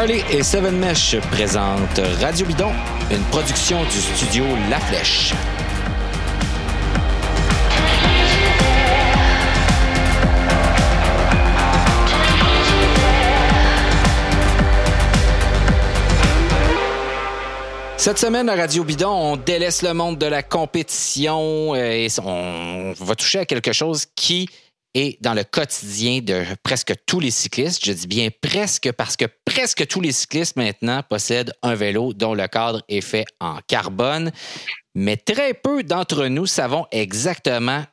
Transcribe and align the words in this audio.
Farley 0.00 0.24
et 0.30 0.42
Seven 0.42 0.78
Mesh 0.78 1.20
présentent 1.30 2.00
Radio 2.22 2.46
Bidon, 2.46 2.72
une 3.10 3.22
production 3.24 3.82
du 3.82 4.00
studio 4.00 4.46
La 4.70 4.80
Flèche. 4.80 5.34
Cette 17.98 18.18
semaine 18.18 18.48
à 18.48 18.56
Radio 18.56 18.84
Bidon, 18.84 19.10
on 19.10 19.36
délaisse 19.36 19.82
le 19.82 19.92
monde 19.92 20.16
de 20.16 20.24
la 20.24 20.42
compétition 20.42 21.74
euh, 21.74 21.76
et 21.76 22.08
on 22.24 22.94
va 22.98 23.14
toucher 23.14 23.40
à 23.40 23.44
quelque 23.44 23.74
chose 23.74 24.06
qui 24.16 24.48
est 24.94 25.22
dans 25.22 25.34
le 25.34 25.44
quotidien 25.44 26.20
de 26.20 26.44
presque 26.62 26.92
tous 27.06 27.20
les 27.20 27.30
cyclistes. 27.30 27.84
Je 27.84 27.92
dis 27.92 28.06
bien 28.06 28.28
presque 28.40 28.92
parce 28.92 29.16
que 29.16 29.26
presque 29.44 29.86
tous 29.86 30.00
les 30.00 30.12
cyclistes 30.12 30.56
maintenant 30.56 31.02
possèdent 31.08 31.52
un 31.62 31.74
vélo 31.74 32.12
dont 32.12 32.34
le 32.34 32.46
cadre 32.48 32.82
est 32.88 33.00
fait 33.00 33.24
en 33.40 33.58
carbone. 33.66 34.32
Mais 34.94 35.16
très 35.16 35.54
peu 35.54 35.82
d'entre 35.82 36.26
nous 36.26 36.46
savons 36.46 36.86
exactement 36.90 37.84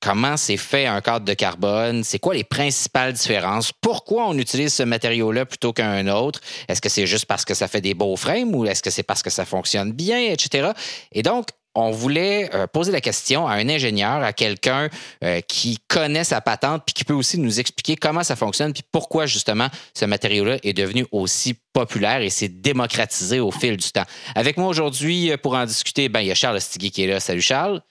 comment 0.00 0.36
c'est 0.36 0.56
fait 0.56 0.86
un 0.86 1.00
cadre 1.00 1.24
de 1.24 1.34
carbone, 1.34 2.04
c'est 2.04 2.18
quoi 2.18 2.34
les 2.34 2.44
principales 2.44 3.12
différences, 3.12 3.72
pourquoi 3.72 4.28
on 4.28 4.38
utilise 4.38 4.72
ce 4.72 4.82
matériau-là 4.82 5.46
plutôt 5.46 5.72
qu'un 5.72 6.06
autre, 6.08 6.40
est-ce 6.68 6.80
que 6.80 6.88
c'est 6.88 7.06
juste 7.06 7.26
parce 7.26 7.44
que 7.44 7.54
ça 7.54 7.66
fait 7.66 7.80
des 7.80 7.94
beaux 7.94 8.16
frames 8.16 8.54
ou 8.54 8.66
est-ce 8.66 8.82
que 8.82 8.90
c'est 8.90 9.02
parce 9.02 9.22
que 9.22 9.30
ça 9.30 9.44
fonctionne 9.44 9.92
bien, 9.92 10.20
etc. 10.20 10.70
Et 11.12 11.22
donc, 11.22 11.48
on 11.76 11.90
voulait 11.90 12.50
euh, 12.54 12.66
poser 12.66 12.90
la 12.90 13.00
question 13.00 13.46
à 13.46 13.54
un 13.54 13.68
ingénieur, 13.68 14.22
à 14.22 14.32
quelqu'un 14.32 14.88
euh, 15.22 15.40
qui 15.42 15.78
connaît 15.88 16.24
sa 16.24 16.40
patente, 16.40 16.82
puis 16.86 16.94
qui 16.94 17.04
peut 17.04 17.14
aussi 17.14 17.38
nous 17.38 17.60
expliquer 17.60 17.96
comment 17.96 18.24
ça 18.24 18.34
fonctionne, 18.34 18.72
puis 18.72 18.82
pourquoi 18.90 19.26
justement 19.26 19.68
ce 19.94 20.06
matériau-là 20.06 20.56
est 20.62 20.72
devenu 20.72 21.06
aussi 21.12 21.54
populaire 21.72 22.22
et 22.22 22.30
s'est 22.30 22.48
démocratisé 22.48 23.40
au 23.40 23.50
fil 23.50 23.76
du 23.76 23.90
temps. 23.90 24.06
Avec 24.34 24.56
moi 24.56 24.68
aujourd'hui 24.68 25.30
euh, 25.30 25.36
pour 25.36 25.54
en 25.54 25.66
discuter, 25.66 26.08
ben, 26.08 26.20
il 26.20 26.28
y 26.28 26.30
a 26.30 26.34
Charles 26.34 26.60
Stigui 26.60 26.90
qui 26.90 27.04
est 27.04 27.08
là. 27.08 27.20
Salut 27.20 27.42
Charles. 27.42 27.82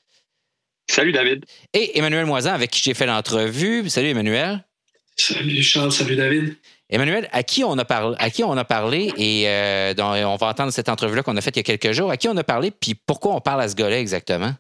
Salut 0.90 1.12
David. 1.12 1.46
Et 1.74 1.98
Emmanuel 1.98 2.26
Moisan 2.26 2.54
avec 2.54 2.72
qui 2.72 2.82
j'ai 2.84 2.94
fait 2.96 3.06
l'entrevue. 3.06 3.88
Salut 3.90 4.10
Emmanuel. 4.10 4.66
Salut 5.16 5.64
Charles, 5.64 5.92
salut 5.92 6.16
David. 6.16 6.56
Emmanuel, 6.90 7.28
à 7.32 7.44
qui 7.44 7.64
on 7.64 7.78
a 7.78 7.86
parlé, 7.86 8.16
parlé 8.64 9.12
et 9.18 9.50
euh, 9.50 9.94
on 9.98 10.36
va 10.36 10.48
entendre 10.48 10.72
cette 10.72 10.90
entrevue-là 10.90 11.24
qu'on 11.24 11.36
a 11.36 11.42
faite 11.42 11.56
il 11.56 11.60
y 11.60 11.72
a 11.72 11.78
quelques 11.78 11.94
jours. 11.94 12.12
À 12.12 12.18
qui 12.18 12.28
on 12.28 12.38
a 12.38 12.44
parlé, 12.44 12.72
puis 12.72 12.94
pourquoi 12.94 13.34
on 13.36 13.42
parle 13.42 13.62
à 13.62 13.68
ce 13.68 13.76
exactement? 14.00 14.54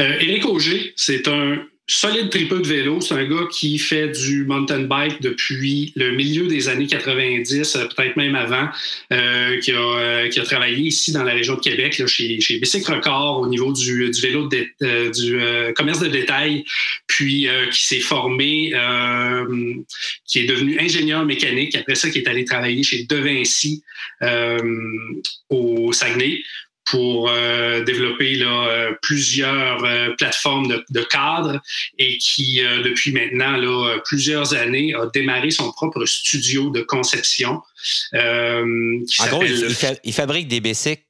Euh, 0.00 0.18
Éric 0.20 0.44
Auger, 0.46 0.92
c'est 0.96 1.26
un 1.28 1.58
solide 1.88 2.28
tripeux 2.28 2.60
de 2.60 2.68
vélo. 2.68 3.00
C'est 3.00 3.14
un 3.14 3.24
gars 3.24 3.46
qui 3.50 3.78
fait 3.78 4.08
du 4.08 4.44
mountain 4.44 4.80
bike 4.80 5.22
depuis 5.22 5.92
le 5.96 6.12
milieu 6.12 6.46
des 6.46 6.68
années 6.68 6.86
90, 6.86 7.76
euh, 7.76 7.86
peut-être 7.86 8.16
même 8.16 8.34
avant, 8.34 8.68
euh, 9.12 9.58
qui, 9.60 9.72
a, 9.72 9.76
euh, 9.76 10.28
qui, 10.28 10.38
a, 10.38 10.44
travaillé 10.44 10.76
ici 10.76 11.12
dans 11.12 11.24
la 11.24 11.32
région 11.32 11.54
de 11.54 11.60
Québec, 11.60 11.98
là, 11.98 12.06
chez, 12.06 12.40
chez 12.40 12.58
Bicycle 12.58 12.92
Record, 12.92 13.40
au 13.40 13.48
niveau 13.48 13.72
du, 13.72 14.10
du 14.10 14.20
vélo 14.20 14.48
de, 14.48 14.66
euh, 14.82 15.10
du 15.10 15.40
euh, 15.40 15.72
commerce 15.72 16.00
de 16.00 16.08
détail, 16.08 16.64
puis 17.06 17.48
qui 17.72 17.86
s'est 17.86 18.00
formé, 18.00 18.72
qui 20.26 20.40
est 20.40 20.46
devenu 20.46 20.78
ingénieur 20.78 21.24
mécanique. 21.24 21.74
Après 21.74 21.94
ça, 21.94 22.10
qui 22.10 22.18
est 22.18 22.28
allé 22.28 22.44
travailler 22.44 22.82
chez 22.82 23.04
De 23.04 23.16
Vinci 23.16 23.82
au 25.48 25.92
Saguenay 25.92 26.42
pour 26.90 27.28
euh, 27.28 27.82
développer 27.84 28.36
là, 28.36 28.66
euh, 28.68 28.92
plusieurs 29.02 29.84
euh, 29.84 30.10
plateformes 30.16 30.68
de, 30.68 30.84
de, 30.90 31.02
cadres 31.02 31.60
et 31.98 32.18
qui, 32.18 32.60
depuis 32.84 33.12
maintenant 33.12 33.56
là, 33.56 33.98
plusieurs 34.04 34.54
années, 34.54 34.94
a 34.94 35.06
démarré 35.06 35.50
son 35.50 35.70
propre 35.72 36.04
studio 36.06 36.70
de 36.70 36.80
conception. 36.82 37.60
en 38.12 39.26
gros, 39.28 39.42
il, 39.44 39.76
il, 40.04 40.12
fabrique 40.12 40.48
des 40.48 40.60
bicycles 40.60 41.02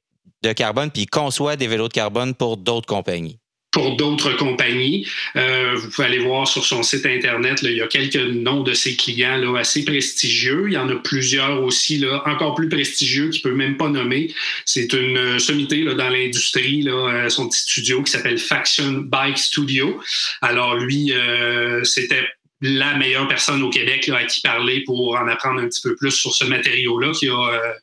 de 0.43 0.53
carbone 0.53 0.91
puis 0.91 1.03
il 1.03 1.09
conçoit 1.09 1.55
des 1.55 1.67
vélos 1.67 1.87
de 1.87 1.93
carbone 1.93 2.33
pour 2.33 2.57
d'autres 2.57 2.87
compagnies 2.87 3.38
pour 3.71 3.95
d'autres 3.95 4.35
compagnies. 4.35 5.07
Euh, 5.35 5.75
vous 5.75 5.89
pouvez 5.89 6.07
aller 6.07 6.19
voir 6.19 6.47
sur 6.47 6.65
son 6.65 6.83
site 6.83 7.05
Internet, 7.05 7.61
là, 7.61 7.69
il 7.69 7.77
y 7.77 7.81
a 7.81 7.87
quelques 7.87 8.15
noms 8.15 8.63
de 8.63 8.73
ses 8.73 8.95
clients 8.95 9.37
là, 9.37 9.59
assez 9.59 9.85
prestigieux. 9.85 10.65
Il 10.67 10.73
y 10.73 10.77
en 10.77 10.89
a 10.89 10.95
plusieurs 10.95 11.63
aussi, 11.63 11.97
là, 11.97 12.23
encore 12.25 12.55
plus 12.55 12.69
prestigieux, 12.69 13.29
qu'il 13.29 13.41
ne 13.45 13.51
peut 13.51 13.55
même 13.55 13.77
pas 13.77 13.89
nommer. 13.89 14.33
C'est 14.65 14.93
une 14.93 15.17
euh, 15.17 15.39
sommité 15.39 15.77
là, 15.83 15.93
dans 15.93 16.09
l'industrie, 16.09 16.87
euh, 16.87 17.29
son 17.29 17.47
petit 17.47 17.61
studio 17.61 18.01
qui 18.03 18.11
s'appelle 18.11 18.39
Faction 18.39 19.03
Bike 19.05 19.37
Studio. 19.37 20.01
Alors 20.41 20.75
lui, 20.75 21.11
euh, 21.13 21.83
c'était 21.83 22.25
la 22.61 22.95
meilleure 22.97 23.27
personne 23.27 23.63
au 23.63 23.69
Québec 23.69 24.07
là, 24.07 24.17
à 24.17 24.23
qui 24.25 24.41
parler 24.41 24.83
pour 24.85 25.15
en 25.15 25.27
apprendre 25.27 25.61
un 25.61 25.67
petit 25.67 25.81
peu 25.81 25.95
plus 25.95 26.11
sur 26.11 26.33
ce 26.33 26.43
matériau-là 26.43 27.11
qui 27.13 27.29
a, 27.29 27.49
euh, 27.53 27.73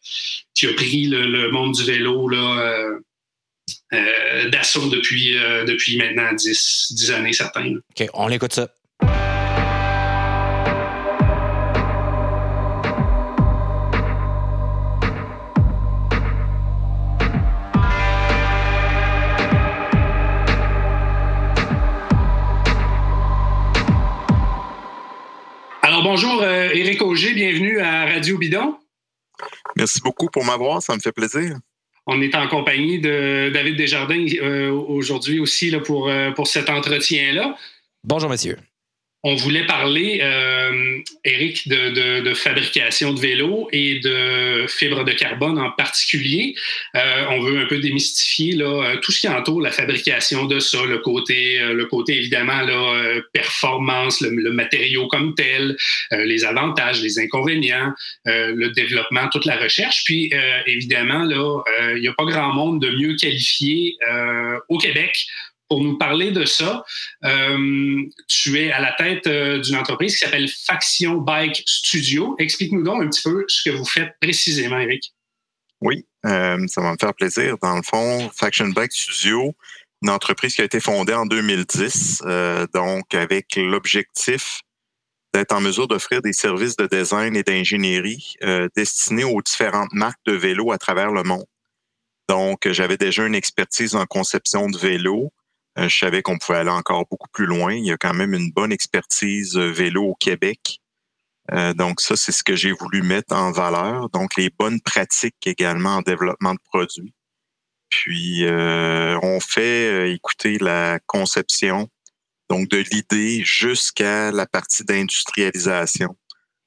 qui 0.54 0.66
a 0.66 0.72
pris 0.74 1.06
le, 1.06 1.26
le, 1.26 1.50
monde 1.50 1.72
du 1.72 1.84
vélo 1.84 2.28
là, 2.28 2.60
euh, 2.60 2.98
d'assaut 4.50 4.88
depuis, 4.88 5.36
euh, 5.38 5.64
depuis 5.64 5.96
maintenant 5.96 6.32
10, 6.32 6.92
10 6.92 7.10
années 7.12 7.32
certains. 7.32 7.74
OK, 7.76 8.08
on 8.14 8.28
l'écoute 8.28 8.52
ça. 8.52 8.68
Alors 25.82 26.02
bonjour 26.02 26.42
euh, 26.42 26.70
Éric 26.74 27.00
Auger, 27.02 27.32
bienvenue 27.34 27.80
à 27.80 28.06
Radio 28.06 28.36
Bidon. 28.38 28.76
Merci 29.76 30.00
beaucoup 30.00 30.28
pour 30.28 30.44
m'avoir, 30.44 30.82
ça 30.82 30.94
me 30.94 31.00
fait 31.00 31.12
plaisir. 31.12 31.56
On 32.06 32.20
est 32.20 32.34
en 32.36 32.46
compagnie 32.46 33.00
de 33.00 33.50
David 33.52 33.76
Desjardins 33.76 34.26
euh, 34.40 34.70
aujourd'hui 34.70 35.40
aussi 35.40 35.70
là, 35.70 35.80
pour, 35.80 36.08
euh, 36.08 36.30
pour 36.30 36.46
cet 36.46 36.70
entretien-là. 36.70 37.56
Bonjour, 38.04 38.30
monsieur 38.30 38.56
on 39.28 39.34
voulait 39.34 39.66
parler, 39.66 40.20
euh, 40.22 41.00
Eric, 41.24 41.66
de, 41.66 42.32
fabrication 42.34 43.12
de 43.12 43.18
vélos 43.18 43.68
et 43.72 43.98
de 43.98 44.66
fibres 44.68 45.04
de 45.04 45.10
carbone 45.10 45.58
en 45.58 45.72
particulier. 45.72 46.54
Euh, 46.94 47.24
on 47.30 47.40
veut 47.40 47.58
un 47.58 47.66
peu 47.66 47.78
démystifier 47.78 48.54
là, 48.54 48.66
euh, 48.66 48.96
tout 48.98 49.10
ce 49.10 49.22
qui 49.22 49.28
entoure 49.28 49.60
la 49.60 49.72
fabrication 49.72 50.44
de 50.44 50.60
ça, 50.60 50.78
le 50.84 50.98
côté, 50.98 51.58
euh, 51.58 51.72
le 51.72 51.86
côté 51.86 52.16
évidemment 52.16 52.60
là, 52.60 53.20
performance, 53.32 54.20
le, 54.20 54.30
le, 54.30 54.52
matériau 54.52 55.08
comme 55.08 55.34
tel, 55.34 55.76
les 56.12 56.44
avantages, 56.44 57.02
les 57.02 57.18
inconvénients, 57.18 57.92
le 58.26 58.68
développement, 58.68 59.28
toute 59.28 59.44
la 59.44 59.56
recherche. 59.56 60.04
Puis 60.04 60.30
évidemment, 60.66 61.24
là, 61.24 61.62
il 61.96 62.00
n'y 62.00 62.08
a 62.08 62.12
pas 62.12 62.24
grand 62.24 62.54
monde 62.54 62.80
de 62.80 62.90
mieux 62.90 63.16
qualifié 63.16 63.96
au 64.68 64.78
Québec 64.78 65.26
pour 65.68 65.82
nous 65.82 65.98
parler 65.98 66.30
de 66.30 66.44
ça. 66.44 66.84
Euh, 67.24 68.02
tu 68.28 68.58
es 68.60 68.70
à 68.70 68.80
la 68.80 68.92
tête 68.92 69.26
euh, 69.26 69.58
d'une 69.58 69.76
entreprise 69.76 70.14
qui 70.14 70.24
s'appelle 70.24 70.48
Faction 70.48 71.16
Bike 71.16 71.62
Studio. 71.66 72.36
Explique-nous 72.38 72.82
donc 72.82 73.02
un 73.02 73.08
petit 73.08 73.22
peu 73.22 73.44
ce 73.48 73.68
que 73.68 73.74
vous 73.74 73.84
faites 73.84 74.14
précisément, 74.20 74.78
Eric. 74.78 75.12
Oui, 75.80 76.06
euh, 76.24 76.58
ça 76.68 76.80
va 76.80 76.92
me 76.92 76.96
faire 76.98 77.14
plaisir. 77.14 77.56
Dans 77.62 77.76
le 77.76 77.82
fond, 77.82 78.30
Faction 78.34 78.68
Bike 78.68 78.92
Studio, 78.92 79.54
une 80.02 80.10
entreprise 80.10 80.54
qui 80.54 80.62
a 80.62 80.64
été 80.64 80.80
fondée 80.80 81.14
en 81.14 81.26
2010, 81.26 82.22
euh, 82.24 82.66
donc 82.72 83.14
avec 83.14 83.56
l'objectif 83.56 84.60
d'être 85.34 85.52
en 85.52 85.60
mesure 85.60 85.86
d'offrir 85.86 86.22
des 86.22 86.32
services 86.32 86.76
de 86.76 86.86
design 86.86 87.36
et 87.36 87.42
d'ingénierie 87.42 88.36
destinés 88.74 89.24
aux 89.24 89.42
différentes 89.42 89.92
marques 89.92 90.24
de 90.24 90.32
vélos 90.32 90.72
à 90.72 90.78
travers 90.78 91.10
le 91.10 91.24
monde. 91.24 91.44
Donc, 92.26 92.66
j'avais 92.70 92.96
déjà 92.96 93.26
une 93.26 93.34
expertise 93.34 93.94
en 93.94 94.06
conception 94.06 94.68
de 94.68 94.78
vélos, 94.78 95.30
je 95.76 95.96
savais 95.96 96.22
qu'on 96.22 96.38
pouvait 96.38 96.58
aller 96.58 96.70
encore 96.70 97.06
beaucoup 97.10 97.28
plus 97.32 97.46
loin. 97.46 97.74
Il 97.74 97.84
y 97.84 97.92
a 97.92 97.96
quand 97.96 98.14
même 98.14 98.34
une 98.34 98.50
bonne 98.50 98.72
expertise 98.72 99.56
euh, 99.56 99.70
vélo 99.70 100.04
au 100.04 100.14
Québec. 100.14 100.80
Euh, 101.52 101.74
donc 101.74 102.00
ça, 102.00 102.16
c'est 102.16 102.32
ce 102.32 102.42
que 102.42 102.56
j'ai 102.56 102.72
voulu 102.72 103.02
mettre 103.02 103.34
en 103.34 103.52
valeur. 103.52 104.08
Donc 104.10 104.36
les 104.36 104.50
bonnes 104.50 104.80
pratiques 104.80 105.46
également 105.46 105.96
en 105.96 106.02
développement 106.02 106.54
de 106.54 106.60
produits. 106.64 107.14
Puis 107.88 108.44
on 108.48 109.38
fait 109.38 110.10
écouter 110.12 110.58
la 110.58 110.98
conception, 111.06 111.88
donc 112.50 112.68
de 112.68 112.78
l'idée 112.78 113.44
jusqu'à 113.44 114.32
la 114.32 114.44
partie 114.44 114.84
d'industrialisation. 114.84 116.16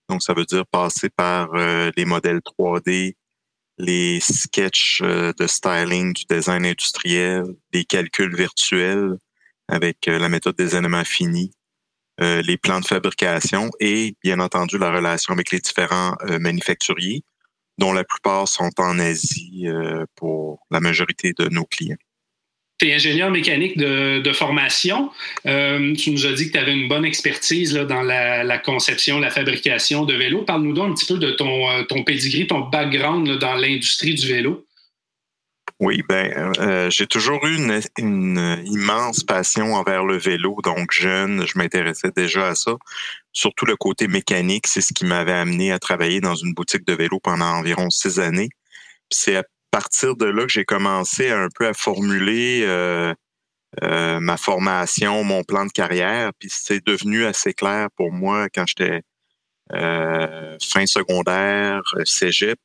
Donc 0.07 0.23
ça 0.23 0.33
veut 0.33 0.45
dire 0.45 0.65
passer 0.65 1.09
par 1.09 1.53
les 1.53 2.05
modèles 2.05 2.39
3D, 2.39 3.15
les 3.79 4.19
sketchs 4.19 5.01
euh, 5.01 5.31
de 5.39 5.47
styling 5.47 6.13
du 6.13 6.25
design 6.29 6.65
industriel, 6.65 7.45
des 7.71 7.85
calculs 7.85 8.35
virtuels 8.35 9.17
avec 9.69 10.07
euh, 10.07 10.19
la 10.19 10.29
méthode 10.29 10.57
des 10.57 10.75
éléments 10.75 11.05
finis, 11.05 11.51
euh, 12.21 12.41
les 12.41 12.57
plans 12.57 12.81
de 12.81 12.85
fabrication 12.85 13.69
et 13.79 14.15
bien 14.21 14.41
entendu 14.41 14.77
la 14.77 14.91
relation 14.91 15.33
avec 15.33 15.51
les 15.51 15.59
différents 15.59 16.15
manufacturiers, 16.39 17.23
dont 17.77 17.93
la 17.93 18.03
plupart 18.03 18.49
sont 18.49 18.71
en 18.77 18.99
Asie 18.99 19.67
pour 20.15 20.59
la 20.69 20.81
majorité 20.81 21.31
de 21.37 21.47
nos 21.47 21.63
clients. 21.63 21.95
Tu 22.79 22.87
es 22.87 22.93
ingénieur 22.93 23.29
mécanique 23.29 23.77
de, 23.77 24.31
formation. 24.33 25.11
Euh, 25.45 25.93
tu 25.95 26.11
nous 26.11 26.25
as 26.25 26.33
dit 26.33 26.47
que 26.47 26.53
tu 26.53 26.57
avais 26.57 26.73
une 26.73 26.87
bonne 26.87 27.05
expertise 27.05 27.73
là, 27.73 27.83
dans 27.83 28.01
la, 28.01 28.57
conception, 28.57 29.19
la 29.19 29.29
fabrication 29.29 30.05
de 30.05 30.13
vélos. 30.13 30.43
Parle-nous 30.43 30.73
donc 30.73 30.91
un 30.91 30.93
petit 30.93 31.11
peu 31.11 31.19
de 31.19 31.31
ton, 31.31 31.69
euh, 31.69 31.83
ton 31.83 32.03
pedigree, 32.03 32.47
ton 32.47 32.61
background 32.61 33.37
dans 33.39 33.55
l'industrie 33.55 34.13
du 34.13 34.27
vélo. 34.27 34.65
Oui, 35.79 36.03
ben, 36.07 36.53
euh, 36.59 36.89
j'ai 36.89 37.07
toujours 37.07 37.45
eu 37.45 37.55
une, 37.55 38.61
immense 38.65 39.23
passion 39.23 39.75
envers 39.75 40.03
le 40.03 40.17
vélo. 40.17 40.57
Donc, 40.63 40.91
jeune, 40.91 41.45
je 41.47 41.57
m'intéressais 41.57 42.11
déjà 42.15 42.49
à 42.49 42.55
ça. 42.55 42.75
Surtout 43.31 43.65
le 43.65 43.77
côté 43.77 44.07
mécanique, 44.07 44.67
c'est 44.67 44.81
ce 44.81 44.93
qui 44.93 45.05
m'avait 45.05 45.31
amené 45.31 45.71
à 45.71 45.79
travailler 45.79 46.19
dans 46.19 46.35
une 46.35 46.53
boutique 46.53 46.85
de 46.85 46.93
vélo 46.93 47.19
pendant 47.21 47.45
environ 47.45 47.89
six 47.89 48.19
années. 48.19 48.49
C'est 49.09 49.37
partir 49.71 50.15
de 50.15 50.25
là 50.25 50.43
que 50.43 50.51
j'ai 50.51 50.65
commencé 50.65 51.29
un 51.29 51.47
peu 51.53 51.67
à 51.67 51.73
formuler 51.73 52.63
euh, 52.63 53.13
euh, 53.83 54.19
ma 54.19 54.37
formation, 54.37 55.23
mon 55.23 55.43
plan 55.43 55.65
de 55.65 55.71
carrière. 55.71 56.31
Puis 56.39 56.49
c'est 56.51 56.85
devenu 56.85 57.25
assez 57.25 57.53
clair 57.53 57.87
pour 57.95 58.11
moi 58.11 58.47
quand 58.53 58.65
j'étais 58.67 59.01
euh, 59.73 60.57
fin 60.61 60.85
secondaire, 60.85 61.81
cégep, 62.05 62.59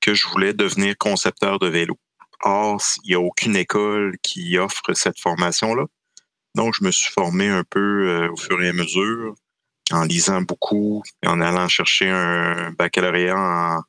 que 0.00 0.14
je 0.14 0.26
voulais 0.28 0.52
devenir 0.52 0.96
concepteur 0.98 1.58
de 1.58 1.68
vélo. 1.68 1.96
Or, 2.42 2.80
il 3.04 3.10
n'y 3.10 3.14
a 3.14 3.20
aucune 3.20 3.54
école 3.54 4.16
qui 4.22 4.56
offre 4.58 4.94
cette 4.94 5.20
formation-là. 5.20 5.84
Donc, 6.56 6.74
je 6.78 6.84
me 6.84 6.90
suis 6.90 7.12
formé 7.12 7.48
un 7.48 7.64
peu 7.68 8.26
au 8.28 8.36
fur 8.36 8.60
et 8.62 8.70
à 8.70 8.72
mesure, 8.72 9.34
en 9.92 10.04
lisant 10.04 10.40
beaucoup, 10.40 11.02
en 11.24 11.40
allant 11.40 11.68
chercher 11.68 12.08
un 12.08 12.72
baccalauréat 12.72 13.36
en, 13.36 13.82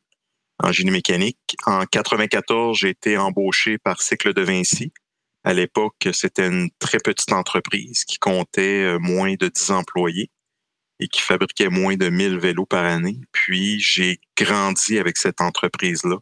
en 0.63 0.71
génie 0.71 0.91
mécanique. 0.91 1.37
En 1.65 1.85
94, 1.85 2.77
j'ai 2.77 2.89
été 2.89 3.17
embauché 3.17 3.77
par 3.77 4.01
Cycle 4.01 4.33
de 4.33 4.41
Vinci. 4.41 4.91
À 5.43 5.53
l'époque, 5.53 6.07
c'était 6.13 6.47
une 6.47 6.69
très 6.79 6.99
petite 6.99 7.33
entreprise 7.33 8.03
qui 8.05 8.19
comptait 8.19 8.83
euh, 8.83 8.99
moins 8.99 9.33
de 9.33 9.47
10 9.47 9.71
employés 9.71 10.29
et 10.99 11.07
qui 11.07 11.21
fabriquait 11.21 11.69
moins 11.69 11.95
de 11.95 12.09
1000 12.09 12.37
vélos 12.37 12.67
par 12.67 12.85
année. 12.85 13.19
Puis, 13.31 13.79
j'ai 13.79 14.19
grandi 14.37 14.99
avec 14.99 15.17
cette 15.17 15.41
entreprise-là. 15.41 16.17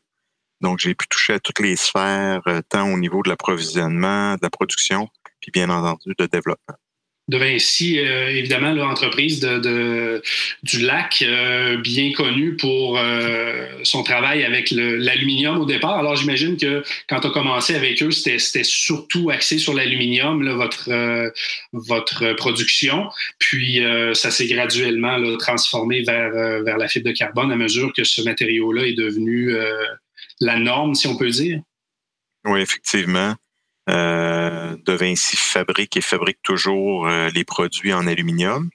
Donc, 0.62 0.80
j'ai 0.80 0.96
pu 0.96 1.08
toucher 1.10 1.34
à 1.34 1.40
toutes 1.40 1.60
les 1.60 1.76
sphères, 1.76 2.42
euh, 2.48 2.62
tant 2.70 2.92
au 2.92 2.98
niveau 2.98 3.22
de 3.24 3.30
l'approvisionnement, 3.30 4.36
de 4.36 4.40
la 4.42 4.50
production, 4.50 5.10
puis 5.42 5.52
bien 5.52 5.70
entendu 5.70 6.14
de 6.18 6.26
développement 6.26 6.78
de 7.30 7.38
Vinci, 7.38 8.00
euh, 8.00 8.28
évidemment, 8.30 8.72
l'entreprise 8.74 9.40
de, 9.40 10.22
du 10.64 10.80
lac, 10.80 11.22
euh, 11.22 11.78
bien 11.78 12.12
connue 12.12 12.56
pour 12.56 12.98
euh, 12.98 13.68
son 13.84 14.02
travail 14.02 14.44
avec 14.44 14.72
l'aluminium 14.72 15.60
au 15.60 15.66
départ. 15.66 16.00
Alors, 16.00 16.16
j'imagine 16.16 16.58
que 16.58 16.84
quand 17.08 17.24
as 17.24 17.30
commencé 17.30 17.76
avec 17.76 18.02
eux, 18.02 18.10
c'était 18.10 18.64
surtout 18.64 19.30
axé 19.30 19.60
sur 19.60 19.76
l'aluminium, 19.76 20.50
votre, 20.50 21.31
votre 21.72 22.34
production. 22.34 23.10
Puis, 23.38 23.81
ça 24.14 24.31
s'est 24.31 24.48
graduellement 24.48 25.38
transformé 25.38 26.02
vers, 26.02 26.31
vers 26.64 26.78
la 26.78 26.88
fibre 26.88 27.10
de 27.10 27.16
carbone 27.16 27.52
à 27.52 27.56
mesure 27.56 27.94
que 27.94 28.04
ce 28.04 28.24
matériau-là 28.24 28.88
est 28.88 28.94
devenu 28.94 29.54
la 30.42 30.58
norme, 30.58 30.96
si 30.96 31.08
on 31.08 31.16
peut 31.16 31.30
dire. 31.30 31.60
Oui, 32.46 32.62
effectivement. 32.62 33.36
Euh, 33.90 34.78
de 34.86 34.94
Vinci 34.94 35.36
fabrique 35.36 35.98
et 35.98 36.02
fabrique 36.02 36.42
toujours 36.44 37.08
euh, 37.08 37.30
les 37.34 37.44
produits 37.44 37.94
en 37.94 38.06
aluminium. 38.06 38.70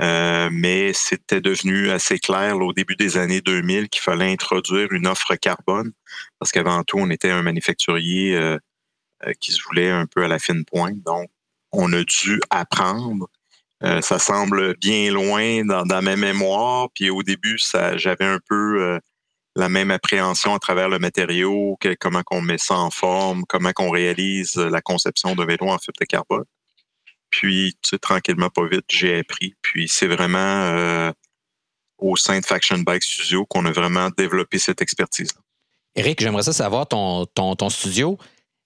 Euh, 0.00 0.48
mais 0.52 0.92
c'était 0.92 1.40
devenu 1.40 1.90
assez 1.90 2.18
clair 2.18 2.56
au 2.58 2.72
début 2.72 2.96
des 2.96 3.16
années 3.16 3.40
2000 3.40 3.88
qu'il 3.88 4.02
fallait 4.02 4.32
introduire 4.32 4.92
une 4.92 5.06
offre 5.06 5.34
carbone 5.34 5.92
parce 6.38 6.52
qu'avant 6.52 6.82
tout, 6.84 6.98
on 6.98 7.10
était 7.10 7.30
un 7.30 7.42
manufacturier 7.42 8.56
qui 9.40 9.52
se 9.52 9.62
voulait 9.64 9.90
un 9.90 10.06
peu 10.06 10.24
à 10.24 10.28
la 10.28 10.38
fine 10.38 10.64
pointe. 10.64 11.02
Donc, 11.02 11.28
on 11.72 11.92
a 11.92 12.02
dû 12.04 12.40
apprendre. 12.50 13.28
ça 13.82 14.18
semble 14.18 14.76
bien 14.76 15.12
loin 15.12 15.64
dans, 15.64 15.84
dans 15.84 16.02
ma 16.02 16.16
mémoire. 16.16 16.88
Puis 16.94 17.10
au 17.10 17.22
début, 17.22 17.58
j'avais 17.96 18.24
un 18.24 18.38
peu 18.48 19.00
la 19.56 19.68
même 19.68 19.90
appréhension 19.90 20.54
à 20.54 20.58
travers 20.58 20.88
le 20.88 20.98
matériau, 20.98 21.78
comment 21.98 22.22
qu'on 22.22 22.40
met 22.40 22.58
ça 22.58 22.74
en 22.74 22.90
forme, 22.90 23.44
comment 23.48 23.72
qu'on 23.72 23.90
réalise 23.90 24.56
la 24.56 24.80
conception 24.80 25.34
d'un 25.34 25.44
vélo 25.44 25.68
en 25.68 25.78
fibre 25.78 25.98
de 26.00 26.04
carbone. 26.04 26.44
Puis, 27.30 27.76
tu 27.82 27.98
tranquillement, 27.98 28.50
pas 28.50 28.66
vite, 28.66 28.86
j'ai 28.88 29.18
appris. 29.18 29.54
Puis, 29.62 29.88
c'est 29.88 30.06
vraiment 30.06 30.38
euh, 30.38 31.12
au 31.98 32.16
sein 32.16 32.40
de 32.40 32.44
Faction 32.44 32.78
Bike 32.78 33.02
Studio 33.02 33.46
qu'on 33.46 33.64
a 33.66 33.72
vraiment 33.72 34.08
développé 34.16 34.58
cette 34.58 34.82
expertise-là. 34.82 35.40
Eric, 35.96 36.20
j'aimerais 36.20 36.42
ça 36.44 36.52
savoir 36.52 36.86
ton, 36.88 37.26
studio. 37.68 38.18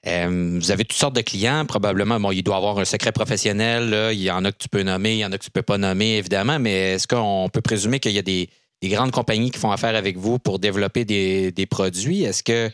Euh, 0.07 0.59
vous 0.61 0.71
avez 0.71 0.85
toutes 0.85 0.99
sortes 0.99 1.17
de 1.17 1.23
clients, 1.23 1.65
probablement. 1.65 2.21
Bon, 2.21 2.31
il 2.31 2.43
doit 2.43 2.57
avoir 2.57 2.79
un 2.79 2.85
secret 2.85 3.13
professionnel. 3.13 4.13
Il 4.13 4.21
y 4.21 4.31
en 4.31 4.45
a 4.45 4.53
que 4.53 4.59
tu 4.59 4.69
peux 4.69 4.83
nommer, 4.83 5.15
il 5.15 5.19
y 5.19 5.25
en 5.25 5.33
a 5.33 5.39
que 5.39 5.45
tu 5.45 5.51
peux 5.51 5.63
pas 5.63 5.79
nommer, 5.79 6.19
évidemment, 6.19 6.59
mais 6.59 6.95
est-ce 6.95 7.07
qu'on 7.07 7.49
peut 7.51 7.63
présumer 7.63 8.01
qu'il 8.01 8.13
y 8.13 8.19
a 8.19 8.23
des, 8.23 8.51
des 8.85 8.95
grandes 8.95 9.13
compagnies 9.13 9.51
qui 9.51 9.59
font 9.59 9.71
affaire 9.71 9.97
avec 9.97 10.19
vous 10.19 10.39
pour 10.39 10.59
développer 10.59 11.05
des, 11.05 11.67
produits? 11.71 12.23
Est-ce 12.23 12.43
qu'ils 12.43 12.71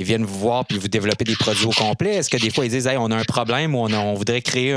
viennent 0.00 0.24
vous 0.24 0.38
voir 0.38 0.66
puis 0.66 0.76
vous 0.76 0.88
développer 0.88 1.24
des 1.24 1.36
produits 1.36 1.66
au 1.66 1.70
complet? 1.70 2.16
Est-ce 2.16 2.30
que 2.30 2.36
des 2.36 2.50
fois 2.50 2.64
ils 2.64 2.70
disent 2.70 2.88
on 2.98 3.10
a 3.12 3.16
un 3.16 3.24
problème 3.24 3.74
ou 3.76 3.86
on, 3.86 4.14
voudrait 4.14 4.42
créer 4.42 4.74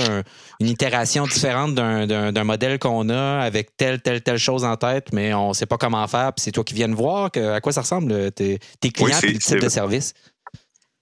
une 0.60 0.68
itération 0.68 1.26
différente 1.26 1.74
d'un 1.74 2.44
modèle 2.44 2.78
qu'on 2.78 3.10
a 3.10 3.40
avec 3.40 3.76
telle, 3.78 4.00
telle, 4.00 4.22
telle 4.22 4.38
chose 4.38 4.64
en 4.64 4.78
tête, 4.78 5.08
mais 5.12 5.34
on 5.34 5.50
ne 5.50 5.54
sait 5.54 5.66
pas 5.66 5.78
comment 5.78 6.08
faire, 6.08 6.34
puis 6.34 6.44
c'est 6.44 6.52
toi 6.52 6.64
qui 6.64 6.76
viens 6.76 6.94
voir? 6.94 7.32
à 7.36 7.62
quoi 7.62 7.72
ça 7.72 7.82
ressemble 7.82 8.32
tes, 8.32 8.60
clients 8.94 9.20
et 9.24 9.34
le 9.34 9.40
type 9.40 9.60
de 9.60 9.70
service? 9.70 10.14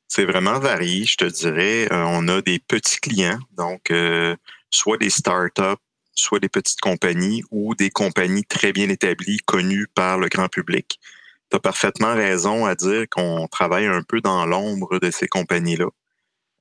C'est 0.08 0.26
vraiment 0.26 0.60
varié, 0.60 1.06
je 1.06 1.18
te 1.18 1.26
dirais. 1.26 1.92
Euh, 1.92 2.04
on 2.06 2.28
a 2.28 2.42
des 2.42 2.60
petits 2.60 2.98
clients, 2.98 3.40
donc 3.58 3.90
euh, 3.90 4.36
soit 4.70 4.98
des 4.98 5.10
startups 5.10 5.83
soit 6.15 6.39
des 6.39 6.50
petites 6.50 6.81
compagnies 6.81 7.44
ou 7.51 7.75
des 7.75 7.89
compagnies 7.89 8.45
très 8.45 8.71
bien 8.74 8.89
établies, 8.89 9.39
connues 9.45 9.88
par 9.94 10.18
le 10.18 10.27
grand 10.30 10.50
public. 10.50 11.00
Tu 11.50 11.57
as 11.57 11.60
parfaitement 11.60 12.13
raison 12.13 12.65
à 12.65 12.75
dire 12.75 13.06
qu'on 13.10 13.48
travaille 13.48 13.86
un 13.86 14.04
peu 14.04 14.21
dans 14.21 14.45
l'ombre 14.45 15.00
de 15.00 15.12
ces 15.12 15.27
compagnies-là. 15.27 15.88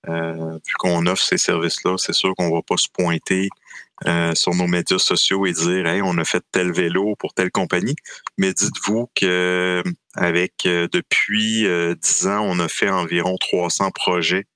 Euh, 0.09 0.59
vu 0.67 0.75
qu'on 0.79 1.07
offre 1.07 1.23
ces 1.23 1.39
services-là, 1.39 1.97
c'est 1.97 2.13
sûr 2.13 2.35
qu'on 2.37 2.53
va 2.53 2.63
pas 2.63 2.77
se 2.77 2.89
pointer 2.93 3.49
euh, 4.07 4.35
sur 4.35 4.53
nos 4.55 4.67
médias 4.67 4.99
sociaux 4.99 5.47
et 5.47 5.53
dire 5.53 5.87
hey, 5.87 6.03
on 6.03 6.19
a 6.19 6.25
fait 6.25 6.43
tel 6.51 6.73
vélo 6.73 7.15
pour 7.17 7.35
telle 7.35 7.53
compagnie. 7.53 7.95
Mais 8.37 8.53
dites-vous 8.53 9.11
que 9.15 9.83
avec 10.15 10.67
euh, 10.67 10.89
depuis 10.93 11.67
dix 12.01 12.27
ans, 12.27 12.41
on 12.43 12.59
a 12.59 12.69
fait 12.69 12.91
environ 12.91 13.37
300 13.39 13.91
projets 13.93 14.47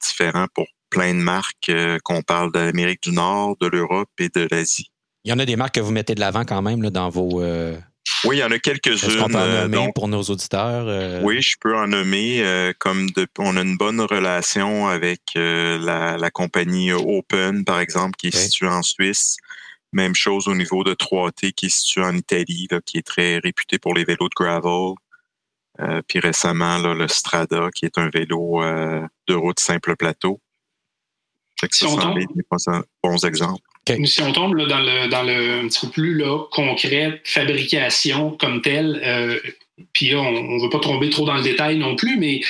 différents 0.00 0.46
pour 0.54 0.66
plein 0.90 1.14
de 1.14 1.20
marques, 1.20 1.68
euh, 1.70 1.98
qu'on 2.04 2.22
parle 2.22 2.52
de 2.52 2.58
l'Amérique 2.58 3.02
du 3.02 3.12
Nord, 3.12 3.56
de 3.60 3.68
l'Europe 3.68 4.10
et 4.18 4.28
de 4.28 4.46
l'Asie. 4.50 4.90
Il 5.24 5.30
y 5.30 5.32
en 5.32 5.38
a 5.38 5.46
des 5.46 5.56
marques 5.56 5.76
que 5.76 5.80
vous 5.80 5.92
mettez 5.92 6.14
de 6.14 6.20
l'avant 6.20 6.44
quand 6.44 6.62
même 6.62 6.82
là, 6.82 6.90
dans 6.90 7.08
vos. 7.08 7.42
Euh, 7.42 7.76
oui, 8.24 8.36
il 8.36 8.40
y 8.40 8.44
en 8.44 8.50
a 8.50 8.58
quelques-unes. 8.58 9.26
peut 9.28 9.36
en 9.36 9.68
nommer 9.68 9.92
pour 9.94 10.08
nos 10.08 10.22
auditeurs? 10.22 10.86
Euh? 10.88 11.20
Oui, 11.22 11.40
je 11.40 11.56
peux 11.60 11.76
en 11.76 11.86
nommer. 11.86 12.72
comme 12.78 13.08
on 13.38 13.56
a 13.56 13.62
une 13.62 13.76
bonne 13.76 14.00
relation 14.00 14.88
avec 14.88 15.20
la, 15.34 16.30
compagnie 16.32 16.92
Open, 16.92 17.64
par 17.64 17.80
exemple, 17.80 18.16
qui 18.18 18.28
est 18.28 18.36
située 18.36 18.68
en 18.68 18.82
Suisse. 18.82 19.36
Même 19.92 20.14
chose 20.14 20.48
au 20.48 20.54
niveau 20.54 20.84
de 20.84 20.94
3T, 20.94 21.52
qui 21.52 21.66
est 21.66 21.74
situé 21.74 22.02
en 22.02 22.16
Italie, 22.16 22.68
qui 22.86 22.98
est 22.98 23.06
très 23.06 23.38
réputé 23.38 23.78
pour 23.78 23.94
les 23.94 24.04
vélos 24.04 24.28
de 24.28 24.34
gravel. 24.34 24.94
puis 26.08 26.20
récemment, 26.20 26.78
le 26.78 27.08
Strada, 27.08 27.68
qui 27.74 27.84
est 27.84 27.98
un 27.98 28.08
vélo 28.08 28.62
de 29.28 29.34
route 29.34 29.60
simple 29.60 29.96
plateau 29.96 30.40
si 31.70 31.84
on 31.84 31.96
tombe, 31.96 32.18
bons 33.02 33.24
exemples. 33.24 33.62
Si 34.04 34.22
on 34.22 34.32
tombe 34.32 34.56
dans, 34.68 34.80
le, 34.80 35.08
dans 35.08 35.22
le 35.22 35.64
un 35.64 35.68
petit 35.68 35.86
peu 35.86 35.92
plus 35.92 36.14
là, 36.14 36.44
concret, 36.50 37.20
fabrication 37.24 38.36
comme 38.36 38.62
telle, 38.62 39.00
euh, 39.04 39.38
puis 39.92 40.14
on 40.14 40.30
ne 40.30 40.62
veut 40.62 40.70
pas 40.70 40.80
tomber 40.80 41.10
trop 41.10 41.26
dans 41.26 41.36
le 41.36 41.42
détail 41.42 41.78
non 41.78 41.96
plus, 41.96 42.18
mais 42.18 42.40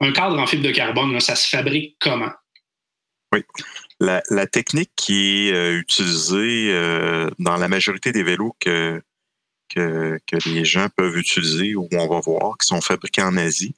un 0.00 0.12
cadre 0.12 0.38
en 0.38 0.46
fibre 0.46 0.64
de 0.64 0.70
carbone, 0.70 1.18
ça 1.20 1.36
se 1.36 1.48
fabrique 1.48 1.96
comment? 2.00 2.32
Oui. 3.32 3.42
La, 4.00 4.46
technique 4.46 4.90
qui 4.96 5.48
est 5.48 5.52
euh, 5.52 5.78
utilisée 5.78 6.70
euh, 6.70 7.30
dans 7.38 7.56
la 7.56 7.68
majorité 7.68 8.12
des 8.12 8.22
vélos 8.22 8.54
que, 8.60 9.00
que, 9.68 10.18
que, 10.26 10.48
les 10.48 10.64
gens 10.64 10.88
peuvent 10.94 11.16
utiliser 11.16 11.74
ou 11.74 11.88
on 11.92 12.08
va 12.08 12.20
voir, 12.20 12.58
qui 12.58 12.66
sont 12.66 12.80
fabriqués 12.80 13.22
en 13.22 13.36
Asie, 13.36 13.74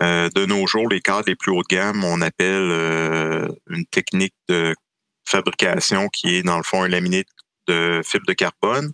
euh, 0.00 0.28
de 0.34 0.44
nos 0.44 0.66
jours, 0.66 0.88
les 0.88 1.00
cadres 1.00 1.28
les 1.28 1.36
plus 1.36 1.52
haut 1.52 1.62
de 1.62 1.74
gamme, 1.74 2.04
on 2.04 2.20
appelle 2.20 2.70
euh, 2.70 3.48
une 3.70 3.86
technique 3.86 4.34
de 4.48 4.74
fabrication 5.24 6.08
qui 6.08 6.36
est 6.36 6.42
dans 6.42 6.58
le 6.58 6.62
fond 6.62 6.82
un 6.82 6.88
laminé 6.88 7.24
de 7.66 8.02
fibre 8.04 8.26
de 8.26 8.34
carbone 8.34 8.92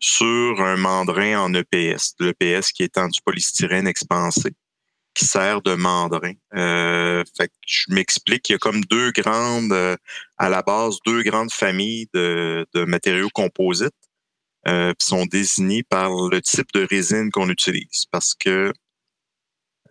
sur 0.00 0.60
un 0.60 0.76
mandrin 0.76 1.40
en 1.40 1.54
EPS. 1.54 2.14
L'EPS 2.20 2.72
qui 2.72 2.84
étant 2.84 3.08
du 3.08 3.20
polystyrène 3.22 3.86
expansé 3.86 4.54
qui 5.12 5.26
sert 5.26 5.60
de 5.60 5.74
mandrin. 5.74 6.32
Euh, 6.54 7.22
fait 7.36 7.50
je 7.66 7.92
m'explique, 7.92 8.48
il 8.48 8.52
y 8.52 8.54
a 8.54 8.58
comme 8.58 8.80
deux 8.84 9.10
grandes, 9.10 9.72
à 10.38 10.48
la 10.48 10.62
base, 10.62 10.98
deux 11.04 11.22
grandes 11.22 11.52
familles 11.52 12.08
de, 12.14 12.66
matériaux 12.86 13.28
composites 13.34 13.90
qui 14.64 15.06
sont 15.06 15.26
désignés 15.26 15.82
par 15.82 16.10
le 16.28 16.40
type 16.40 16.72
de 16.72 16.86
résine 16.88 17.30
qu'on 17.30 17.50
utilise. 17.50 18.06
Parce 18.10 18.34
que 18.34 18.72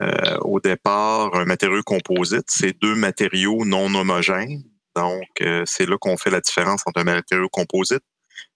Euh, 0.02 0.38
au 0.42 0.60
départ, 0.60 1.36
un 1.36 1.46
matériau 1.46 1.84
composite, 1.84 2.46
c'est 2.48 2.80
deux 2.80 2.96
matériaux 2.96 3.66
non 3.66 3.94
homogènes. 3.94 4.64
Donc, 4.96 5.28
euh, 5.42 5.64
c'est 5.66 5.86
là 5.86 5.98
qu'on 6.00 6.18
fait 6.18 6.30
la 6.30 6.42
différence 6.42 6.82
entre 6.86 7.02
un 7.02 7.04
matériau 7.04 7.50
composite 7.50 8.04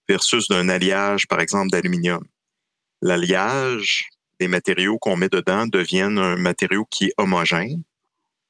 versus 0.07 0.49
un 0.51 0.69
alliage, 0.69 1.27
par 1.27 1.41
exemple, 1.41 1.69
d'aluminium. 1.69 2.23
L'alliage, 3.01 4.09
les 4.39 4.47
matériaux 4.47 4.97
qu'on 4.97 5.17
met 5.17 5.29
dedans 5.29 5.67
deviennent 5.67 6.17
un 6.17 6.37
matériau 6.37 6.85
qui 6.89 7.05
est 7.05 7.13
homogène, 7.17 7.83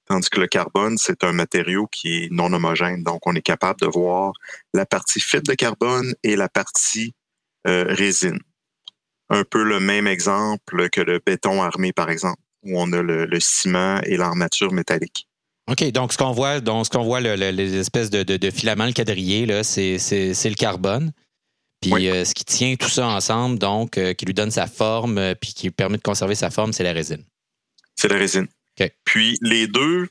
tandis 0.05 0.29
que 0.29 0.39
le 0.39 0.47
carbone, 0.47 0.97
c'est 0.97 1.23
un 1.23 1.33
matériau 1.33 1.88
qui 1.88 2.23
est 2.23 2.27
non 2.31 2.53
homogène. 2.53 3.03
Donc, 3.03 3.25
on 3.25 3.33
est 3.33 3.41
capable 3.41 3.81
de 3.81 3.88
voir 3.88 4.33
la 4.73 4.85
partie 4.85 5.19
fibre 5.19 5.47
de 5.47 5.55
carbone 5.55 6.13
et 6.23 6.35
la 6.35 6.50
partie 6.50 7.15
euh, 7.67 7.85
résine. 7.88 8.39
Un 9.29 9.43
peu 9.43 9.63
le 9.63 9.79
même 9.79 10.05
exemple 10.05 10.89
que 10.89 11.01
le 11.01 11.19
béton 11.25 11.63
armé, 11.63 11.91
par 11.91 12.12
exemple 12.12 12.42
où 12.63 12.79
on 12.79 12.91
a 12.93 13.01
le, 13.01 13.39
ciment 13.39 14.01
et 14.01 14.17
l'armature 14.17 14.72
métallique. 14.72 15.27
OK, 15.70 15.84
donc 15.91 16.12
ce 16.12 16.17
qu'on 16.17 16.32
voit, 16.32 16.60
donc 16.60 16.86
ce 16.86 16.89
qu'on 16.89 17.03
voit, 17.03 17.22
les 17.22 17.75
espèces 17.75 18.10
de, 18.10 18.24
de, 18.24 18.51
filaments, 18.51 18.86
le 18.86 18.93
quadrillé, 18.93 19.46
là, 19.46 19.63
c'est, 19.63 19.98
le 19.98 20.55
carbone. 20.55 21.12
Puis 21.82 22.10
euh, 22.10 22.24
ce 22.24 22.34
qui 22.34 22.46
tient 22.46 22.75
tout 22.75 22.89
ça 22.89 23.08
ensemble, 23.08 23.60
donc, 23.60 23.98
euh, 23.98 24.13
qui 24.13 24.25
lui 24.25 24.34
donne 24.34 24.51
sa 24.51 24.67
forme, 24.67 25.17
euh, 25.17 25.36
puis 25.36 25.53
qui 25.53 25.70
permet 25.70 25.98
de 25.98 26.01
conserver 26.01 26.36
sa 26.36 26.50
forme, 26.50 26.72
c'est 26.72 26.84
la 26.84 26.93
résine. 26.93 27.24
C'est 27.96 28.08
la 28.08 28.17
résine. 28.17 28.48
Puis 29.03 29.38
les 29.41 29.67
deux 29.67 30.08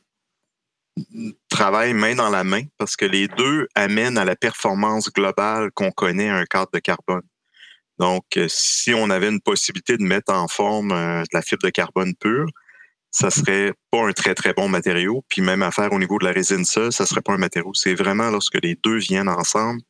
travaillent 1.49 1.94
main 1.94 2.14
dans 2.14 2.28
la 2.28 2.44
main 2.44 2.62
parce 2.78 2.97
que 2.97 3.06
les 3.06 3.28
deux 3.28 3.66
amènent 3.75 4.18
à 4.18 4.25
la 4.25 4.37
performance 4.37 5.11
globale 5.11 5.71
qu'on 5.73 5.90
connaît 5.90 6.28
à 6.28 6.37
un 6.37 6.44
cadre 6.44 6.71
de 6.73 6.78
carbone. 6.78 7.23
Donc, 8.02 8.25
euh, 8.37 8.47
si 8.49 8.92
on 8.94 9.11
avait 9.11 9.28
une 9.28 9.40
possibilité 9.40 9.97
de 9.97 10.02
mettre 10.02 10.32
en 10.32 10.49
forme 10.49 10.90
euh, 10.90 11.21
de 11.21 11.28
la 11.32 11.40
fibre 11.40 11.62
de 11.62 11.71
carbone 11.71 12.16
pure, 12.16 12.49
ça 13.12 13.30
serait 13.30 13.75
pas 13.92 14.09
un 14.09 14.12
très, 14.12 14.35
très 14.35 14.52
bon 14.54 14.68
matériau. 14.68 15.25
Puis 15.28 15.40
même 15.40 15.62
à 15.62 15.71
faire 15.71 15.92
au 15.92 16.00
niveau 16.00 16.18
de 16.18 16.25
la 16.25 16.32
résine 16.32 16.64
seule, 16.64 16.92
ça 16.92 17.06
serait 17.06 17.21
pas 17.21 17.32
un 17.32 17.38
matériau. 17.38 17.73
C'est 17.75 17.94
vraiment 17.94 18.28
lorsque 18.30 18.59
les 18.61 18.76
deux 18.82 18.97
viennent 18.97 19.28
ensemble 19.28 19.80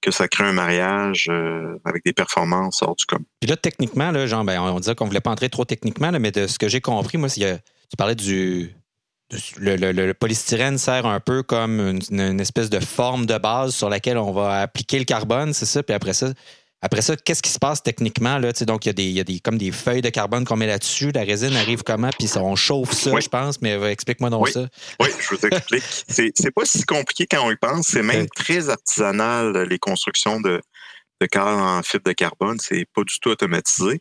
que 0.00 0.10
ça 0.10 0.28
crée 0.28 0.44
un 0.44 0.52
mariage 0.52 1.26
euh, 1.28 1.76
avec 1.84 2.06
des 2.06 2.14
performances 2.14 2.82
hors 2.82 2.96
du 2.96 3.04
commun. 3.04 3.26
Puis 3.38 3.50
là, 3.50 3.56
techniquement, 3.58 4.12
là, 4.12 4.26
genre, 4.26 4.44
ben, 4.44 4.62
on 4.62 4.80
disait 4.80 4.94
qu'on 4.94 5.04
voulait 5.04 5.20
pas 5.20 5.32
entrer 5.32 5.50
trop 5.50 5.66
techniquement, 5.66 6.10
mais 6.12 6.30
de 6.30 6.46
ce 6.46 6.58
que 6.58 6.68
j'ai 6.68 6.80
compris, 6.80 7.18
moi, 7.18 7.28
tu 7.28 7.50
parlais 7.98 8.14
du, 8.14 8.72
le, 9.58 10.12
polystyrène 10.12 10.78
sert 10.78 11.04
un 11.04 11.20
peu 11.20 11.42
comme 11.42 12.00
une, 12.10 12.40
espèce 12.40 12.70
de 12.70 12.80
forme 12.80 13.26
de 13.26 13.36
base 13.36 13.74
sur 13.74 13.90
laquelle 13.90 14.16
on 14.16 14.32
va 14.32 14.62
appliquer 14.62 14.98
le 14.98 15.04
carbone, 15.04 15.52
c'est 15.52 15.66
ça? 15.66 15.82
Puis 15.82 15.94
après 15.94 16.14
ça, 16.14 16.32
après 16.80 17.02
ça, 17.02 17.16
qu'est-ce 17.16 17.42
qui 17.42 17.50
se 17.50 17.58
passe 17.58 17.82
techniquement? 17.82 18.38
Là? 18.38 18.52
donc, 18.52 18.86
il 18.86 18.88
y 18.88 18.90
a, 18.90 18.92
des, 18.92 19.04
il 19.04 19.12
y 19.12 19.20
a 19.20 19.24
des, 19.24 19.40
comme 19.40 19.58
des 19.58 19.72
feuilles 19.72 20.00
de 20.00 20.10
carbone 20.10 20.44
qu'on 20.44 20.56
met 20.56 20.68
là-dessus. 20.68 21.10
La 21.10 21.22
résine 21.22 21.56
arrive 21.56 21.82
comment? 21.82 22.10
Puis 22.16 22.28
on 22.36 22.54
chauffe 22.54 22.92
ça, 22.92 23.18
je 23.18 23.28
pense. 23.28 23.60
Mais 23.60 23.72
euh, 23.72 23.90
explique-moi 23.90 24.30
donc 24.30 24.48
ça. 24.48 24.68
Oui, 25.00 25.08
je 25.18 25.34
vous 25.34 25.46
explique. 25.46 25.82
c'est 26.08 26.50
pas 26.54 26.64
si 26.64 26.84
compliqué 26.84 27.26
quand 27.26 27.44
on 27.44 27.50
y 27.50 27.56
pense. 27.56 27.88
C'est 27.88 28.02
même 28.02 28.28
très 28.28 28.68
artisanal, 28.68 29.64
les 29.64 29.78
constructions 29.80 30.40
de, 30.40 30.60
de 31.20 31.26
cadres 31.26 31.60
en 31.60 31.82
fibre 31.82 32.04
de 32.04 32.12
carbone. 32.12 32.58
C'est 32.60 32.86
pas 32.94 33.02
du 33.02 33.18
tout 33.18 33.30
automatisé. 33.30 34.00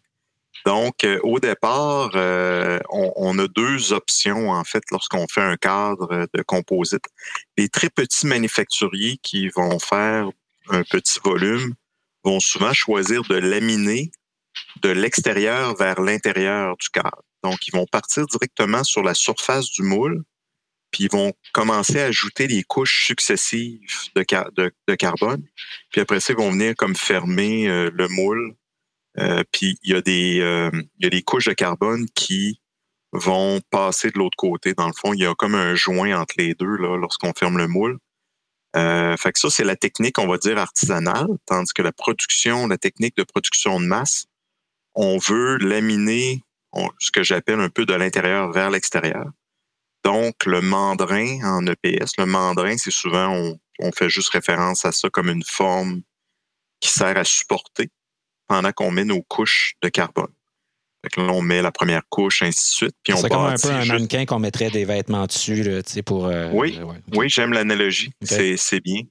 Donc, 0.66 1.04
euh, 1.04 1.20
au 1.24 1.40
départ, 1.40 2.12
euh, 2.16 2.80
on, 2.90 3.12
on, 3.16 3.40
a 3.40 3.48
deux 3.48 3.94
options, 3.94 4.52
en 4.52 4.64
fait, 4.64 4.84
lorsqu'on 4.92 5.26
fait 5.28 5.42
un 5.42 5.56
cadre 5.56 6.28
de 6.32 6.42
composite. 6.44 7.06
Les 7.58 7.70
très 7.70 7.90
petits 7.90 8.28
manufacturiers 8.28 9.18
qui 9.24 9.50
vont 9.50 9.80
faire 9.80 10.30
un 10.70 10.84
petit 10.84 11.20
volume 11.24 11.74
vont 12.28 12.40
souvent 12.40 12.74
choisir 12.74 13.24
de 13.24 13.36
laminer 13.36 14.12
de 14.82 14.90
l'extérieur 14.90 15.76
vers 15.76 16.02
l'intérieur 16.02 16.76
du 16.78 16.90
cadre. 16.90 17.22
Donc, 17.44 17.68
ils 17.68 17.72
vont 17.72 17.86
partir 17.86 18.26
directement 18.26 18.84
sur 18.84 19.04
la 19.04 19.14
surface 19.14 19.70
du 19.72 19.84
moule, 19.84 20.24
puis 20.92 21.06
ils 21.06 21.12
vont 21.12 21.34
commencer 21.54 22.00
à 22.00 22.06
ajouter 22.06 22.48
les 22.48 22.64
couches 22.64 23.06
successives 23.06 23.80
de, 24.16 24.96
carbone. 24.96 25.44
Puis 25.92 26.02
après 26.02 26.20
ça, 26.20 26.34
ils 26.34 26.40
vont 26.40 26.52
venir 26.52 26.76
comme 26.76 26.96
fermer 26.96 27.68
euh, 27.68 27.90
le 27.94 28.08
moule. 28.08 28.56
Euh, 29.20 29.44
puis 29.52 29.78
il 29.84 29.92
y, 29.92 29.96
a 29.96 30.02
des, 30.02 30.40
euh, 30.42 30.70
il 31.00 31.04
y 31.04 31.08
a 31.08 31.10
des 31.10 31.24
couches 31.24 31.46
de 31.46 31.54
carbone 31.54 32.06
qui 32.14 32.62
vont 33.12 33.62
passer 33.70 34.12
de 34.12 34.20
l'autre 34.20 34.38
côté. 34.38 34.74
Dans 34.74 34.88
le 34.88 34.94
fond, 34.94 35.14
il 35.14 35.22
y 35.22 35.26
a 35.26 35.34
comme 35.34 35.56
un 35.56 35.76
joint 35.76 36.20
entre 36.20 36.36
les 36.38 36.54
deux 36.54 36.78
lorsqu'on 36.78 37.34
ferme 37.34 37.58
le 37.58 37.68
moule. 37.68 37.98
Euh, 38.78 39.18
fait 39.18 39.32
que 39.32 39.40
ça, 39.40 39.50
c'est 39.50 39.64
la 39.64 39.76
technique, 39.76 40.20
on 40.20 40.28
va 40.28 40.38
dire, 40.38 40.58
artisanale, 40.58 41.28
tandis 41.46 41.74
que 41.74 41.82
la 41.82 41.92
production, 41.92 42.68
la 42.68 42.78
technique 42.78 43.18
de 43.18 43.24
production 43.24 43.80
de 43.80 43.86
masse, 43.86 44.28
on 44.94 45.18
veut 45.18 45.58
laminer 45.58 46.44
ce 47.00 47.12
que 47.12 47.24
j'appelle 47.24 47.60
un 47.60 47.70
peu 47.70 47.86
de 47.86 47.94
l'intérieur 47.94 48.52
vers 48.52 48.70
l'extérieur. 48.70 49.26
Donc, 50.04 50.46
le 50.46 50.62
mandrin 50.62 51.40
en 51.44 51.66
EPS, 51.66 52.18
le 52.18 52.26
mandrin, 52.26 52.78
c'est 52.78 52.92
souvent, 52.92 53.34
on, 53.34 53.60
on, 53.80 53.92
fait 53.92 54.10
juste 54.10 54.30
référence 54.30 54.86
à 54.86 54.92
ça 54.92 55.10
comme 55.10 55.30
une 55.30 55.44
forme 55.44 56.02
qui 56.80 56.90
sert 56.90 57.18
à 57.18 57.24
supporter 57.24 57.90
pendant 58.48 58.72
qu'on 58.72 58.92
met 58.92 59.06
nos 59.06 59.24
couches 59.24 59.74
de 59.82 59.90
carbone 59.90 60.32
là, 61.16 61.32
on 61.32 61.42
met 61.42 61.62
la 61.62 61.72
première 61.72 62.02
couche, 62.10 62.42
ainsi 62.42 62.72
de 62.72 62.76
suite. 62.76 62.96
Puis 63.04 63.14
c'est 63.18 63.30
comme 63.30 63.46
un 63.46 63.56
peu 63.56 63.70
un 63.70 63.86
mannequin 63.86 64.26
qu'on 64.26 64.40
mettrait 64.40 64.70
des 64.70 64.86
vêtements 64.86 65.26
dessus, 65.26 65.64
là, 65.64 65.82
pour. 66.06 66.28
Euh, 66.28 66.50
oui, 66.52 66.80
oui 67.16 67.30
j'aime 67.30 67.54
l'analogie. 67.54 68.12
C'est 68.22 68.82
bien. 68.82 69.02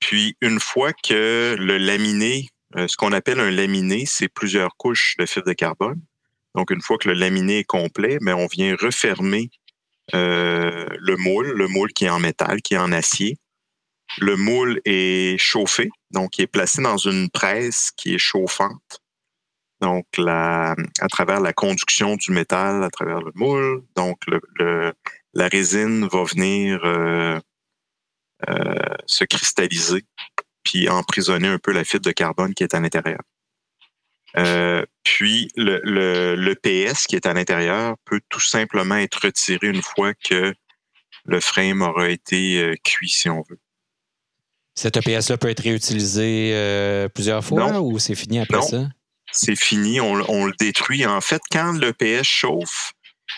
Puis, 0.00 0.36
une 0.40 0.58
fois 0.58 0.92
que 0.92 1.54
le 1.56 1.78
laminé, 1.78 2.48
euh, 2.76 2.88
ce 2.88 2.96
qu'on 2.96 3.12
appelle 3.12 3.38
un 3.38 3.52
laminé, 3.52 4.04
c'est 4.04 4.28
plusieurs 4.28 4.76
couches 4.76 5.14
de 5.18 5.26
fibre 5.26 5.46
de 5.46 5.52
carbone. 5.52 6.00
Donc, 6.56 6.70
une 6.70 6.82
fois 6.82 6.98
que 6.98 7.08
le 7.08 7.14
laminé 7.14 7.60
est 7.60 7.64
complet, 7.64 8.18
mais 8.20 8.32
on 8.32 8.46
vient 8.48 8.74
refermer 8.74 9.48
euh, 10.14 10.86
le 10.98 11.16
moule, 11.16 11.52
le 11.52 11.68
moule 11.68 11.92
qui 11.92 12.06
est 12.06 12.10
en 12.10 12.18
métal, 12.18 12.60
qui 12.62 12.74
est 12.74 12.78
en 12.78 12.90
acier. 12.90 13.36
Le 14.18 14.36
moule 14.36 14.80
est 14.84 15.38
chauffé, 15.38 15.88
donc 16.10 16.36
il 16.38 16.42
est 16.42 16.46
placé 16.46 16.82
dans 16.82 16.98
une 16.98 17.30
presse 17.30 17.90
qui 17.96 18.14
est 18.14 18.18
chauffante. 18.18 19.01
Donc, 19.82 20.06
la, 20.16 20.76
à 21.00 21.08
travers 21.08 21.40
la 21.40 21.52
conduction 21.52 22.14
du 22.14 22.30
métal, 22.30 22.84
à 22.84 22.90
travers 22.90 23.20
le 23.20 23.32
moule, 23.34 23.82
donc 23.96 24.16
le, 24.28 24.92
la 25.34 25.48
résine 25.48 26.06
va 26.06 26.22
venir 26.22 26.80
euh, 26.84 27.40
euh, 28.48 28.74
se 29.06 29.24
cristalliser 29.24 30.04
puis 30.62 30.88
emprisonner 30.88 31.48
un 31.48 31.58
peu 31.58 31.72
la 31.72 31.82
fibre 31.82 32.04
de 32.04 32.12
carbone 32.12 32.54
qui 32.54 32.62
est 32.62 32.74
à 32.74 32.80
l'intérieur. 32.80 33.18
Euh, 34.36 34.86
puis 35.02 35.48
le, 35.56 35.80
le, 35.82 36.54
PS 36.54 37.08
qui 37.08 37.16
est 37.16 37.26
à 37.26 37.34
l'intérieur 37.34 37.96
peut 38.04 38.20
tout 38.28 38.40
simplement 38.40 38.94
être 38.94 39.24
retiré 39.24 39.66
une 39.66 39.82
fois 39.82 40.14
que 40.14 40.54
le 41.24 41.40
frame 41.40 41.82
aura 41.82 42.08
été 42.08 42.72
cuit, 42.84 43.08
si 43.08 43.28
on 43.28 43.42
veut. 43.50 43.58
Cet 44.76 44.96
EPS-là 44.96 45.38
peut 45.38 45.50
être 45.50 45.64
réutilisé 45.64 47.08
plusieurs 47.12 47.44
fois 47.44 47.80
ou 47.80 47.98
c'est 47.98 48.14
fini 48.14 48.38
après 48.38 48.62
ça? 48.62 48.88
C'est 49.32 49.56
fini, 49.56 50.00
on, 50.00 50.14
le 50.46 50.52
détruit. 50.58 51.06
En 51.06 51.20
fait, 51.20 51.42
quand 51.50 51.72
l'EPS 51.72 52.24
chauffe, 52.24 52.92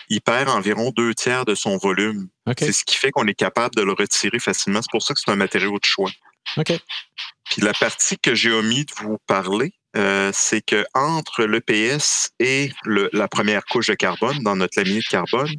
il 0.09 0.21
perd 0.21 0.49
environ 0.49 0.91
deux 0.91 1.13
tiers 1.13 1.45
de 1.45 1.55
son 1.55 1.77
volume. 1.77 2.27
C'est 2.57 2.73
ce 2.73 2.83
qui 2.83 2.95
fait 2.95 3.11
qu'on 3.11 3.27
est 3.27 3.33
capable 3.33 3.75
de 3.75 3.81
le 3.81 3.93
retirer 3.93 4.39
facilement. 4.39 4.81
C'est 4.81 4.91
pour 4.91 5.03
ça 5.03 5.13
que 5.13 5.19
c'est 5.19 5.31
un 5.31 5.35
matériau 5.37 5.79
de 5.79 5.85
choix. 5.85 6.11
Puis 6.55 7.61
la 7.61 7.73
partie 7.73 8.17
que 8.17 8.35
j'ai 8.35 8.51
omis 8.51 8.85
de 8.85 8.91
vous 9.01 9.17
parler, 9.25 9.73
euh, 9.95 10.31
c'est 10.33 10.61
que 10.61 10.85
entre 10.93 11.45
l'EPS 11.45 12.31
et 12.39 12.71
la 12.85 13.27
première 13.27 13.65
couche 13.65 13.87
de 13.87 13.93
carbone, 13.93 14.39
dans 14.43 14.55
notre 14.55 14.77
laminé 14.77 14.99
de 14.99 15.05
carbone, 15.05 15.51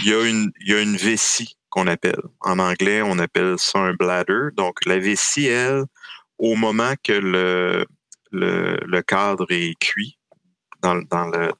il 0.00 0.06
y 0.06 0.12
a 0.12 0.24
une, 0.24 0.50
il 0.60 0.72
y 0.72 0.74
a 0.74 0.82
une 0.82 0.96
vessie 0.96 1.56
qu'on 1.70 1.86
appelle. 1.86 2.20
En 2.40 2.58
anglais, 2.58 3.02
on 3.02 3.18
appelle 3.18 3.54
ça 3.58 3.78
un 3.78 3.94
bladder. 3.94 4.50
Donc, 4.54 4.84
la 4.84 4.98
vessie, 4.98 5.46
elle, 5.46 5.84
au 6.38 6.54
moment 6.56 6.94
que 7.02 7.12
le, 7.12 7.86
le, 8.34 9.02
cadre 9.02 9.46
est 9.50 9.74
cuit 9.80 10.18
dans, 10.82 10.94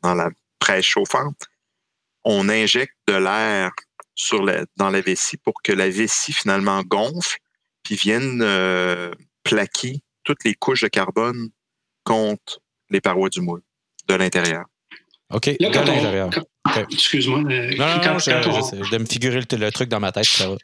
la 0.03 0.31
presse 0.59 0.85
chauffante, 0.85 1.49
on 2.25 2.49
injecte 2.49 2.97
de 3.09 3.15
l'air 3.15 3.73
sur 4.15 4.45
dans 4.77 4.91
la 4.91 5.01
vessie 5.01 5.37
pour 5.37 5.55
que 5.63 5.73
la 5.73 5.89
vessie 5.89 6.33
finalement 6.33 6.83
gonfle 6.83 7.39
puis 7.83 7.97
vienne 7.97 8.41
euh, 8.43 9.13
plaquer 9.43 10.01
toutes 10.23 10.45
les 10.45 10.55
couches 10.55 10.83
de 10.83 10.89
carbone 10.89 11.51
contre 12.05 12.61
les 12.91 13.01
parois 13.01 13.29
du 13.29 13.41
moule 13.41 13.63
de 14.09 14.15
l'intérieur. 14.15 14.65
OK, 15.31 15.47
de 15.47 15.57
l'intérieur. 15.61 16.31
Excuse-moi. 16.91 17.41
Euh, 17.41 17.75
non, 17.77 17.87
non, 17.87 18.19
je, 18.19 18.91
de 18.91 18.99
me 18.99 19.07
figurer 19.07 19.41
le, 19.41 19.71
truc 19.73 19.89
dans 19.89 20.01
ma 20.01 20.13
tête, 20.13 20.25
ça 20.25 20.49
va. 20.49 20.57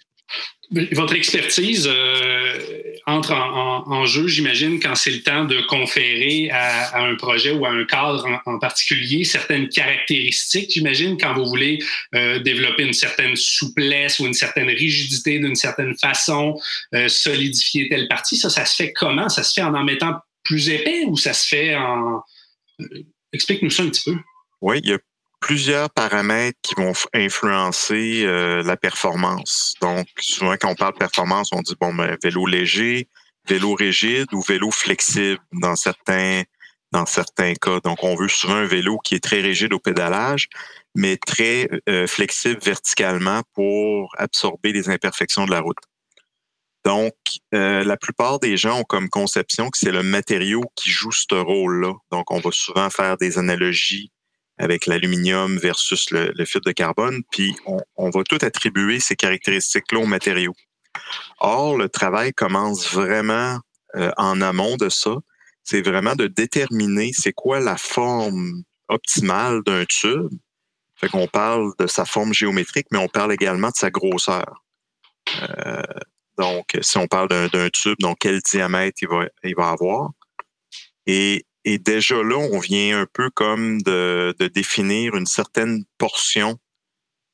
Votre 0.93 1.15
expertise 1.15 1.89
euh, 1.89 2.90
entre 3.07 3.33
en, 3.33 4.05
jeu, 4.07 4.27
j'imagine, 4.27 4.81
quand 4.81 4.95
c'est 4.95 5.11
le 5.11 5.23
temps 5.23 5.45
de 5.45 5.61
conférer 5.63 6.51
à, 6.51 7.03
un 7.03 7.15
projet 7.17 7.53
ou 7.53 7.65
à 7.65 7.71
un 7.71 7.85
cadre 7.85 8.41
en, 8.47 8.59
particulier 8.59 9.25
certaines 9.25 9.69
caractéristiques. 9.69 10.71
J'imagine 10.73 11.17
quand 11.19 11.35
vous 11.35 11.47
voulez 11.47 11.79
euh, 12.15 12.39
développer 12.39 12.85
une 12.85 12.93
certaine 12.93 13.37
souplesse 13.37 14.19
ou 14.21 14.27
une 14.27 14.35
certaine 14.35 14.69
rigidité 14.69 15.39
d'une 15.39 15.55
certaine 15.55 15.97
façon, 15.97 16.59
euh, 16.95 17.09
solidifier 17.09 17.89
telle 17.89 18.09
partie. 18.09 18.37
Ça, 18.37 18.51
ça 18.51 18.65
se 18.65 18.77
fait 18.77 18.93
comment? 18.93 19.29
Ça 19.29 19.43
se 19.43 19.53
fait 19.53 19.63
en 19.63 19.75
en 19.75 19.85
mettant 19.85 20.17
plus 20.45 20.69
épais 20.69 21.05
ou 21.07 21.17
ça 21.17 21.33
se 21.33 21.47
fait 21.47 21.75
en... 21.75 22.23
Explique-nous 23.33 23.71
ça 23.71 23.83
un 23.83 23.89
petit 23.89 24.03
peu. 24.11 24.17
Oui, 24.61 24.81
il 24.83 24.91
y 24.91 24.93
a 24.93 24.99
plusieurs 25.41 25.91
paramètres 25.91 26.59
qui 26.63 26.75
vont 26.77 26.93
influencer 27.15 28.23
euh, 28.25 28.63
la 28.63 28.77
performance. 28.77 29.75
Donc, 29.81 30.07
souvent, 30.19 30.55
quand 30.61 30.71
on 30.71 30.75
parle 30.75 30.95
performance, 30.95 31.51
on 31.53 31.63
dit, 31.63 31.75
bon, 31.81 31.95
ben, 31.95 32.17
vélo 32.23 32.47
léger, 32.47 33.09
vélo 33.49 33.75
rigide 33.75 34.33
ou 34.33 34.43
vélo 34.43 34.71
flexible 34.71 35.41
dans 35.53 35.77
certains, 35.77 36.43
dans 36.93 37.07
certains 37.07 37.55
cas. 37.55 37.81
Donc, 37.81 38.05
on 38.05 38.15
veut 38.15 38.29
souvent 38.29 38.57
un 38.57 38.67
vélo 38.67 38.99
qui 38.99 39.15
est 39.15 39.25
très 39.25 39.41
rigide 39.41 39.73
au 39.73 39.79
pédalage, 39.79 40.49
mais 40.95 41.17
très 41.17 41.69
euh, 41.89 42.07
flexible 42.07 42.61
verticalement 42.63 43.43
pour 43.55 44.15
absorber 44.19 44.73
les 44.73 44.89
imperfections 44.91 45.47
de 45.47 45.51
la 45.51 45.61
route. 45.61 45.79
Donc, 46.85 47.15
euh, 47.55 47.85
la 47.85 47.97
plupart 47.97 48.39
des 48.39 48.57
gens 48.57 48.81
ont 48.81 48.85
comme 48.85 49.09
conception 49.09 49.69
que 49.69 49.79
c'est 49.79 49.93
le 49.93 50.03
matériau 50.03 50.63
qui 50.77 50.91
joue 50.91 51.13
ce 51.13 51.35
rôle-là. 51.35 51.93
Donc, 52.11 52.31
on 52.31 52.41
va 52.41 52.51
souvent 52.53 52.89
faire 52.89 53.17
des 53.17 53.39
analogies 53.39 54.11
avec 54.61 54.87
l'aluminium 54.87 55.57
versus 55.57 56.11
le, 56.11 56.33
le, 56.37 56.61
de 56.61 56.73
carbone, 56.73 57.23
puis 57.31 57.57
on, 57.65 57.79
on 57.97 58.11
va 58.11 58.23
tout 58.25 58.39
attribuer 58.43 59.01
ces 59.01 59.17
caractéristiques-là 59.17 60.01
aux 60.01 60.07
matériaux. 60.07 60.55
Or, 61.39 61.79
le 61.79 61.89
travail 61.89 62.33
commence 62.35 62.93
vraiment 62.93 63.59
euh, 63.97 64.11
en 64.19 64.41
amont 64.43 64.77
de 64.77 64.91
ça. 64.91 65.17
C'est 65.65 65.81
vraiment 65.81 66.15
de 66.15 66.27
déterminer 66.27 67.13
c'est 67.15 67.33
quoi 67.33 67.61
la 67.61 67.77
forme 67.77 68.63
optimale 68.89 69.63
d'un 69.65 69.85
tube. 69.87 70.29
Fait 70.97 71.09
qu'on 71.09 71.27
parle 71.27 71.73
de 71.79 71.87
sa 71.87 72.05
forme 72.05 72.35
géométrique, 72.35 72.89
mais 72.91 72.99
on 72.99 73.09
parle 73.09 73.33
également 73.33 73.69
de 73.69 73.77
sa 73.77 73.91
grosseur. 73.91 74.63
Euh, 75.43 75.83
donc, 76.37 76.79
si 76.83 76.99
on 76.99 77.07
parle 77.07 77.29
d'un 77.29 77.71
tube, 77.71 77.97
donc 78.01 78.19
quel 78.21 78.41
diamètre 78.41 78.99
il 79.01 79.09
va, 79.09 79.25
il 79.43 79.55
va 79.57 79.71
avoir. 79.71 80.11
Et, 81.07 81.47
et, 81.65 81.79
déjà 81.79 82.17
là, 82.23 82.37
on 82.37 82.59
vient 82.59 83.01
un 83.01 83.07
peu 83.13 83.31
comme 83.31 83.81
de, 83.83 84.35
de, 84.39 84.47
définir 84.49 85.15
une 85.17 85.27
certaine 85.27 85.85
portion 85.99 86.59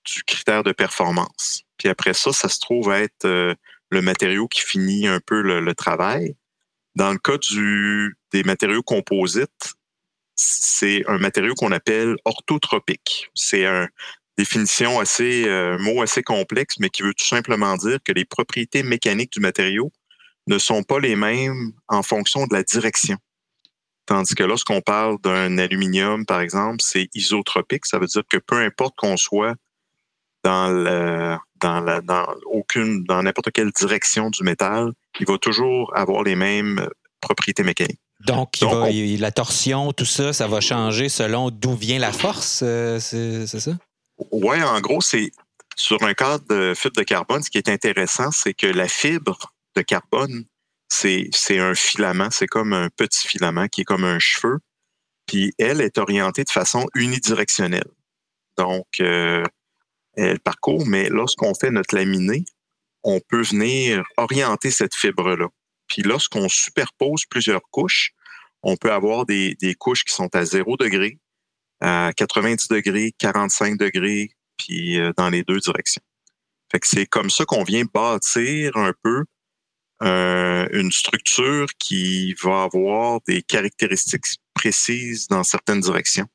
du 0.04 0.22
critère 0.24 0.62
de 0.62 0.72
performance. 0.72 1.62
Puis 1.78 1.88
après 1.88 2.14
ça, 2.14 2.32
ça 2.32 2.48
se 2.48 2.60
trouve 2.60 2.92
être 2.92 3.24
euh, 3.24 3.54
le 3.90 4.02
matériau 4.02 4.48
qui 4.48 4.60
finit 4.60 5.06
un 5.06 5.20
peu 5.20 5.40
le, 5.42 5.60
le, 5.60 5.74
travail. 5.74 6.36
Dans 6.94 7.12
le 7.12 7.18
cas 7.18 7.38
du, 7.38 8.16
des 8.32 8.42
matériaux 8.44 8.82
composites, 8.82 9.74
c'est 10.36 11.04
un 11.08 11.18
matériau 11.18 11.54
qu'on 11.54 11.72
appelle 11.72 12.16
orthotropique. 12.24 13.30
C'est 13.34 13.66
un, 13.66 13.88
définition 14.36 15.00
assez, 15.00 15.46
euh, 15.46 15.78
mot 15.78 16.02
assez 16.02 16.22
complexe, 16.22 16.76
mais 16.78 16.90
qui 16.90 17.02
veut 17.02 17.14
tout 17.14 17.26
simplement 17.26 17.76
dire 17.76 17.98
que 18.04 18.12
les 18.12 18.24
propriétés 18.24 18.82
mécaniques 18.82 19.32
du 19.32 19.40
matériau 19.40 19.92
ne 20.46 20.58
sont 20.58 20.82
pas 20.82 21.00
les 21.00 21.16
mêmes 21.16 21.72
en 21.88 22.02
fonction 22.02 22.46
de 22.46 22.54
la 22.54 22.62
direction. 22.62 23.16
Tandis 24.06 24.34
que 24.34 24.44
lorsqu'on 24.44 24.80
parle 24.80 25.20
d'un 25.20 25.58
aluminium, 25.58 26.24
par 26.24 26.40
exemple, 26.40 26.78
c'est 26.80 27.08
isotropique. 27.14 27.86
Ça 27.86 27.98
veut 27.98 28.06
dire 28.06 28.22
que 28.30 28.38
peu 28.38 28.56
importe 28.56 28.94
qu'on 28.96 29.16
soit 29.16 29.54
dans 30.44 30.68
le, 30.70 31.36
dans 31.60 31.80
la, 31.80 32.00
dans 32.00 32.26
aucune, 32.46 33.02
dans 33.04 33.22
n'importe 33.22 33.50
quelle 33.50 33.72
direction 33.72 34.30
du 34.30 34.44
métal, 34.44 34.92
il 35.18 35.26
va 35.26 35.38
toujours 35.38 35.92
avoir 35.96 36.22
les 36.22 36.36
mêmes 36.36 36.88
propriétés 37.20 37.64
mécaniques. 37.64 37.98
Donc, 38.20 38.60
il 38.60 38.64
Donc 38.64 38.74
va, 38.74 38.86
on... 38.86 39.20
la 39.20 39.32
torsion, 39.32 39.92
tout 39.92 40.04
ça, 40.04 40.32
ça 40.32 40.46
va 40.46 40.60
changer 40.60 41.08
selon 41.08 41.50
d'où 41.50 41.74
vient 41.74 41.98
la 41.98 42.12
force, 42.12 42.60
euh, 42.62 43.00
c'est 43.00 43.46
ça? 43.46 43.72
Oui, 44.30 44.62
en 44.62 44.80
gros, 44.80 45.00
c'est 45.00 45.32
sur 45.74 46.02
un 46.02 46.14
cadre 46.14 46.44
de 46.48 46.74
fibre 46.74 46.96
de 46.96 47.02
carbone, 47.02 47.42
ce 47.42 47.50
qui 47.50 47.58
est 47.58 47.68
intéressant, 47.68 48.30
c'est 48.30 48.54
que 48.54 48.66
la 48.66 48.88
fibre 48.88 49.52
de 49.74 49.82
carbone, 49.82 50.44
c'est 50.88 51.58
un 51.58 51.74
filament, 51.74 52.30
c'est 52.30 52.46
comme 52.46 52.72
un 52.72 52.88
petit 52.90 53.26
filament 53.26 53.68
qui 53.68 53.82
est 53.82 53.84
comme 53.84 54.04
un 54.04 54.18
cheveu, 54.18 54.58
puis 55.26 55.52
elle 55.58 55.80
est 55.80 55.98
orientée 55.98 56.44
de 56.44 56.50
façon 56.50 56.86
unidirectionnelle. 56.94 57.90
Donc, 58.56 58.86
euh, 59.00 59.44
elle 60.14 60.40
parcourt, 60.40 60.86
mais 60.86 61.08
lorsqu'on 61.08 61.54
fait 61.54 61.70
notre 61.70 61.94
laminé, 61.94 62.44
on 63.02 63.20
peut 63.20 63.42
venir 63.42 64.04
orienter 64.16 64.70
cette 64.70 64.94
fibre-là. 64.94 65.48
Puis 65.86 66.02
lorsqu'on 66.02 66.48
superpose 66.48 67.24
plusieurs 67.28 67.62
couches, 67.70 68.12
on 68.62 68.76
peut 68.76 68.92
avoir 68.92 69.26
des, 69.26 69.56
couches 69.78 70.04
qui 70.04 70.14
sont 70.14 70.34
à 70.34 70.44
0 70.44 70.76
degré, 70.76 71.18
à 71.80 72.12
90 72.16 72.68
degrés, 72.68 73.12
45 73.18 73.76
degrés, 73.76 74.30
puis 74.56 74.98
euh, 74.98 75.12
dans 75.16 75.30
les 75.30 75.44
deux 75.44 75.60
directions. 75.60 76.02
Fait 76.72 76.80
que 76.80 76.86
c'est 76.86 77.06
comme 77.06 77.30
ça 77.30 77.44
qu'on 77.44 77.62
vient 77.62 77.84
bâtir 77.92 78.76
un 78.76 78.92
peu 79.02 79.24
euh, 80.02 80.68
une 80.72 80.92
structure 80.92 81.66
qui 81.78 82.34
va 82.34 82.64
avoir 82.64 83.20
des 83.26 83.42
caractéristiques 83.42 84.26
précises 84.54 85.28
dans 85.28 85.42
certaines 85.42 85.80
directions, 85.80 86.26